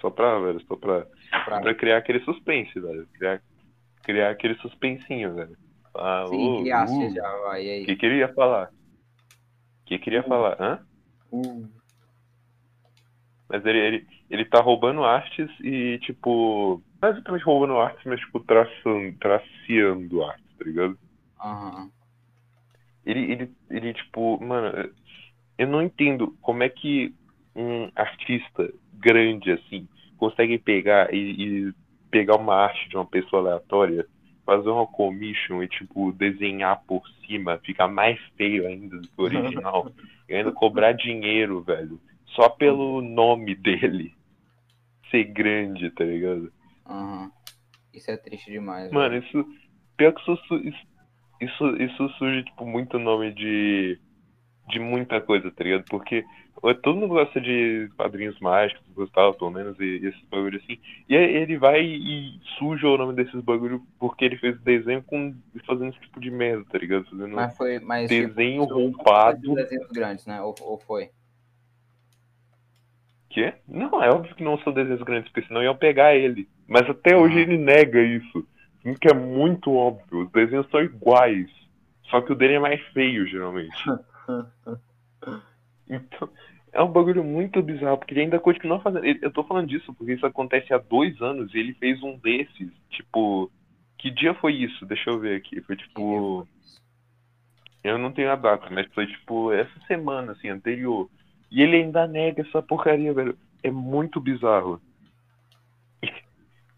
Soprar, 0.00 0.40
velho, 0.40 0.60
soprar. 0.66 1.06
Soprar. 1.30 1.60
Pra 1.60 1.74
criar 1.74 1.98
aquele 1.98 2.20
suspense, 2.20 2.78
velho. 2.78 3.06
Criar, 3.14 3.42
criar 4.02 4.30
aquele 4.30 4.54
suspensinho, 4.56 5.34
velho. 5.34 5.56
Ah, 5.94 6.24
Sim, 6.28 6.62
uh, 6.62 6.62
uh, 6.62 7.10
já, 7.14 7.36
vai, 7.38 7.64
e 7.64 7.68
O 7.68 7.72
aí? 7.72 7.84
que 7.86 7.96
queria 7.96 8.32
falar? 8.32 8.70
O 8.70 9.84
que 9.86 9.98
queria 9.98 10.20
Uh. 10.20 10.28
falar? 10.28 10.56
Hã? 10.60 10.86
Uh. 11.30 11.68
Mas 13.48 13.64
ele, 13.66 13.78
ele, 13.78 14.08
ele 14.30 14.44
tá 14.44 14.60
roubando 14.60 15.04
artes 15.04 15.50
e, 15.60 15.98
tipo, 16.02 16.82
exatamente 17.08 17.44
roubando 17.44 17.78
artes, 17.78 18.04
mas, 18.04 18.20
tipo, 18.20 18.40
traçando, 18.40 19.16
traceando 19.18 20.24
artes, 20.24 20.56
tá 20.58 20.64
ligado? 20.64 20.98
Aham. 21.40 21.90
Ele, 23.04 23.32
ele, 23.32 23.50
ele, 23.70 23.94
tipo, 23.94 24.38
mano, 24.44 24.90
eu 25.56 25.66
não 25.66 25.82
entendo 25.82 26.36
como 26.42 26.62
é 26.62 26.68
que 26.68 27.14
um 27.56 27.90
artista 27.96 28.70
grande, 28.92 29.52
assim, 29.52 29.88
consegue 30.18 30.58
pegar 30.58 31.12
e, 31.12 31.68
e 31.68 31.74
pegar 32.10 32.36
uma 32.36 32.54
arte 32.54 32.88
de 32.88 32.96
uma 32.96 33.06
pessoa 33.06 33.42
aleatória, 33.42 34.06
fazer 34.44 34.68
uma 34.68 34.86
commission 34.86 35.62
e, 35.62 35.68
tipo, 35.68 36.12
desenhar 36.12 36.82
por 36.86 37.02
cima, 37.26 37.58
ficar 37.64 37.88
mais 37.88 38.20
feio 38.36 38.66
ainda 38.66 38.98
do 38.98 39.08
que 39.08 39.14
o 39.16 39.24
original, 39.24 39.90
e 40.28 40.34
ainda 40.34 40.52
cobrar 40.52 40.92
dinheiro, 40.92 41.62
velho, 41.62 41.98
só 42.26 42.48
pelo 42.48 43.00
nome 43.00 43.54
dele 43.54 44.14
ser 45.10 45.24
grande, 45.24 45.90
tá 45.90 46.04
ligado? 46.04 46.52
Aham. 46.90 47.30
Isso 47.94 48.10
é 48.10 48.16
triste 48.16 48.50
demais. 48.50 48.90
Mano, 48.90 49.10
velho. 49.10 49.24
isso. 49.24 49.46
Pior 49.96 50.12
que 50.12 50.20
isso, 50.20 50.54
isso, 51.40 51.76
isso, 51.76 52.08
surge, 52.18 52.44
tipo, 52.44 52.66
muito 52.66 52.98
nome 52.98 53.32
de. 53.32 53.98
de 54.68 54.78
muita 54.78 55.20
coisa, 55.20 55.50
tá 55.50 55.64
ligado? 55.64 55.84
Porque 55.88 56.24
todo 56.82 56.96
mundo 56.96 57.08
gosta 57.08 57.40
de 57.40 57.88
padrinhos 57.96 58.38
mágicos, 58.40 58.82
gostava 58.94 59.32
pelo 59.32 59.50
menos, 59.50 59.78
e, 59.78 59.84
e 59.84 60.06
esses 60.06 60.22
bagulho 60.28 60.58
assim. 60.58 60.78
E 61.08 61.16
aí 61.16 61.36
ele 61.36 61.58
vai 61.58 61.82
e 61.82 62.40
suja 62.58 62.88
o 62.88 62.98
nome 62.98 63.14
desses 63.14 63.40
bagulho 63.42 63.82
porque 63.98 64.24
ele 64.24 64.36
fez 64.38 64.60
desenho 64.60 65.02
com. 65.02 65.34
fazendo 65.66 65.90
esse 65.90 66.00
tipo 66.00 66.20
de 66.20 66.30
merda, 66.30 66.64
tá 66.70 66.78
ligado? 66.78 67.04
Fazendo 67.04 67.34
Mas 67.34 67.56
foi. 67.56 67.78
Mas, 67.78 68.10
tipo, 68.10 68.28
desenho 68.28 68.66
foi 68.66 68.82
roubado. 68.82 69.40
de 69.40 69.54
desenhos 69.54 69.90
grandes, 69.90 70.26
né? 70.26 70.40
Ou, 70.42 70.54
ou 70.62 70.78
foi? 70.78 71.10
Quê? 73.30 73.54
Não, 73.66 74.02
é 74.02 74.10
óbvio 74.10 74.34
que 74.34 74.42
não 74.44 74.58
são 74.58 74.72
desenhos 74.72 75.02
grandes, 75.02 75.30
porque 75.30 75.46
senão 75.46 75.62
iam 75.62 75.76
pegar 75.76 76.14
ele. 76.14 76.48
Mas 76.68 76.88
até 76.90 77.16
hoje 77.16 77.38
Ah. 77.38 77.40
ele 77.40 77.56
nega 77.56 78.00
isso. 78.02 78.46
Sendo 78.82 78.98
que 78.98 79.08
é 79.08 79.14
muito 79.14 79.72
óbvio. 79.72 80.24
Os 80.24 80.30
desenhos 80.32 80.68
são 80.70 80.80
iguais. 80.82 81.48
Só 82.04 82.20
que 82.20 82.32
o 82.32 82.34
dele 82.34 82.54
é 82.54 82.58
mais 82.58 82.80
feio, 82.88 83.26
geralmente. 83.26 83.70
Então, 85.88 86.28
é 86.72 86.80
um 86.82 86.90
bagulho 86.90 87.24
muito 87.24 87.60
bizarro, 87.62 87.98
porque 87.98 88.14
ele 88.14 88.20
ainda 88.22 88.38
continua 88.38 88.78
fazendo. 88.80 89.04
Eu 89.04 89.30
tô 89.32 89.42
falando 89.42 89.66
disso 89.68 89.92
porque 89.94 90.12
isso 90.12 90.24
acontece 90.24 90.72
há 90.72 90.78
dois 90.78 91.20
anos 91.20 91.52
e 91.52 91.58
ele 91.58 91.74
fez 91.74 92.02
um 92.02 92.16
desses. 92.18 92.70
Tipo. 92.90 93.50
Que 93.98 94.10
dia 94.10 94.32
foi 94.34 94.54
isso? 94.54 94.86
Deixa 94.86 95.10
eu 95.10 95.18
ver 95.18 95.36
aqui. 95.36 95.60
Foi 95.62 95.76
tipo. 95.76 96.46
Eu 97.82 97.98
não 97.98 98.12
tenho 98.12 98.30
a 98.30 98.36
data, 98.36 98.68
mas 98.70 98.86
foi 98.94 99.06
tipo 99.06 99.52
essa 99.52 99.78
semana, 99.86 100.32
assim, 100.32 100.48
anterior. 100.48 101.08
E 101.50 101.62
ele 101.62 101.76
ainda 101.76 102.06
nega 102.06 102.42
essa 102.42 102.62
porcaria, 102.62 103.12
velho. 103.12 103.36
É 103.62 103.70
muito 103.70 104.20
bizarro. 104.20 104.80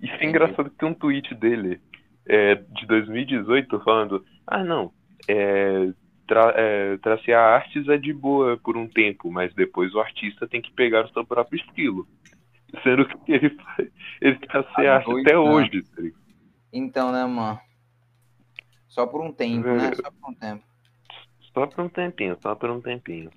Isso 0.00 0.14
é 0.18 0.24
engraçado 0.24 0.70
que 0.70 0.76
tem 0.76 0.88
um 0.88 0.94
tweet 0.94 1.32
dele 1.34 1.80
é, 2.26 2.56
de 2.56 2.86
2018 2.86 3.80
falando: 3.80 4.24
Ah, 4.46 4.64
não, 4.64 4.92
é, 5.28 5.92
tra 6.26 6.52
é, 6.56 6.96
tracear 6.98 7.54
artes 7.54 7.88
é 7.88 7.96
de 7.96 8.12
boa 8.12 8.56
por 8.56 8.76
um 8.76 8.88
tempo, 8.88 9.30
mas 9.30 9.54
depois 9.54 9.94
o 9.94 10.00
artista 10.00 10.48
tem 10.48 10.60
que 10.60 10.72
pegar 10.72 11.04
o 11.04 11.12
seu 11.12 11.24
próprio 11.24 11.60
estilo. 11.60 12.06
Sendo 12.82 13.06
que 13.06 13.32
ele, 13.32 13.56
ele 14.20 14.38
traceia 14.38 14.94
arte 14.94 15.20
até 15.20 15.34
anos. 15.34 15.48
hoje. 15.48 15.82
tá? 15.82 16.02
Então, 16.72 17.12
né, 17.12 17.24
mano? 17.26 17.60
Só 18.88 19.06
por 19.06 19.20
um 19.20 19.32
tempo, 19.32 19.68
né? 19.68 19.92
Só 19.94 20.10
por 20.10 20.30
um 20.30 20.34
tempo. 20.34 20.64
Só 21.52 21.66
por 21.66 21.84
um 21.84 21.88
tempinho, 21.88 22.38
só 22.40 22.54
por 22.54 22.70
um 22.70 22.80
tempinho. 22.80 23.30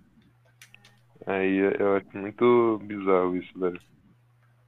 Aí 1.25 1.57
eu- 1.57 1.95
acho 1.97 2.17
muito 2.17 2.79
bizarro 2.83 3.35
isso, 3.35 3.57
velho. 3.59 3.79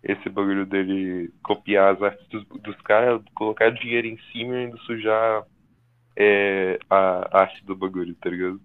Esse 0.04 0.30
bagulho 0.30 0.66
dele 0.66 1.32
copiar 1.44 1.96
as 1.96 2.02
artes 2.02 2.28
dos, 2.30 2.46
dos 2.62 2.80
caras, 2.82 3.22
colocar 3.36 3.70
dinheiro 3.72 4.08
em 4.08 4.18
cima 4.32 4.54
e 4.54 4.58
ainda 4.66 4.78
sujar 4.80 5.44
é, 6.16 6.80
a 6.90 7.40
arte 7.40 7.64
do 7.66 7.76
bagulho, 7.76 8.16
tá 8.16 8.30
ligado? 8.30 8.60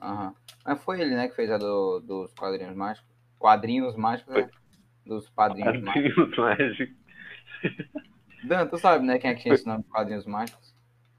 Aham. 0.00 0.34
Mas 0.64 0.82
foi 0.82 1.00
ele, 1.00 1.14
né, 1.14 1.28
que 1.28 1.34
fez 1.36 1.50
a 1.50 1.58
do, 1.58 2.00
dos 2.00 2.32
quadrinhos 2.34 2.76
mágicos. 2.76 3.08
Quadrinhos 3.38 3.96
mágicos, 3.96 4.34
né? 4.34 4.50
Dos 5.04 5.28
padrinhos 5.30 5.82
mágicos. 5.82 6.34
Quadrinhos 6.34 6.38
mágicos. 6.38 6.96
Dan, 8.44 8.66
tu 8.68 8.78
sabe, 8.78 9.04
né, 9.04 9.18
quem 9.18 9.30
é 9.30 9.34
que 9.34 9.42
tinha 9.42 9.54
esse 9.54 9.66
nome 9.66 9.82
de 9.82 9.88
quadrinhos 9.88 10.26
mágicos? 10.26 10.74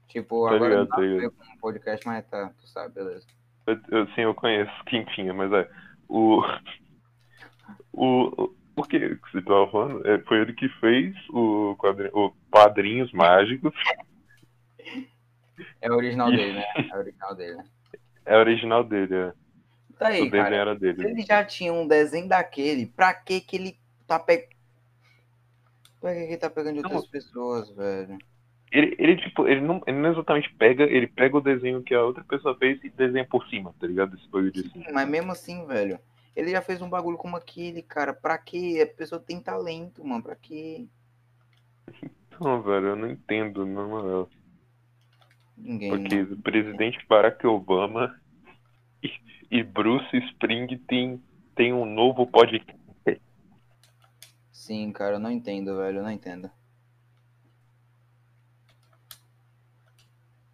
Tipo, 0.08 0.48
Tá 0.48 0.54
agora 0.54 0.70
ligado, 0.70 0.88
não 0.88 0.96
tá 0.96 1.00
ligado. 1.02 1.32
com 1.32 1.52
um 1.52 1.58
podcast, 1.58 2.06
mas 2.06 2.26
tá, 2.26 2.50
tu 2.58 2.66
sabe, 2.68 2.94
beleza. 2.94 3.26
Eu, 3.66 3.78
eu- 3.90 4.06
sim, 4.14 4.22
eu 4.22 4.34
conheço 4.34 4.72
quem 4.86 5.04
tinha, 5.06 5.34
mas 5.34 5.52
é. 5.52 5.68
O. 6.08 6.42
O. 7.92 8.50
o- 8.76 8.82
que 8.88 8.98
que 9.16 9.32
você 9.32 9.42
tava 9.42 9.70
falando? 9.70 10.06
É, 10.06 10.18
foi 10.20 10.38
ele 10.40 10.52
que 10.54 10.68
fez 10.80 11.14
o, 11.30 11.74
quadri, 11.76 12.08
o 12.14 12.30
Padrinhos 12.50 13.12
Mágicos. 13.12 13.74
É 15.80 15.90
o 15.90 15.94
original 15.96 16.32
Ih. 16.32 16.36
dele, 16.36 16.52
né? 16.54 16.64
É 16.92 16.96
o 16.96 16.98
original 17.00 17.34
dele, 17.34 17.56
né? 17.56 17.64
É 18.24 18.36
original 18.38 18.84
dele, 18.84 19.14
é. 19.14 19.32
Tá 19.98 20.08
aí, 20.08 20.20
o 20.20 20.24
desenho 20.30 20.42
cara. 20.44 20.56
era 20.56 20.74
Se 20.74 20.80
dele. 20.80 21.04
ele 21.08 21.22
já 21.22 21.44
tinha 21.44 21.72
um 21.72 21.86
desenho 21.88 22.28
daquele, 22.28 22.86
pra 22.86 23.12
que 23.12 23.40
que 23.40 23.56
ele 23.56 23.78
tá 24.06 24.18
pegando... 24.18 24.48
Pra 26.00 26.14
que 26.14 26.20
que 26.20 26.26
ele 26.26 26.36
tá 26.36 26.48
pegando 26.48 26.76
de 26.76 26.82
Não. 26.82 26.90
outras 26.92 27.10
pessoas, 27.10 27.68
velho? 27.74 28.16
Ele, 28.70 28.94
ele, 28.98 29.16
tipo, 29.16 29.48
ele 29.48 29.60
não, 29.62 29.82
ele 29.86 29.98
não 29.98 30.12
exatamente 30.12 30.52
pega, 30.54 30.84
ele 30.84 31.06
pega 31.06 31.36
o 31.36 31.40
desenho 31.40 31.82
que 31.82 31.94
a 31.94 32.02
outra 32.02 32.22
pessoa 32.24 32.54
fez 32.56 32.82
e 32.84 32.90
desenha 32.90 33.24
por 33.24 33.46
cima, 33.48 33.74
tá 33.80 33.86
ligado? 33.86 34.14
Esse 34.14 34.28
bagulho 34.28 34.52
de 34.52 34.60
assim. 34.60 34.82
Sim, 34.82 34.92
mas 34.92 35.08
mesmo 35.08 35.32
assim, 35.32 35.66
velho, 35.66 35.98
ele 36.36 36.50
já 36.50 36.60
fez 36.60 36.82
um 36.82 36.88
bagulho 36.88 37.16
como 37.16 37.36
aquele, 37.36 37.82
cara. 37.82 38.12
Pra 38.12 38.36
que? 38.36 38.80
A 38.80 38.86
pessoa 38.86 39.20
tem 39.20 39.40
talento, 39.40 40.04
mano. 40.04 40.22
Pra 40.22 40.36
que? 40.36 40.88
Não, 42.38 42.62
velho, 42.62 42.88
eu 42.88 42.96
não 42.96 43.10
entendo, 43.10 43.64
na 43.64 43.82
moral. 43.84 44.28
Ninguém. 45.56 45.90
Porque 45.90 46.22
não. 46.22 46.32
o 46.34 46.42
presidente 46.42 46.98
Barack 47.08 47.46
Obama 47.46 48.20
e, 49.02 49.10
e 49.50 49.62
Bruce 49.62 50.14
Springsteen 50.14 51.22
tem 51.56 51.72
um 51.72 51.86
novo 51.86 52.26
podcast. 52.26 52.78
Sim, 54.52 54.92
cara, 54.92 55.16
eu 55.16 55.18
não 55.18 55.30
entendo, 55.30 55.76
velho. 55.78 55.98
Eu 55.98 56.02
não 56.02 56.10
entendo. 56.10 56.50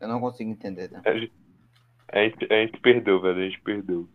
Eu 0.05 0.09
não 0.09 0.21
consigo 0.21 0.51
entender, 0.51 0.91
né? 0.91 1.01
A 1.05 1.13
gente, 1.15 1.33
a 2.13 2.19
gente- 2.19 2.53
a 2.53 2.57
gente 2.57 2.79
perdeu, 2.81 3.21
velho, 3.23 3.41
a 3.41 3.45
gente 3.49 3.61
perdeu. 3.63 4.07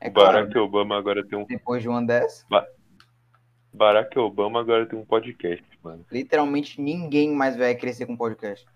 É 0.00 0.08
o 0.08 0.12
claro, 0.12 0.32
Barack 0.32 0.58
Obama 0.58 0.98
agora 0.98 1.24
tem 1.24 1.38
um. 1.38 1.44
depois 1.46 1.80
de 1.80 1.88
uma 1.88 2.04
dessa, 2.04 2.44
Barack 3.72 4.18
Obama 4.18 4.60
agora 4.60 4.84
tem 4.86 4.98
um 4.98 5.04
podcast, 5.06 5.64
mano. 5.82 6.04
literalmente 6.10 6.80
ninguém 6.80 7.30
mais 7.32 7.56
vai 7.56 7.74
crescer 7.74 8.06
com 8.06 8.16
podcast. 8.16 8.66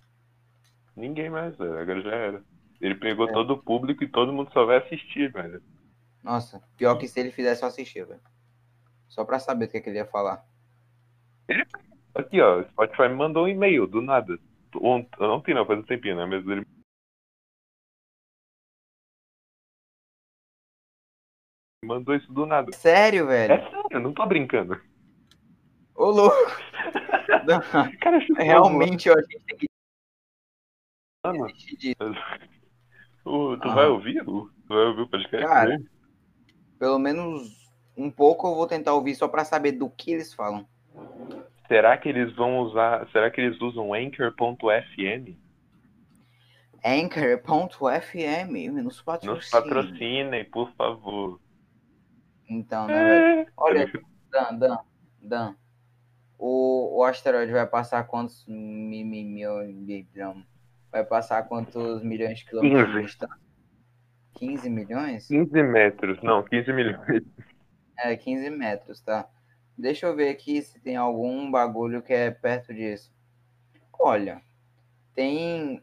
Ninguém 0.95 1.31
mais, 1.31 1.57
velho. 1.57 1.78
Agora 1.78 2.01
já 2.03 2.14
era. 2.14 2.45
Ele 2.81 2.95
pegou 2.95 3.28
É. 3.28 3.33
todo 3.33 3.55
o 3.55 3.59
público 3.62 4.05
e 4.05 4.09
todo 4.09 4.33
mundo 4.33 4.53
só 4.53 4.64
vai 4.64 4.76
assistir, 4.78 5.33
velho. 5.33 5.62
Nossa, 6.22 6.62
pior 6.76 6.97
que 6.97 7.09
se 7.09 7.18
ele 7.18 7.31
fizesse 7.33 7.62
eu 7.62 7.68
assistir, 7.68 8.07
velho. 8.07 8.20
Só 9.09 9.24
pra 9.24 9.39
saber 9.41 9.64
o 9.64 9.68
que, 9.68 9.78
é 9.78 9.81
que 9.81 9.89
ele 9.91 9.99
ia 9.99 10.07
falar. 10.07 10.45
Aqui, 12.14 12.41
ó, 12.41 12.61
o 12.61 12.64
Spotify 12.68 13.09
me 13.09 13.14
mandou 13.14 13.45
um 13.45 13.49
e-mail, 13.49 13.87
do 13.87 14.01
nada. 14.01 14.39
Ont- 14.77 15.21
Ontem 15.21 15.55
não, 15.55 15.66
faz 15.66 15.79
um 15.79 15.83
tempinho, 15.83 16.16
né? 16.16 16.27
Mas 16.27 16.47
ele 16.47 16.64
mandou 21.85 22.14
isso 22.14 22.33
do 22.33 22.47
nada. 22.47 22.73
Sério, 22.73 23.27
velho? 23.27 23.53
É 23.55 23.71
sério, 23.71 23.89
eu 23.91 24.01
não 24.01 24.12
tô 24.12 24.27
brincando. 24.27 24.81
Ô, 25.95 26.07
louco! 26.11 26.37
Cara, 28.01 28.18
Realmente, 28.37 29.09
eu 29.09 29.14
acho 29.18 29.27
que 29.27 29.37
a 29.37 29.39
gente 29.39 29.47
tem 29.47 29.59
que 29.59 29.66
mano. 31.25 31.53
O- 33.25 33.57
tu 33.59 33.68
Ah. 33.68 33.75
vai 33.75 33.87
ouvir? 33.87 34.25
Tu 34.25 34.51
vai 34.68 34.85
ouvir 34.87 35.03
o 35.03 35.09
podcast? 35.09 35.47
Cara, 35.47 35.79
né? 35.79 35.85
Pelo 36.79 36.99
menos 36.99 37.61
um 37.97 38.11
pouco 38.11 38.47
eu 38.49 38.55
vou 38.55 38.66
tentar 38.66 38.95
ouvir 38.95 39.14
só 39.14 39.29
pra 39.29 39.45
saber 39.45 39.73
do 39.73 39.91
que 39.91 40.12
eles 40.12 40.33
falam. 40.33 40.66
Será 41.71 41.97
que 41.97 42.09
eles 42.09 42.35
vão 42.35 42.59
usar. 42.59 43.09
Será 43.12 43.31
que 43.31 43.41
eles 43.41 43.61
usam 43.61 43.95
Anchor.fm? 43.95 45.37
Anchor.fm 46.85 48.73
nos 48.83 49.01
patrocina. 49.01 49.35
Nos 49.37 49.51
patrocinem, 49.51 50.45
por 50.47 50.73
favor. 50.73 51.41
Então, 52.49 52.89
né, 52.89 53.05
velho? 53.05 53.41
É. 53.43 53.47
Olha, 53.57 53.93
Dan, 54.33 54.59
Dan, 54.59 54.79
Dan. 55.23 55.55
O, 56.37 56.99
o 56.99 57.05
asteroide 57.05 57.53
vai 57.53 57.66
passar 57.68 58.03
quantos 58.03 58.45
mi-? 58.49 59.45
Vai 60.91 61.05
passar 61.05 61.45
quantos 61.45 62.03
milhões 62.03 62.41
de 62.41 62.47
quilômetros 62.47 62.87
de 62.87 62.93
15. 62.95 63.07
distância? 63.07 63.37
15 64.35 64.71
milhões? 64.71 65.29
15 65.29 65.62
metros, 65.62 66.21
não, 66.21 66.43
15 66.43 66.73
milhões. 66.73 67.23
É, 67.97 68.16
15 68.16 68.51
metros, 68.51 69.01
tá? 69.03 69.29
Deixa 69.81 70.07
eu 70.07 70.14
ver 70.14 70.28
aqui 70.28 70.61
se 70.61 70.78
tem 70.78 70.97
algum 70.97 71.51
bagulho 71.51 72.03
que 72.03 72.12
é 72.12 72.31
perto 72.31 72.74
disso. 72.74 73.11
Olha, 73.99 74.43
tem 75.14 75.83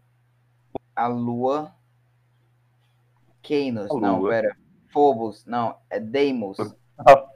a 0.95 1.07
Lua. 1.07 1.73
A 3.91 3.99
não, 3.99 4.23
pera. 4.27 4.55
Phobos, 4.89 5.45
não, 5.45 5.79
é 5.89 5.99
Deimos. 5.99 6.57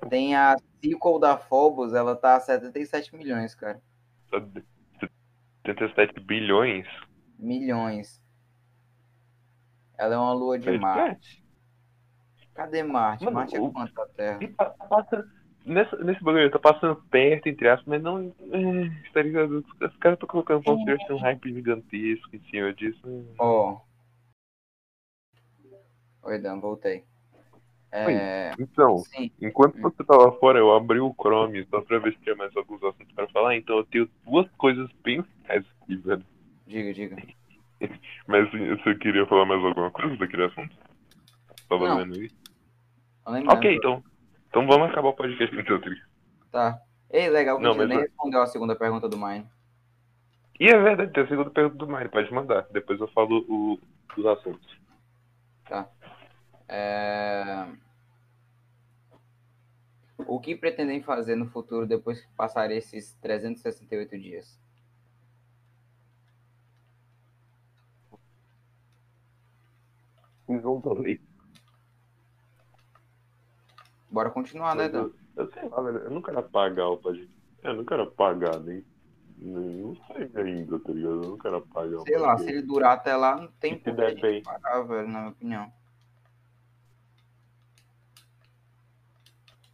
Tem 0.09 0.35
a 0.35 0.55
Sequel 0.79 1.19
da 1.19 1.37
Phobos, 1.37 1.93
ela 1.93 2.15
tá 2.15 2.35
a 2.35 2.39
77 2.39 3.15
milhões, 3.15 3.55
cara. 3.55 3.81
77 5.65 6.19
bilhões? 6.19 6.87
Milhões. 7.39 8.21
Ela 9.97 10.15
é 10.15 10.17
uma 10.17 10.33
lua 10.33 10.59
de 10.59 10.77
Marte. 10.77 11.43
Cadê 12.53 12.83
Marte? 12.83 13.29
Marte 13.29 13.55
é 13.55 13.59
quanto 13.59 14.01
a 14.01 14.07
Terra? 14.07 14.39
Nessa, 15.63 15.95
nesse 15.97 16.23
bagulho, 16.23 16.49
tá 16.49 16.57
passando 16.57 16.95
perto, 17.09 17.47
entre 17.47 17.69
aspas, 17.69 17.87
mas 17.87 18.01
não. 18.01 18.33
é, 18.51 19.11
tá 19.13 19.21
ligado? 19.21 19.59
Os, 19.59 19.97
caras 19.97 20.15
estão 20.15 20.27
colocando 20.27 20.63
como 20.63 20.79
se 20.79 20.85
tivesse 20.85 21.13
um 21.13 21.17
hype 21.17 21.53
gigantesco 21.53 22.35
em 22.35 22.39
cima 22.49 22.73
disso. 22.73 22.99
Ó. 23.37 23.79
Oi, 26.23 26.39
Dan, 26.39 26.59
voltei. 26.59 27.03
É, 27.91 28.51
Então, 28.57 28.99
sim, 28.99 29.29
enquanto 29.41 29.79
você 29.81 30.03
tava 30.03 30.31
fora, 30.39 30.57
eu 30.57 30.73
abri 30.73 30.99
o 30.99 31.13
Chrome 31.13 31.65
só 31.65 31.81
pra 31.81 31.99
ver 31.99 32.13
se 32.13 32.21
tinha 32.21 32.35
mais 32.35 32.55
alguns 32.55 32.81
assuntos 32.83 33.13
pra 33.13 33.27
falar. 33.27 33.55
Então 33.55 33.77
eu 33.77 33.85
tenho 33.85 34.09
duas 34.25 34.49
coisas 34.51 34.89
bem 35.03 35.23
aqui, 35.47 35.95
velho. 35.97 36.25
diga, 36.65 36.93
diga. 36.93 37.17
Mas 38.27 38.49
você 38.51 38.95
queria 38.95 39.25
falar 39.25 39.45
mais 39.45 39.63
alguma 39.63 39.91
coisa 39.91 40.15
daquele 40.15 40.45
assunto? 40.45 40.75
Tava 41.67 41.87
Não. 41.87 41.97
vendo 41.97 42.15
aí? 42.15 42.31
Eu 43.27 43.51
Ok, 43.51 43.75
então. 43.75 44.03
Então 44.51 44.67
vamos 44.67 44.89
acabar 44.89 45.07
o 45.07 45.13
podcast 45.13 45.55
então, 45.57 45.79
Tri. 45.79 45.95
Tá. 46.51 46.81
Ei, 47.09 47.29
legal 47.29 47.55
que 47.55 47.63
Não, 47.63 47.69
a 47.69 47.73
gente 47.73 47.79
mas 47.79 47.87
nem 47.89 47.97
eu- 47.99 48.03
respondeu 48.03 48.41
a 48.41 48.47
segunda 48.47 48.75
pergunta 48.75 49.07
do 49.07 49.17
Mine. 49.17 49.47
E 50.59 50.67
é 50.67 50.77
verdade, 50.77 51.13
tem 51.13 51.23
a 51.23 51.27
segunda 51.27 51.49
pergunta 51.49 51.77
do 51.77 51.87
Mário, 51.87 52.11
pode 52.11 52.31
mandar. 52.33 52.67
Depois 52.69 52.99
eu 52.99 53.07
falo 53.07 53.45
o, 53.47 53.79
os 54.17 54.25
assuntos. 54.25 54.77
Tá. 55.69 55.87
É... 56.67 57.65
O 60.27 60.37
que 60.39 60.53
pretendem 60.53 61.01
fazer 61.01 61.35
no 61.35 61.47
futuro 61.47 61.87
depois 61.87 62.19
que 62.19 62.27
passarem 62.35 62.77
esses 62.77 63.13
368 63.21 64.19
dias? 64.19 64.59
Vão 70.47 70.81
talvez. 70.81 71.19
Bora 74.11 74.29
continuar, 74.29 74.75
né, 74.75 74.89
Dan? 74.89 75.03
eu, 75.03 75.13
eu 75.37 75.51
sei 75.51 75.69
lá, 75.69 75.81
velho. 75.81 75.97
Eu 75.99 76.11
não 76.11 76.21
quero 76.21 76.39
apagar 76.39 76.87
o 76.89 76.97
podcast. 76.97 77.31
Eu 77.63 77.73
não 77.75 77.85
quero 77.85 78.03
apagar 78.03 78.59
nem. 78.59 78.83
nem- 79.37 79.81
Não 79.81 79.95
sei 80.07 80.29
ainda, 80.35 80.79
tá 80.79 80.91
ligado? 80.91 81.23
Eu 81.23 81.29
não 81.31 81.37
quero 81.37 81.55
apagar 81.57 81.99
o 81.99 82.03
Sei 82.03 82.17
lá, 82.17 82.37
se 82.37 82.49
ele 82.49 82.61
durar 82.61 82.93
até 82.93 83.15
lá, 83.15 83.37
não 83.37 83.47
tem 83.47 83.77
por 83.79 83.95
que 83.95 84.41
parar, 84.41 84.81
velho, 84.81 85.07
na 85.07 85.19
minha 85.19 85.31
opinião. 85.31 85.73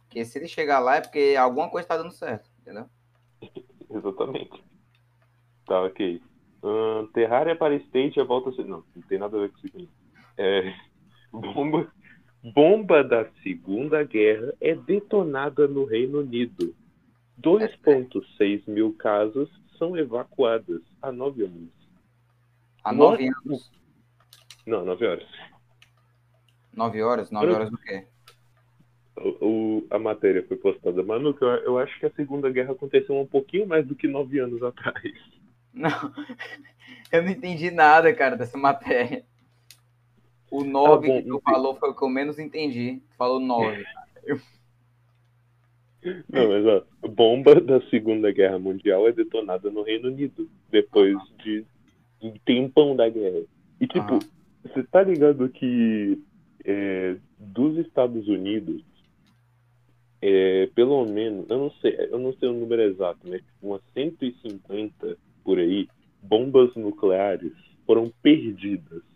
Porque 0.02 0.24
se 0.24 0.38
ele 0.38 0.48
chegar 0.48 0.78
lá 0.78 0.96
é 0.96 1.00
porque 1.00 1.34
alguma 1.38 1.68
coisa 1.68 1.86
tá 1.88 1.96
dando 1.96 2.12
certo, 2.12 2.48
entendeu? 2.60 2.88
Exatamente. 3.90 4.64
Tá, 5.66 5.82
ok. 5.82 6.22
Ahn, 6.62 7.06
Terraria 7.12 7.56
para 7.56 7.74
State 7.76 8.20
volta 8.22 8.50
a 8.50 8.52
ser. 8.52 8.64
Não, 8.64 8.82
não 8.94 9.02
tem 9.02 9.18
nada 9.18 9.36
a 9.36 9.40
ver 9.40 9.50
com 9.50 9.58
isso 9.58 9.66
aqui. 9.66 9.88
É, 10.36 10.74
bomba, 11.32 11.90
bomba 12.42 13.02
da 13.02 13.26
Segunda 13.42 14.02
Guerra 14.04 14.52
é 14.60 14.74
detonada 14.74 15.66
no 15.66 15.84
Reino 15.84 16.20
Unido. 16.20 16.74
2,6 17.40 18.62
mil 18.68 18.92
casas 18.94 19.48
são 19.78 19.96
evacuadas 19.96 20.80
há 21.00 21.12
nove 21.12 21.44
anos. 21.44 21.70
Há 22.82 22.92
nove 22.92 23.28
anos. 23.44 23.70
Não, 24.66 24.84
nove 24.84 25.06
horas. 25.06 25.28
Nove 26.74 27.02
horas? 27.02 27.30
Nove 27.30 27.46
Eu- 27.46 27.54
horas 27.54 27.70
do 27.70 27.78
quê? 27.78 28.04
O, 29.16 29.46
o- 29.80 29.86
a 29.90 29.98
matéria 29.98 30.44
foi 30.46 30.56
postada. 30.56 31.02
Manu, 31.02 31.34
que 31.34 31.42
eu, 31.42 31.48
eu 31.48 31.78
acho 31.78 31.98
que 31.98 32.06
a 32.06 32.10
Segunda 32.12 32.48
Guerra 32.50 32.72
aconteceu 32.72 33.18
um 33.18 33.26
pouquinho 33.26 33.66
mais 33.66 33.84
do 33.86 33.94
que 33.96 34.06
nove 34.06 34.38
anos 34.38 34.62
atrás. 34.62 35.12
Não, 35.74 35.90
eu 37.12 37.22
não 37.22 37.30
entendi 37.30 37.70
nada, 37.70 38.12
cara, 38.14 38.36
dessa 38.36 38.56
matéria. 38.56 39.24
O 40.50 40.64
9 40.64 41.06
bom, 41.06 41.22
que 41.22 41.28
tu 41.28 41.40
falou 41.44 41.74
foi 41.76 41.90
o 41.90 41.94
que 41.94 42.02
eu 42.02 42.08
menos 42.08 42.38
entendi. 42.38 43.00
Tu 43.10 43.16
falou 43.16 43.38
9. 43.38 43.84
Não, 46.28 46.48
mas 46.48 46.66
ó, 46.66 46.84
a 47.02 47.08
bomba 47.08 47.60
da 47.60 47.80
Segunda 47.88 48.30
Guerra 48.30 48.58
Mundial 48.58 49.08
é 49.08 49.12
detonada 49.12 49.70
no 49.70 49.82
Reino 49.82 50.08
Unido, 50.08 50.48
depois 50.70 51.16
de 51.42 51.64
um 52.22 52.32
tempão 52.44 52.94
da 52.96 53.08
guerra. 53.08 53.44
E 53.80 53.86
tipo, 53.86 54.14
Aham. 54.14 54.20
você 54.62 54.82
tá 54.84 55.02
ligado 55.02 55.48
que 55.48 56.22
é, 56.64 57.16
dos 57.38 57.78
Estados 57.78 58.26
Unidos, 58.28 58.82
é, 60.22 60.68
pelo 60.74 61.04
menos, 61.06 61.48
eu 61.50 61.58
não 61.58 61.70
sei, 61.72 61.96
eu 62.10 62.18
não 62.18 62.32
sei 62.34 62.48
o 62.48 62.52
número 62.52 62.82
exato, 62.82 63.20
mas 63.24 63.40
tipo, 63.40 63.68
umas 63.68 63.82
150 63.94 65.16
por 65.44 65.58
aí, 65.58 65.88
bombas 66.22 66.74
nucleares 66.74 67.52
foram 67.86 68.12
perdidas 68.22 69.02
Ah, 69.02 69.07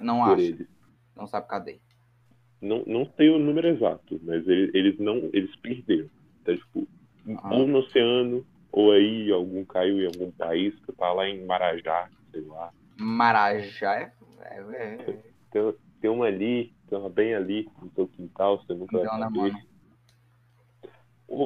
Não 0.00 0.24
por 0.24 0.32
acho. 0.34 0.40
eles. 0.42 0.68
Não 1.16 1.26
sabe 1.26 1.48
cadê. 1.48 1.78
Não, 2.60 2.82
não 2.86 3.06
sei 3.16 3.28
o 3.30 3.38
número 3.38 3.68
exato, 3.68 4.18
mas 4.22 4.46
eles, 4.48 4.74
eles 4.74 4.98
não, 4.98 5.16
eles 5.32 5.54
perderam. 5.56 6.08
Então, 6.42 6.56
tipo, 6.56 6.88
Ah. 7.42 7.54
ou 7.54 7.66
no 7.66 7.78
oceano, 7.78 8.46
ou 8.72 8.92
aí 8.92 9.30
algum 9.30 9.64
caiu 9.64 10.00
em 10.00 10.06
algum 10.06 10.30
país 10.32 10.74
que 10.80 10.92
tá 10.92 11.12
lá 11.12 11.28
em 11.28 11.44
Marajá, 11.44 12.08
sei 12.30 12.42
lá. 12.42 12.72
Marajá 12.98 13.94
é. 13.94 14.12
é, 14.40 14.60
é- 15.00 15.22
Tem, 15.50 15.74
tem 16.00 16.10
uma 16.10 16.26
ali, 16.26 16.72
tem 16.88 16.98
uma 16.98 17.08
bem 17.10 17.34
ali 17.34 17.68
no 17.80 17.90
seu 17.94 18.08
quintal, 18.08 18.58
você 18.62 18.74
nunca 18.74 18.96
Então, 18.98 19.10
vai 19.18 19.18
saber. 19.20 19.66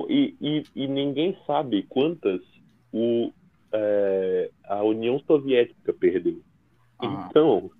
E, 0.08 0.36
e, 0.40 0.64
e 0.74 0.86
ninguém 0.88 1.36
sabe 1.46 1.82
quantas 1.84 2.40
o, 2.92 3.32
é, 3.72 4.50
a 4.64 4.82
União 4.82 5.18
Soviética 5.20 5.92
perdeu. 5.92 6.42
Aham. 7.02 7.26
Então, 7.28 7.70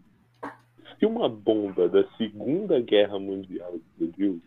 se 1.01 1.07
uma 1.07 1.29
bomba 1.31 1.89
da 1.89 2.07
Segunda 2.19 2.79
Guerra 2.79 3.19
Mundial 3.19 3.75
explodiu, 3.75 4.41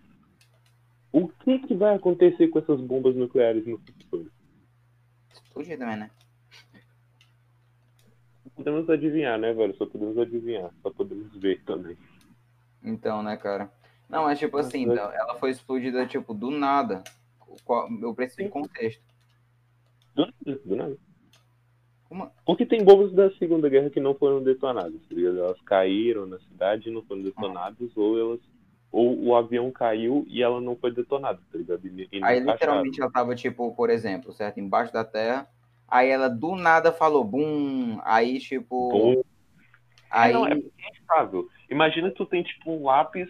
o 1.11 1.27
que, 1.27 1.59
que 1.59 1.73
vai 1.73 1.95
acontecer 1.95 2.47
com 2.47 2.59
essas 2.59 2.79
bombas 2.79 3.15
nucleares 3.15 3.65
no 3.65 3.79
futuro? 3.79 4.31
Explodir 5.33 5.77
também, 5.79 5.97
né? 5.97 6.11
Podemos 8.55 8.87
adivinhar, 8.87 9.39
né, 9.39 9.51
velho? 9.51 9.75
Só 9.77 9.85
podemos 9.87 10.15
adivinhar, 10.17 10.71
só 10.83 10.91
podemos 10.91 11.35
ver 11.35 11.63
também. 11.63 11.97
Então, 12.83 13.23
né, 13.23 13.35
cara? 13.35 13.71
Não, 14.07 14.29
é 14.29 14.35
tipo 14.35 14.57
assim, 14.57 14.85
mas- 14.85 14.99
ela 14.99 15.35
foi 15.39 15.49
explodida, 15.49 16.05
tipo, 16.05 16.35
do 16.35 16.51
nada. 16.51 17.03
Eu 17.99 18.13
preciso 18.13 18.43
de 18.43 18.49
contexto. 18.49 19.01
Do 20.15 20.21
nada, 20.27 20.59
do 20.63 20.75
nada. 20.75 20.97
Como- 22.13 22.31
Porque 22.45 22.63
tem 22.63 22.83
bombas 22.83 23.11
da 23.11 23.31
Segunda 23.37 23.67
Guerra 23.67 23.89
que 23.89 23.99
não 23.99 24.13
foram 24.13 24.43
detonadas, 24.43 25.01
tá 25.09 25.15
ligado? 25.15 25.39
Elas 25.39 25.59
caíram 25.61 26.27
na 26.27 26.37
cidade 26.37 26.87
e 26.87 26.91
não 26.91 27.01
foram 27.01 27.23
detonadas, 27.23 27.97
ou 27.97 28.19
elas. 28.19 28.39
Ou 28.91 29.19
o 29.19 29.35
avião 29.35 29.71
caiu 29.71 30.23
e 30.27 30.43
ela 30.43 30.61
não 30.61 30.75
foi 30.75 30.91
detonada, 30.93 31.39
tá 31.51 31.57
ligado? 31.57 31.83
E, 31.87 32.07
e 32.11 32.23
Aí, 32.23 32.39
literalmente, 32.39 33.01
ela 33.01 33.11
tava, 33.11 33.33
tipo, 33.33 33.75
por 33.75 33.89
exemplo, 33.89 34.31
certo? 34.31 34.59
Embaixo 34.59 34.93
da 34.93 35.03
terra. 35.03 35.47
Aí 35.87 36.09
ela 36.09 36.27
do 36.29 36.55
nada 36.55 36.91
falou, 36.91 37.23
bum. 37.23 37.99
Aí, 38.03 38.37
tipo. 38.37 38.89
Bom, 38.91 39.23
Aí. 40.11 40.31
não, 40.31 40.45
é 40.45 40.59
instável. 40.91 41.49
Imagina 41.67 42.11
que 42.11 42.17
tu 42.17 42.27
tem, 42.27 42.43
tipo, 42.43 42.71
um 42.71 42.83
lápis, 42.83 43.27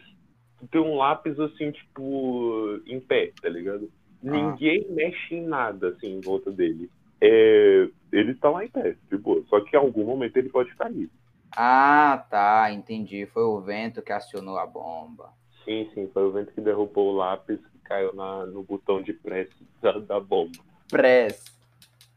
tu 0.60 0.68
tem 0.68 0.82
um 0.82 0.98
lápis, 0.98 1.40
assim, 1.40 1.72
tipo, 1.72 2.82
em 2.86 3.00
pé, 3.00 3.32
tá 3.42 3.48
ligado? 3.48 3.90
Ninguém 4.22 4.86
mexe 4.90 5.36
em 5.36 5.46
nada, 5.46 5.90
assim, 5.90 6.18
em 6.18 6.20
volta 6.20 6.52
dele. 6.52 6.92
É, 7.26 7.88
ele 8.12 8.36
tá 8.36 8.50
lá 8.50 8.66
em 8.66 8.70
pé, 8.70 8.98
de 9.10 9.18
boa. 9.18 9.42
Só 9.50 9.62
que 9.62 9.76
em 9.76 9.80
algum 9.80 10.04
momento 10.04 10.36
ele 10.36 10.50
pode 10.50 10.76
cair. 10.76 11.10
Ah, 11.56 12.26
tá, 12.30 12.70
entendi. 12.72 13.26
Foi 13.28 13.44
o 13.44 13.62
vento 13.62 14.02
que 14.02 14.12
acionou 14.12 14.58
a 14.58 14.66
bomba. 14.66 15.30
Sim, 15.64 15.90
sim, 15.94 16.10
foi 16.14 16.24
o 16.24 16.32
vento 16.32 16.52
que 16.52 16.60
derrubou 16.60 17.14
o 17.14 17.16
lápis 17.16 17.60
e 17.74 17.80
caiu 17.80 18.14
na, 18.14 18.46
no 18.46 18.64
botão 18.64 19.02
de 19.02 19.14
press 19.14 19.50
da, 19.82 19.94
da 20.00 20.20
bomba. 20.20 20.60
Press. 20.90 21.46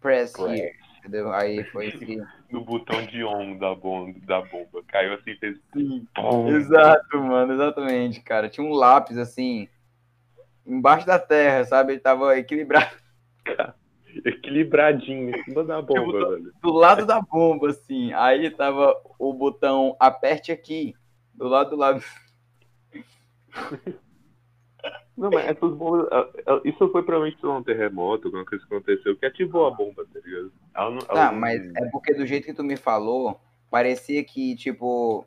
Press 0.01 0.33
Press. 0.33 0.61
here. 0.61 0.75
Entendeu? 0.99 1.33
Aí 1.33 1.63
foi 1.65 1.93
que. 1.93 2.21
No 2.51 2.65
botão 2.65 3.05
de 3.07 3.25
on 3.25 3.59
da 3.59 3.75
bomba, 3.75 4.19
da 4.25 4.41
bomba. 4.41 4.81
Caiu 4.87 5.15
assim, 5.15 5.35
fez. 5.37 5.59
Sim. 5.73 6.07
Exato, 6.49 7.19
mano, 7.19 7.53
exatamente, 7.55 8.21
cara. 8.21 8.49
Tinha 8.49 8.65
um 8.65 8.73
lápis 8.73 9.19
assim, 9.19 9.69
embaixo 10.65 11.05
da 11.05 11.19
terra, 11.19 11.65
sabe? 11.65 11.95
Ele 11.95 12.01
tava 12.01 12.39
equilibrado 12.39 12.95
Equilibradinho 14.25 15.31
em 15.37 15.43
cima 15.45 15.62
da 15.64 15.81
bomba, 15.83 16.05
botou- 16.05 16.31
velho. 16.31 16.53
do 16.62 16.73
lado 16.73 17.07
da 17.07 17.21
bomba, 17.21 17.69
assim. 17.71 18.12
Aí 18.14 18.51
tava 18.51 18.95
o 19.19 19.33
botão 19.33 19.97
aperte 20.01 20.51
aqui, 20.53 20.95
do 21.35 21.49
lado 21.49 21.71
do 21.71 21.77
lado. 21.77 22.03
Não, 25.17 25.31
mas 25.31 25.47
essas 25.47 25.73
bombas. 25.75 26.09
Isso 26.64 26.89
foi 26.91 27.03
provavelmente 27.03 27.45
um 27.47 27.62
terremoto, 27.62 28.29
alguma 28.29 28.45
coisa 28.45 28.64
que 28.67 28.75
aconteceu, 28.75 29.17
que 29.17 29.25
ativou 29.27 29.67
a 29.67 29.71
bomba, 29.71 30.05
tá 30.12 30.21
ligado? 30.25 30.53
Ela 30.75 30.91
não, 30.91 30.99
ela 30.99 31.07
Tá, 31.14 31.33
mas 31.33 31.75
é 31.75 31.89
porque 31.91 32.12
do 32.12 32.27
jeito 32.27 32.45
que 32.45 32.53
tu 32.53 32.62
me 32.62 32.77
falou, 32.77 33.41
parecia 33.71 34.23
que, 34.23 34.55
tipo, 34.57 35.27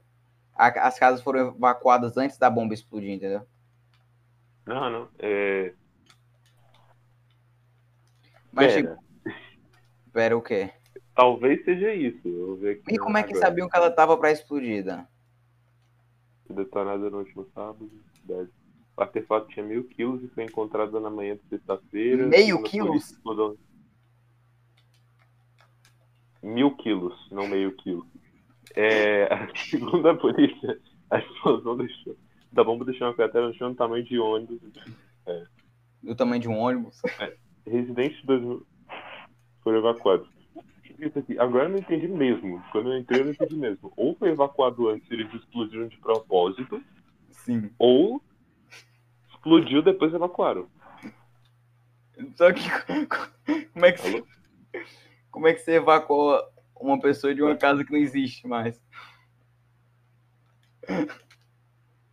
a- 0.55 0.87
as 0.87 0.99
casas 0.99 1.21
foram 1.21 1.47
evacuadas 1.55 2.15
antes 2.17 2.37
da 2.37 2.49
bomba 2.49 2.73
explodir, 2.73 3.09
entendeu? 3.11 3.41
Não, 4.65 4.89
não. 4.91 5.07
É... 5.17 5.73
Mas, 8.59 8.73
pera, 8.73 8.97
tipo, 8.97 9.31
pera, 10.11 10.37
o 10.37 10.41
quê? 10.41 10.71
Talvez 11.15 11.63
seja 11.63 11.93
isso. 11.93 12.21
Vou 12.23 12.55
ver 12.57 12.77
aqui 12.77 12.95
E 12.95 12.97
como 12.97 13.17
é 13.17 13.23
que 13.23 13.31
agora. 13.31 13.45
sabiam 13.45 13.69
que 13.69 13.75
ela 13.77 13.91
tava 13.91 14.17
pra 14.17 14.31
explodida? 14.31 15.07
Detonada 16.49 17.09
no 17.09 17.19
último 17.19 17.47
sábado. 17.53 17.89
O 18.97 19.01
artefato 19.01 19.47
tinha 19.49 19.65
mil 19.65 19.83
quilos 19.85 20.23
e 20.23 20.27
foi 20.29 20.43
encontrado 20.43 20.99
na 20.99 21.09
manhã 21.09 21.35
de 21.35 21.41
sexta-feira. 21.49 22.27
Meio 22.27 22.61
quilos? 22.63 23.13
polícia, 23.23 23.57
Mil 26.41 26.75
quilos, 26.77 27.15
não 27.31 27.47
meio 27.47 27.75
quilo. 27.75 28.05
É, 28.75 29.27
segundo 29.55 30.07
a 30.09 30.15
polícia, 30.15 30.79
a 31.09 31.19
explosão 31.19 31.75
deixou, 31.77 32.15
da 32.51 32.63
bomba 32.63 32.85
deixou 32.85 33.07
uma 33.07 33.13
cratera 33.13 33.47
no 33.47 33.53
chão 33.53 33.71
do 33.71 33.75
tamanho 33.77 34.03
de 34.03 34.17
ônibus. 34.17 34.59
Do 36.01 36.15
tamanho 36.15 36.41
de 36.41 36.47
um 36.47 36.57
ônibus? 36.57 37.01
Residentes 37.65 38.19
de 38.21 38.25
2000 38.27 38.65
foram 39.63 39.77
evacuados. 39.79 40.27
Agora 41.39 41.65
eu 41.65 41.69
não 41.69 41.77
entendi 41.77 42.07
mesmo. 42.07 42.61
Quando 42.71 42.91
eu 42.91 42.97
entrei, 42.99 43.21
eu 43.21 43.25
não 43.25 43.31
entendi 43.31 43.55
mesmo. 43.55 43.93
Ou 43.95 44.15
foi 44.15 44.29
evacuado 44.29 44.89
antes 44.89 45.09
e 45.09 45.13
eles 45.13 45.33
explodiram 45.33 45.87
de 45.87 45.97
propósito, 45.97 46.83
Sim. 47.31 47.69
ou 47.79 48.21
explodiu 49.29 49.81
depois 49.81 50.13
evacuaram. 50.13 50.67
Só 52.35 52.51
que 52.51 52.61
como 53.73 53.85
é 53.85 53.91
que 53.93 54.07
Alô? 54.07 54.27
como 55.31 55.47
é 55.47 55.53
que 55.53 55.59
você 55.59 55.73
evacua 55.75 56.51
uma 56.75 56.99
pessoa 56.99 57.33
de 57.33 57.41
uma 57.41 57.55
casa 57.55 57.83
que 57.85 57.91
não 57.93 57.99
existe 57.99 58.45
mais? 58.47 58.81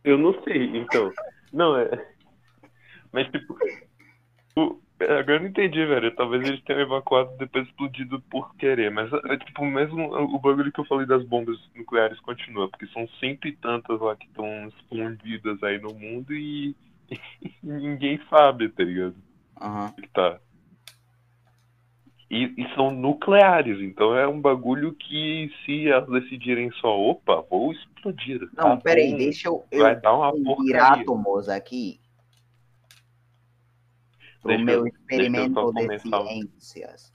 Eu 0.03 0.17
não 0.17 0.41
sei, 0.43 0.77
então. 0.77 1.11
Não, 1.51 1.75
é. 1.77 1.89
Mas, 3.11 3.29
tipo. 3.31 3.57
o- 4.55 4.81
Agora 4.99 5.33
eu 5.35 5.39
não 5.41 5.47
entendi, 5.47 5.85
velho. 5.85 6.15
Talvez 6.15 6.47
eles 6.47 6.63
tenham 6.63 6.81
evacuado 6.81 7.31
e 7.35 7.37
depois 7.37 7.67
explodido 7.67 8.19
por 8.31 8.55
querer. 8.55 8.89
Mas, 8.89 9.11
é, 9.13 9.37
tipo, 9.37 9.63
mesmo 9.63 10.11
o 10.11 10.39
bagulho 10.39 10.71
que 10.71 10.79
eu 10.79 10.85
falei 10.85 11.05
das 11.05 11.23
bombas 11.23 11.57
nucleares 11.75 12.19
continua. 12.21 12.67
Porque 12.67 12.87
são 12.87 13.07
cento 13.19 13.47
e 13.47 13.55
tantas 13.55 13.99
lá 13.99 14.15
que 14.15 14.25
estão 14.25 14.67
escondidas 14.67 15.61
aí 15.61 15.79
no 15.79 15.93
mundo 15.93 16.33
e. 16.33 16.75
ninguém 17.61 18.19
sabe, 18.29 18.69
tá 18.69 18.83
ligado? 18.83 19.15
Que 19.95 20.07
tá. 20.09 20.39
E, 22.29 22.43
e 22.57 22.75
são 22.75 22.91
nucleares, 22.91 23.79
então 23.79 24.13
é 24.13 24.27
um 24.27 24.41
bagulho 24.41 24.93
que 24.93 25.49
se 25.65 25.87
elas 25.87 26.09
decidirem 26.09 26.69
só, 26.71 26.99
opa, 26.99 27.41
vou 27.49 27.71
explodir. 27.71 28.41
Não, 28.53 28.75
tá 28.75 28.77
peraí, 28.77 29.11
bom, 29.11 29.17
deixa 29.17 29.47
eu, 29.47 29.63
Vai 29.73 29.95
eu 29.95 30.43
porcaria. 30.43 30.83
átomos 30.83 31.47
aqui 31.47 32.01
Deixa 34.47 34.61
eu- 34.61 34.65
meu 34.65 34.79
eu 34.79 34.87
experimento 34.87 35.71
de 35.73 35.85
o- 35.85 35.99
ciências. 35.99 37.11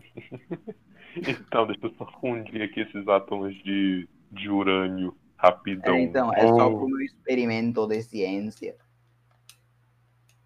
Então, 1.16 1.66
deixa 1.66 1.86
eu 1.86 1.94
só 1.96 2.06
fundir 2.20 2.62
aqui 2.62 2.80
esses 2.80 3.08
átomos 3.08 3.54
de, 3.62 4.06
de 4.30 4.50
urânio 4.50 5.16
rapidão. 5.38 5.94
É, 5.94 6.02
então, 6.02 6.32
é 6.34 6.46
só 6.48 6.68
Oh. 6.68 6.76
pro 6.78 6.88
meu 6.88 7.00
experimento 7.00 7.86
de 7.86 8.02
ciência. 8.02 8.76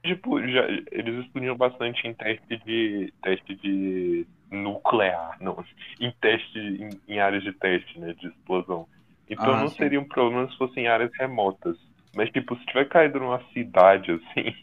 Tipo, 0.05 0.41
já, 0.49 0.66
eles 0.93 1.24
explodiram 1.24 1.57
bastante 1.57 2.07
em 2.07 2.14
teste 2.14 2.57
de 2.64 3.12
teste 3.22 3.55
de 3.57 4.26
nuclear, 4.51 5.37
não, 5.41 5.62
em 6.01 6.11
teste 6.20 6.59
em, 6.59 7.01
em 7.07 7.20
áreas 7.20 7.43
de 7.43 7.53
teste, 7.53 7.99
né, 8.01 8.14
de 8.14 8.28
explosão. 8.28 8.89
Então 9.28 9.55
Ah, 9.55 9.61
não 9.61 9.68
sim. 9.68 9.76
seria 9.76 10.01
um 10.01 10.09
problema 10.09 10.51
se 10.51 10.57
fossem 10.57 10.89
áreas 10.89 11.11
remotas. 11.18 11.76
Mas 12.14 12.31
tipo, 12.31 12.57
se 12.57 12.64
tiver 12.66 12.89
caído 12.89 13.20
numa 13.20 13.43
cidade 13.53 14.11
assim, 14.12 14.55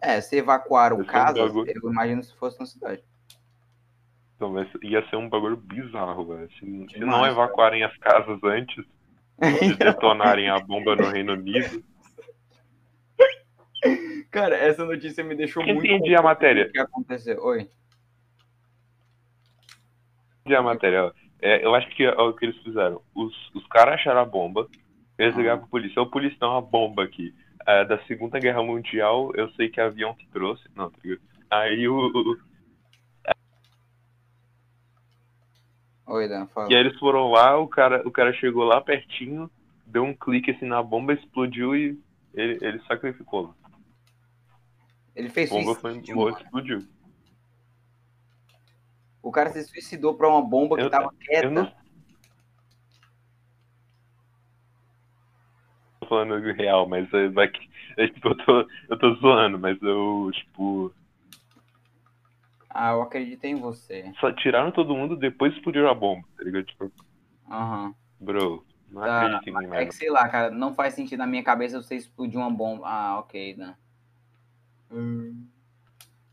É, 0.00 0.20
se 0.20 0.36
evacuaram 0.36 0.98
um 0.98 1.04
casas, 1.04 1.46
bagulho. 1.48 1.72
eu 1.82 1.90
imagino 1.90 2.22
se 2.22 2.34
fosse 2.36 2.58
na 2.60 2.66
cidade. 2.66 3.02
Então, 4.36 4.54
ia 4.82 5.04
ser 5.08 5.16
um 5.16 5.28
bagulho 5.28 5.56
bizarro, 5.56 6.26
velho. 6.26 6.48
Se, 6.52 6.86
se 6.92 7.00
não 7.00 7.26
evacuarem 7.26 7.82
as 7.82 7.96
casas 7.98 8.38
antes 8.44 8.84
de 9.60 9.74
detonarem 9.74 10.48
a 10.48 10.58
bomba 10.60 10.94
no 10.94 11.08
Reino 11.10 11.32
Unido. 11.32 11.82
Cara, 14.30 14.56
essa 14.56 14.84
notícia 14.84 15.24
me 15.24 15.34
deixou 15.34 15.62
Quem 15.64 15.74
muito. 15.74 15.86
entendi 15.90 16.14
a 16.14 16.22
matéria? 16.22 16.66
O 16.66 16.72
que 16.72 16.78
aconteceu? 16.78 17.42
Oi. 17.42 17.68
Entendi 20.40 20.56
a 20.56 20.62
matéria. 20.62 21.12
É, 21.40 21.64
eu 21.64 21.74
acho 21.74 21.88
que 21.94 22.04
é 22.04 22.10
o 22.12 22.32
que 22.34 22.46
eles 22.46 22.56
fizeram. 22.62 23.00
Os, 23.14 23.32
os 23.54 23.66
caras 23.68 23.94
acharam 23.94 24.20
a 24.20 24.24
bomba, 24.24 24.68
eles 25.18 25.34
Ah. 25.34 25.38
ligaram 25.38 25.60
pra 25.60 25.68
polícia. 25.68 26.00
Ô, 26.02 26.06
polícia, 26.06 26.38
tem 26.38 26.48
uma 26.48 26.60
bomba 26.62 27.04
aqui. 27.04 27.34
É, 27.70 27.84
da 27.84 27.98
Segunda 28.06 28.40
Guerra 28.40 28.62
Mundial, 28.62 29.30
eu 29.34 29.50
sei 29.50 29.68
que 29.68 29.78
avião 29.78 30.14
que 30.14 30.26
trouxe. 30.28 30.64
Não, 30.74 30.90
tá 30.90 30.96
ligado? 31.04 31.20
Aí 31.50 31.86
o, 31.86 32.36
Oi, 36.06 36.26
Dan, 36.28 36.46
fala. 36.46 36.72
E 36.72 36.74
aí 36.74 36.80
eles 36.80 36.98
foram 36.98 37.30
lá, 37.30 37.58
o 37.58 37.68
cara, 37.68 38.06
o 38.08 38.10
cara 38.10 38.32
chegou 38.32 38.64
lá 38.64 38.80
pertinho, 38.80 39.50
deu 39.84 40.02
um 40.02 40.14
clique 40.14 40.50
assim 40.50 40.64
na 40.64 40.82
bomba, 40.82 41.12
explodiu 41.12 41.76
e 41.76 42.00
ele, 42.32 42.58
ele 42.62 42.80
sacrificou. 42.86 43.54
Ele 45.14 45.28
fez 45.28 45.50
A 45.50 45.54
bomba 45.54 45.74
foi 45.74 45.92
suicídio, 45.92 46.16
mano. 46.16 46.38
explodiu. 46.38 46.88
O 49.22 49.30
cara 49.30 49.50
se 49.50 49.62
suicidou 49.64 50.14
pra 50.14 50.28
uma 50.28 50.40
bomba 50.40 50.76
que 50.76 50.82
Eu- 50.84 50.90
tava 50.90 51.12
quieta. 51.20 51.46
Eu 51.46 51.50
não 51.50 51.70
falando 56.08 56.40
real, 56.54 56.88
mas 56.88 57.12
é, 57.12 57.28
vai 57.28 57.48
que- 57.48 57.68
é, 57.96 58.08
tipo, 58.08 58.28
eu, 58.28 58.36
tô, 58.38 58.68
eu 58.90 58.98
tô 58.98 59.14
zoando, 59.16 59.58
mas 59.58 59.80
eu, 59.82 60.30
tipo, 60.32 60.94
Ah, 62.70 62.92
eu 62.92 63.02
acreditei 63.02 63.50
em 63.50 63.56
você. 63.60 64.14
só 64.20 64.30
tiraram 64.32 64.70
todo 64.72 64.94
mundo, 64.94 65.16
depois 65.16 65.54
explodiram 65.54 65.88
a 65.88 65.94
bomba, 65.94 66.26
tá 66.36 66.44
ligado? 66.44 66.64
Tipo, 66.66 66.92
Aham. 67.50 67.94
bro, 68.20 68.64
não 68.88 69.02
Tá, 69.04 69.04
acredito 69.04 69.48
em 69.48 69.52
mim 69.52 69.66
É 69.74 69.86
que 69.86 69.94
sei 69.94 70.10
lá, 70.10 70.28
cara, 70.28 70.50
não 70.50 70.74
faz 70.74 70.94
sentido 70.94 71.18
na 71.20 71.26
minha 71.26 71.42
cabeça 71.42 71.80
você 71.82 71.96
explodir 71.96 72.38
uma 72.38 72.50
bomba. 72.50 72.86
Ah, 72.86 73.18
ok, 73.20 73.54
Dan. 73.54 73.74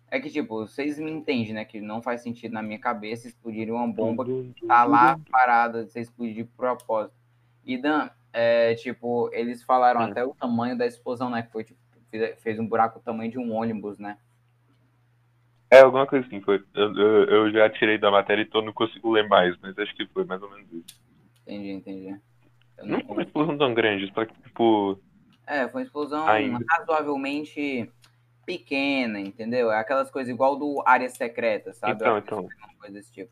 É 0.10 0.20
que, 0.20 0.30
tipo, 0.30 0.48
vocês 0.66 0.98
me 0.98 1.12
entendem, 1.12 1.54
né? 1.54 1.66
Que 1.66 1.82
não 1.82 2.02
faz 2.02 2.22
sentido 2.22 2.54
na 2.54 2.62
minha 2.62 2.80
cabeça 2.80 3.28
explodir 3.28 3.72
uma 3.72 3.88
bomba 3.88 4.26
que 4.26 4.66
tá 4.68 4.84
lá 4.86 5.20
parada, 5.32 5.86
você 5.88 6.00
explodir 6.02 6.36
de 6.36 6.44
propósito. 6.46 7.16
E 7.66 7.78
Dan, 7.78 8.10
é, 8.36 8.76
tipo, 8.76 9.30
eles 9.32 9.64
falaram 9.64 10.02
Hum. 10.02 10.12
até 10.12 10.24
o 10.26 10.36
tamanho 10.36 10.78
da 10.78 10.86
explosão, 10.86 11.30
né? 11.30 11.42
Que 11.42 11.52
foi, 11.54 11.64
tipo, 11.64 11.80
fez- 12.38 12.60
um 12.60 12.68
buraco 12.68 13.00
do 13.00 13.04
tamanho 13.04 13.32
de 13.32 13.40
um 13.40 13.54
ônibus, 13.54 13.98
né? 13.98 14.18
É, 15.72 15.80
alguma 15.80 16.06
coisa 16.06 16.28
assim, 16.28 16.42
foi. 16.42 16.64
Eu, 16.74 16.94
eu, 16.98 17.24
eu 17.26 17.52
já 17.52 17.70
tirei 17.70 17.98
da 17.98 18.12
matéria 18.12 18.42
e 18.42 18.46
tô, 18.46 18.62
não 18.62 18.74
consigo 18.74 19.12
ler 19.12 19.28
mais, 19.28 19.58
mas 19.62 19.78
acho 19.80 19.96
que 19.96 20.06
foi 20.08 20.26
mais 20.26 20.42
ou 20.42 20.50
menos 20.50 20.68
isso. 20.72 21.06
Entendi, 21.44 21.70
entendi. 21.72 22.20
Eu 22.78 22.86
Não 22.86 23.00
foi 23.02 23.12
uma 23.14 23.24
explosão 23.24 23.58
tão 23.58 23.74
grande, 23.74 24.12
só 24.14 24.26
que, 24.26 24.34
tipo, 24.42 25.00
É, 25.48 25.68
foi 25.70 25.82
uma 25.82 25.86
explosão 25.86 26.26
Ainda. 26.28 26.66
razoavelmente 26.70 27.90
pequena, 28.46 29.20
entendeu? 29.20 29.72
É 29.72 29.80
aquelas 29.80 30.12
coisas 30.12 30.34
igual 30.34 30.58
do 30.58 30.84
área 30.86 31.10
secreta, 31.10 31.74
sabe? 31.74 31.96
Então, 31.96 32.18
então. 32.18 32.48
desse 32.92 33.12
tipo. 33.12 33.32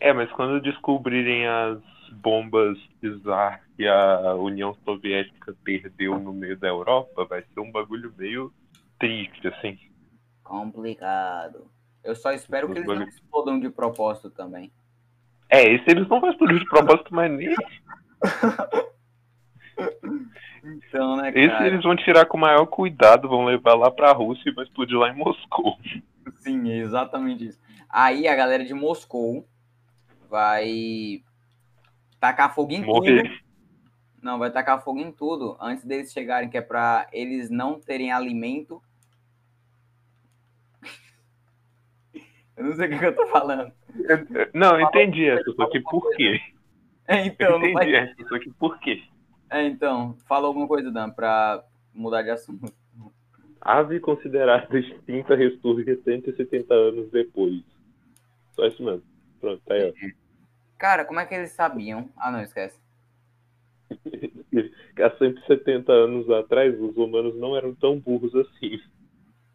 É, 0.00 0.12
mas 0.12 0.30
quando 0.32 0.60
descobrirem 0.60 1.46
as 1.46 1.78
bombas 2.10 2.78
bizarras 3.00 3.60
que 3.76 3.86
a 3.86 4.34
União 4.34 4.76
Soviética 4.84 5.54
perdeu 5.64 6.18
no 6.18 6.32
meio 6.32 6.56
da 6.56 6.68
Europa, 6.68 7.24
vai 7.24 7.42
ser 7.42 7.60
um 7.60 7.70
bagulho 7.70 8.12
meio 8.16 8.52
triste, 8.98 9.48
assim. 9.48 9.78
Complicado. 10.42 11.66
Eu 12.02 12.14
só 12.14 12.32
espero 12.32 12.68
que 12.68 12.78
eles 12.78 12.86
não 12.86 13.02
explodam 13.02 13.58
de 13.58 13.70
propósito 13.70 14.30
também. 14.30 14.70
É, 15.48 15.62
esse 15.62 15.84
eles 15.88 16.08
não 16.08 16.20
vão 16.20 16.30
explodir 16.30 16.58
de 16.58 16.68
propósito, 16.68 17.14
mas 17.14 17.30
nem. 17.30 17.54
Então, 20.64 21.16
né, 21.16 21.28
Esse 21.34 21.48
cara? 21.48 21.66
eles 21.66 21.82
vão 21.82 21.94
tirar 21.94 22.24
com 22.24 22.38
o 22.38 22.40
maior 22.40 22.66
cuidado, 22.66 23.28
vão 23.28 23.44
levar 23.44 23.74
lá 23.74 23.90
pra 23.90 24.12
Rússia 24.12 24.48
e 24.48 24.52
vão 24.52 24.64
explodir 24.64 24.98
lá 24.98 25.10
em 25.10 25.16
Moscou. 25.16 25.76
Sim, 26.36 26.70
exatamente 26.70 27.48
isso. 27.48 27.60
Aí 27.88 28.26
a 28.26 28.34
galera 28.34 28.64
de 28.64 28.72
Moscou 28.72 29.46
vai 30.28 31.22
tacar 32.24 32.54
fogo 32.54 32.72
em 32.72 32.80
tudo. 32.80 32.92
Morrer. 32.92 33.42
Não, 34.22 34.38
vai 34.38 34.50
tacar 34.50 34.82
fogo 34.82 34.98
em 34.98 35.12
tudo 35.12 35.58
antes 35.60 35.84
deles 35.84 36.10
chegarem, 36.10 36.48
que 36.48 36.56
é 36.56 36.62
pra 36.62 37.06
eles 37.12 37.50
não 37.50 37.78
terem 37.78 38.10
alimento. 38.10 38.80
Eu 42.56 42.64
não 42.64 42.76
sei 42.76 42.86
o 42.86 42.90
que, 42.90 42.98
que 42.98 43.04
eu 43.04 43.16
tô 43.16 43.26
falando. 43.26 43.72
Não, 44.54 44.78
eu 44.78 44.86
entendi 44.86 45.28
essa, 45.28 45.50
só 45.56 45.68
que 45.68 45.80
por 45.80 46.08
quê? 46.14 46.40
É, 47.06 47.26
então, 47.26 47.58
não 47.58 47.66
entendi 47.66 47.96
essa, 47.96 48.14
só 48.28 48.38
que 48.38 48.48
por 48.52 48.78
quê? 48.78 49.02
é, 49.50 49.66
então, 49.66 50.16
fala 50.28 50.46
alguma 50.46 50.68
coisa, 50.68 50.88
Dan, 50.88 51.10
pra 51.10 51.64
mudar 51.92 52.22
de 52.22 52.30
assunto. 52.30 52.72
Ave 53.60 53.98
considerada 53.98 54.78
extinta 54.78 55.34
ressurge 55.34 56.00
170 56.04 56.72
anos 56.72 57.10
depois. 57.10 57.60
Só 58.52 58.66
isso 58.66 58.84
mesmo. 58.84 59.02
Pronto, 59.40 59.60
tá 59.66 59.74
aí, 59.74 59.90
ó. 59.90 60.23
Cara, 60.78 61.04
como 61.04 61.20
é 61.20 61.26
que 61.26 61.34
eles 61.34 61.52
sabiam? 61.52 62.08
Ah, 62.16 62.30
não, 62.30 62.42
esquece. 62.42 62.78
Há 64.96 65.10
170 65.18 65.92
anos 65.92 66.30
atrás, 66.30 66.78
os 66.80 66.96
humanos 66.96 67.36
não 67.36 67.56
eram 67.56 67.74
tão 67.74 67.98
burros 67.98 68.34
assim. 68.34 68.80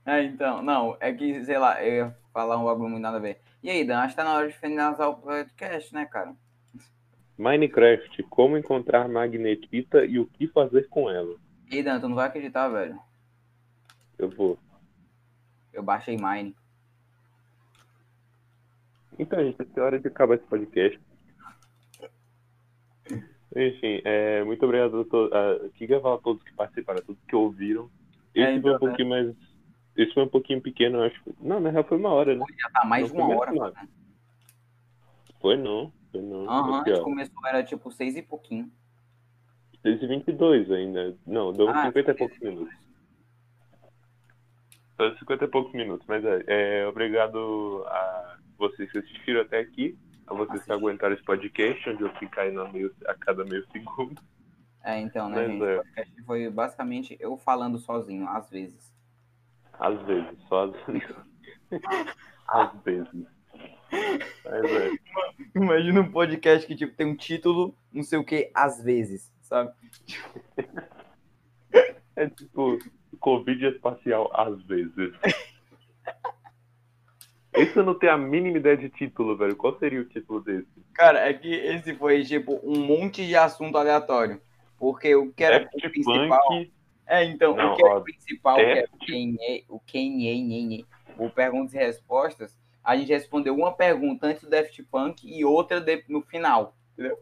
É, 0.05 0.23
então, 0.23 0.61
não, 0.61 0.97
é 0.99 1.13
que, 1.13 1.43
sei 1.45 1.57
lá, 1.57 1.83
eu 1.83 1.93
ia 1.93 2.17
falar 2.33 2.57
um 2.57 2.65
bagulho 2.65 2.89
muito 2.89 3.03
nada 3.03 3.17
a 3.17 3.21
ver. 3.21 3.39
E 3.61 3.69
aí, 3.69 3.83
Dan, 3.83 3.99
acho 3.99 4.09
que 4.09 4.17
tá 4.17 4.23
na 4.23 4.35
hora 4.35 4.47
de 4.47 4.53
finalizar 4.53 5.09
o 5.09 5.15
podcast, 5.15 5.93
né, 5.93 6.05
cara? 6.05 6.33
Minecraft, 7.37 8.23
como 8.23 8.57
encontrar 8.57 9.07
magnetita 9.07 10.05
e 10.05 10.19
o 10.19 10.25
que 10.25 10.47
fazer 10.47 10.89
com 10.89 11.09
ela. 11.09 11.35
E 11.69 11.77
aí, 11.77 11.83
Dan, 11.83 11.99
tu 11.99 12.09
não 12.09 12.15
vai 12.15 12.27
acreditar, 12.27 12.67
velho. 12.69 12.99
Eu 14.17 14.29
vou. 14.29 14.57
Eu 15.71 15.83
baixei 15.83 16.17
Mine. 16.17 16.55
Então, 19.17 19.39
gente, 19.43 19.57
é 19.75 19.81
hora 19.81 19.99
de 19.99 20.07
acabar 20.07 20.35
esse 20.35 20.45
podcast. 20.45 20.99
Enfim, 23.55 24.01
é, 24.05 24.43
muito 24.43 24.63
obrigado 24.63 25.01
a 25.01 25.05
todos. 25.05 25.71
Queria 25.73 25.99
falar 25.99 26.15
a 26.15 26.19
todos 26.19 26.43
que 26.43 26.53
participaram, 26.53 26.99
a 26.99 27.03
todos 27.03 27.21
que 27.23 27.35
ouviram. 27.35 27.89
Esse 28.33 28.45
É, 28.45 28.45
foi 28.45 28.55
então, 28.59 28.75
um 28.75 28.79
pouquinho 28.79 29.09
mais. 29.09 29.35
Esse 29.97 30.13
foi 30.13 30.23
um 30.23 30.29
pouquinho 30.29 30.61
pequeno, 30.61 31.01
acho. 31.01 31.21
Não, 31.41 31.59
na 31.59 31.69
real 31.69 31.83
foi 31.83 31.97
uma 31.97 32.09
hora, 32.09 32.35
né? 32.35 32.45
Já 32.59 32.69
tá 32.69 32.85
mais 32.85 33.11
Não 33.11 33.25
uma 33.25 33.37
hora, 33.37 33.53
mano. 33.53 33.75
Foi 35.41 35.57
não. 35.57 35.91
Foi 36.11 36.21
não. 36.21 36.49
Aham, 36.49 36.79
Aqui, 36.79 36.91
a 36.91 36.95
gente 36.95 37.03
começou, 37.03 37.47
era 37.47 37.63
tipo 37.63 37.91
seis 37.91 38.15
e 38.15 38.21
pouquinho. 38.21 38.71
6h22 39.83 40.71
ainda. 40.71 41.17
Não, 41.25 41.53
deu 41.53 41.69
Ah, 41.69 41.85
50 41.85 42.11
e 42.11 42.13
poucos 42.13 42.39
minutos. 42.39 42.75
Deu 44.97 45.17
50 45.17 45.45
e 45.45 45.47
poucos 45.47 45.73
minutos, 45.73 46.05
mas 46.07 46.23
é, 46.25 46.43
é, 46.47 46.87
obrigado 46.87 47.85
a 47.87 48.37
vocês 48.57 48.91
que 48.91 48.97
assistiram 48.97 49.41
até 49.41 49.59
aqui, 49.59 49.97
a 50.29 50.33
vocês 50.33 50.63
que 50.63 50.71
aguentaram 50.71 51.15
esse 51.15 51.23
podcast, 51.23 51.89
onde 51.89 52.03
eu 52.03 52.09
fico 52.15 52.39
aí 52.39 52.51
meio, 52.71 52.93
a 53.07 53.15
cada 53.15 53.43
meio 53.43 53.65
segundo. 53.71 54.21
É, 54.83 54.99
então, 54.99 55.29
né, 55.29 55.47
Mas 55.47 55.51
gente? 55.51 55.63
é. 55.63 55.75
O 55.75 55.83
podcast 55.83 56.23
foi 56.23 56.49
basicamente 56.49 57.17
eu 57.19 57.37
falando 57.37 57.77
sozinho, 57.77 58.27
às 58.27 58.49
vezes. 58.49 58.93
Às 59.73 60.01
vezes, 60.03 60.39
só 60.47 60.65
às 60.65 60.85
vezes. 60.85 61.15
às 62.47 62.83
vezes. 62.83 63.27
Mas 63.91 64.63
é. 64.71 64.91
Imagina 65.55 66.01
um 66.01 66.11
podcast 66.11 66.67
que, 66.67 66.75
tipo, 66.75 66.95
tem 66.95 67.07
um 67.07 67.15
título, 67.15 67.75
não 67.91 68.03
sei 68.03 68.19
o 68.19 68.23
que, 68.23 68.51
às 68.53 68.83
vezes, 68.83 69.31
sabe? 69.41 69.71
É 72.15 72.29
tipo 72.29 72.77
Covid 73.21 73.65
espacial 73.67 74.29
às 74.33 74.61
vezes. 74.63 75.13
Isso 77.55 77.79
eu 77.79 77.83
não 77.83 77.95
tenho 77.95 78.13
a 78.13 78.17
mínima 78.17 78.57
ideia 78.57 78.77
de 78.77 78.89
título, 78.89 79.35
velho. 79.35 79.55
Qual 79.55 79.77
seria 79.79 80.01
o 80.01 80.05
título 80.05 80.41
desse? 80.41 80.67
Cara, 80.93 81.27
é 81.27 81.33
que 81.33 81.51
esse 81.51 81.95
foi, 81.95 82.23
tipo, 82.23 82.59
um 82.63 82.79
monte 82.85 83.25
de 83.25 83.35
assunto 83.35 83.77
aleatório. 83.77 84.41
Porque 84.77 85.13
o 85.15 85.31
que 85.33 85.43
era 85.43 85.57
o 85.57 85.59
Daft 85.65 85.89
principal... 85.89 86.47
Punk. 86.47 86.71
É, 87.07 87.23
então, 87.25 87.55
Não, 87.55 87.73
o 87.73 87.75
que 87.75 87.83
era 87.83 87.95
ó, 87.95 87.97
o 87.97 88.03
principal, 88.03 88.55
que 88.55 88.61
era 88.61 88.71
o 88.71 88.91
Daft- 88.91 89.05
quem 89.05 89.37
é, 89.41 89.63
o 89.67 89.79
quem 89.79 90.79
é, 90.79 90.83
o 91.17 91.29
perguntas 91.29 91.73
e 91.73 91.77
respostas, 91.77 92.55
a 92.83 92.95
gente 92.95 93.09
respondeu 93.09 93.55
uma 93.55 93.73
pergunta 93.73 94.27
antes 94.27 94.43
do 94.43 94.49
Daft 94.49 94.81
Punk 94.83 95.23
e 95.27 95.43
outra 95.43 95.81
de- 95.81 96.03
no 96.07 96.21
final, 96.21 96.77
entendeu? 96.93 97.17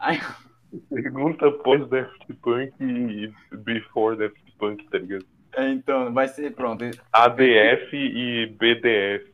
Aí, 0.00 0.18
Pergunta 0.90 1.50
pós 1.52 1.86
Daft 1.88 2.32
Punk 2.42 2.72
e 2.80 3.32
before 3.56 4.16
Daft 4.16 4.42
Punk, 4.58 4.84
tá 4.90 4.98
ligado? 4.98 5.24
é, 5.54 5.68
então, 5.68 6.12
vai 6.12 6.26
ser 6.28 6.52
pronto. 6.54 6.84
ADF 7.12 7.94
e 7.94 8.46
BDF. 8.46 9.32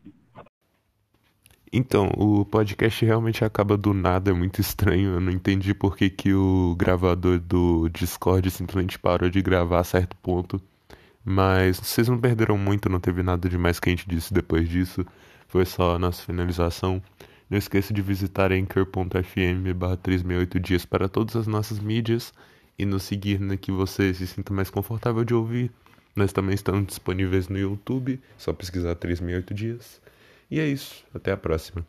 Então, 1.73 2.11
o 2.17 2.45
podcast 2.47 3.05
realmente 3.05 3.45
acaba 3.45 3.77
do 3.77 3.93
nada, 3.93 4.31
é 4.31 4.35
muito 4.35 4.61
estranho. 4.61 5.15
Eu 5.15 5.21
não 5.21 5.31
entendi 5.33 5.75
por 5.75 5.97
que, 5.97 6.09
que 6.09 6.33
o 6.33 6.75
gravador 6.77 7.39
do 7.39 7.89
Discord 7.91 8.51
simplesmente 8.51 8.99
parou 8.99 9.29
de 9.29 9.43
gravar 9.43 9.81
a 9.81 9.85
certo 9.85 10.17
ponto. 10.17 10.61
Mas 11.25 11.79
vocês 11.79 12.09
não 12.09 12.19
perderam 12.19 12.57
muito, 12.57 12.89
não 12.89 13.01
teve 13.01 13.23
nada 13.23 13.49
demais 13.49 13.79
que 13.79 13.91
a 13.91 13.93
gente 13.93 14.09
disse 14.09 14.33
depois 14.33 14.69
disso. 14.69 15.05
foi 15.47 15.65
só 15.67 15.97
a 15.97 15.99
nossa 15.99 16.23
finalização. 16.23 17.03
Não 17.51 17.59
esqueça 17.59 17.93
de 17.93 18.03
visitar 18.03 18.53
anchor.fm 18.53 19.73
barra 19.75 19.97
368 19.97 20.61
dias 20.61 20.85
para 20.87 21.09
todas 21.09 21.37
as 21.37 21.47
nossas 21.47 21.81
mídias 21.81 22.33
e 22.79 22.85
nos 22.85 23.03
seguir 23.03 23.41
na 23.41 23.57
que 23.57 23.73
você 23.73 24.13
se 24.15 24.27
sinta 24.27 24.53
mais 24.55 24.71
confortável 24.71 25.25
de 25.25 25.35
ouvir. 25.35 25.71
Nós 26.17 26.33
também 26.33 26.55
estamos 26.55 26.87
disponíveis 26.87 27.49
no 27.49 27.59
YouTube, 27.59 28.21
só 28.37 28.53
pesquisar 28.53 28.95
368 28.95 29.55
dias. 29.55 30.01
E 30.51 30.61
é 30.61 30.67
isso, 30.67 31.05
até 31.15 31.33
a 31.33 31.37
próxima. 31.37 31.87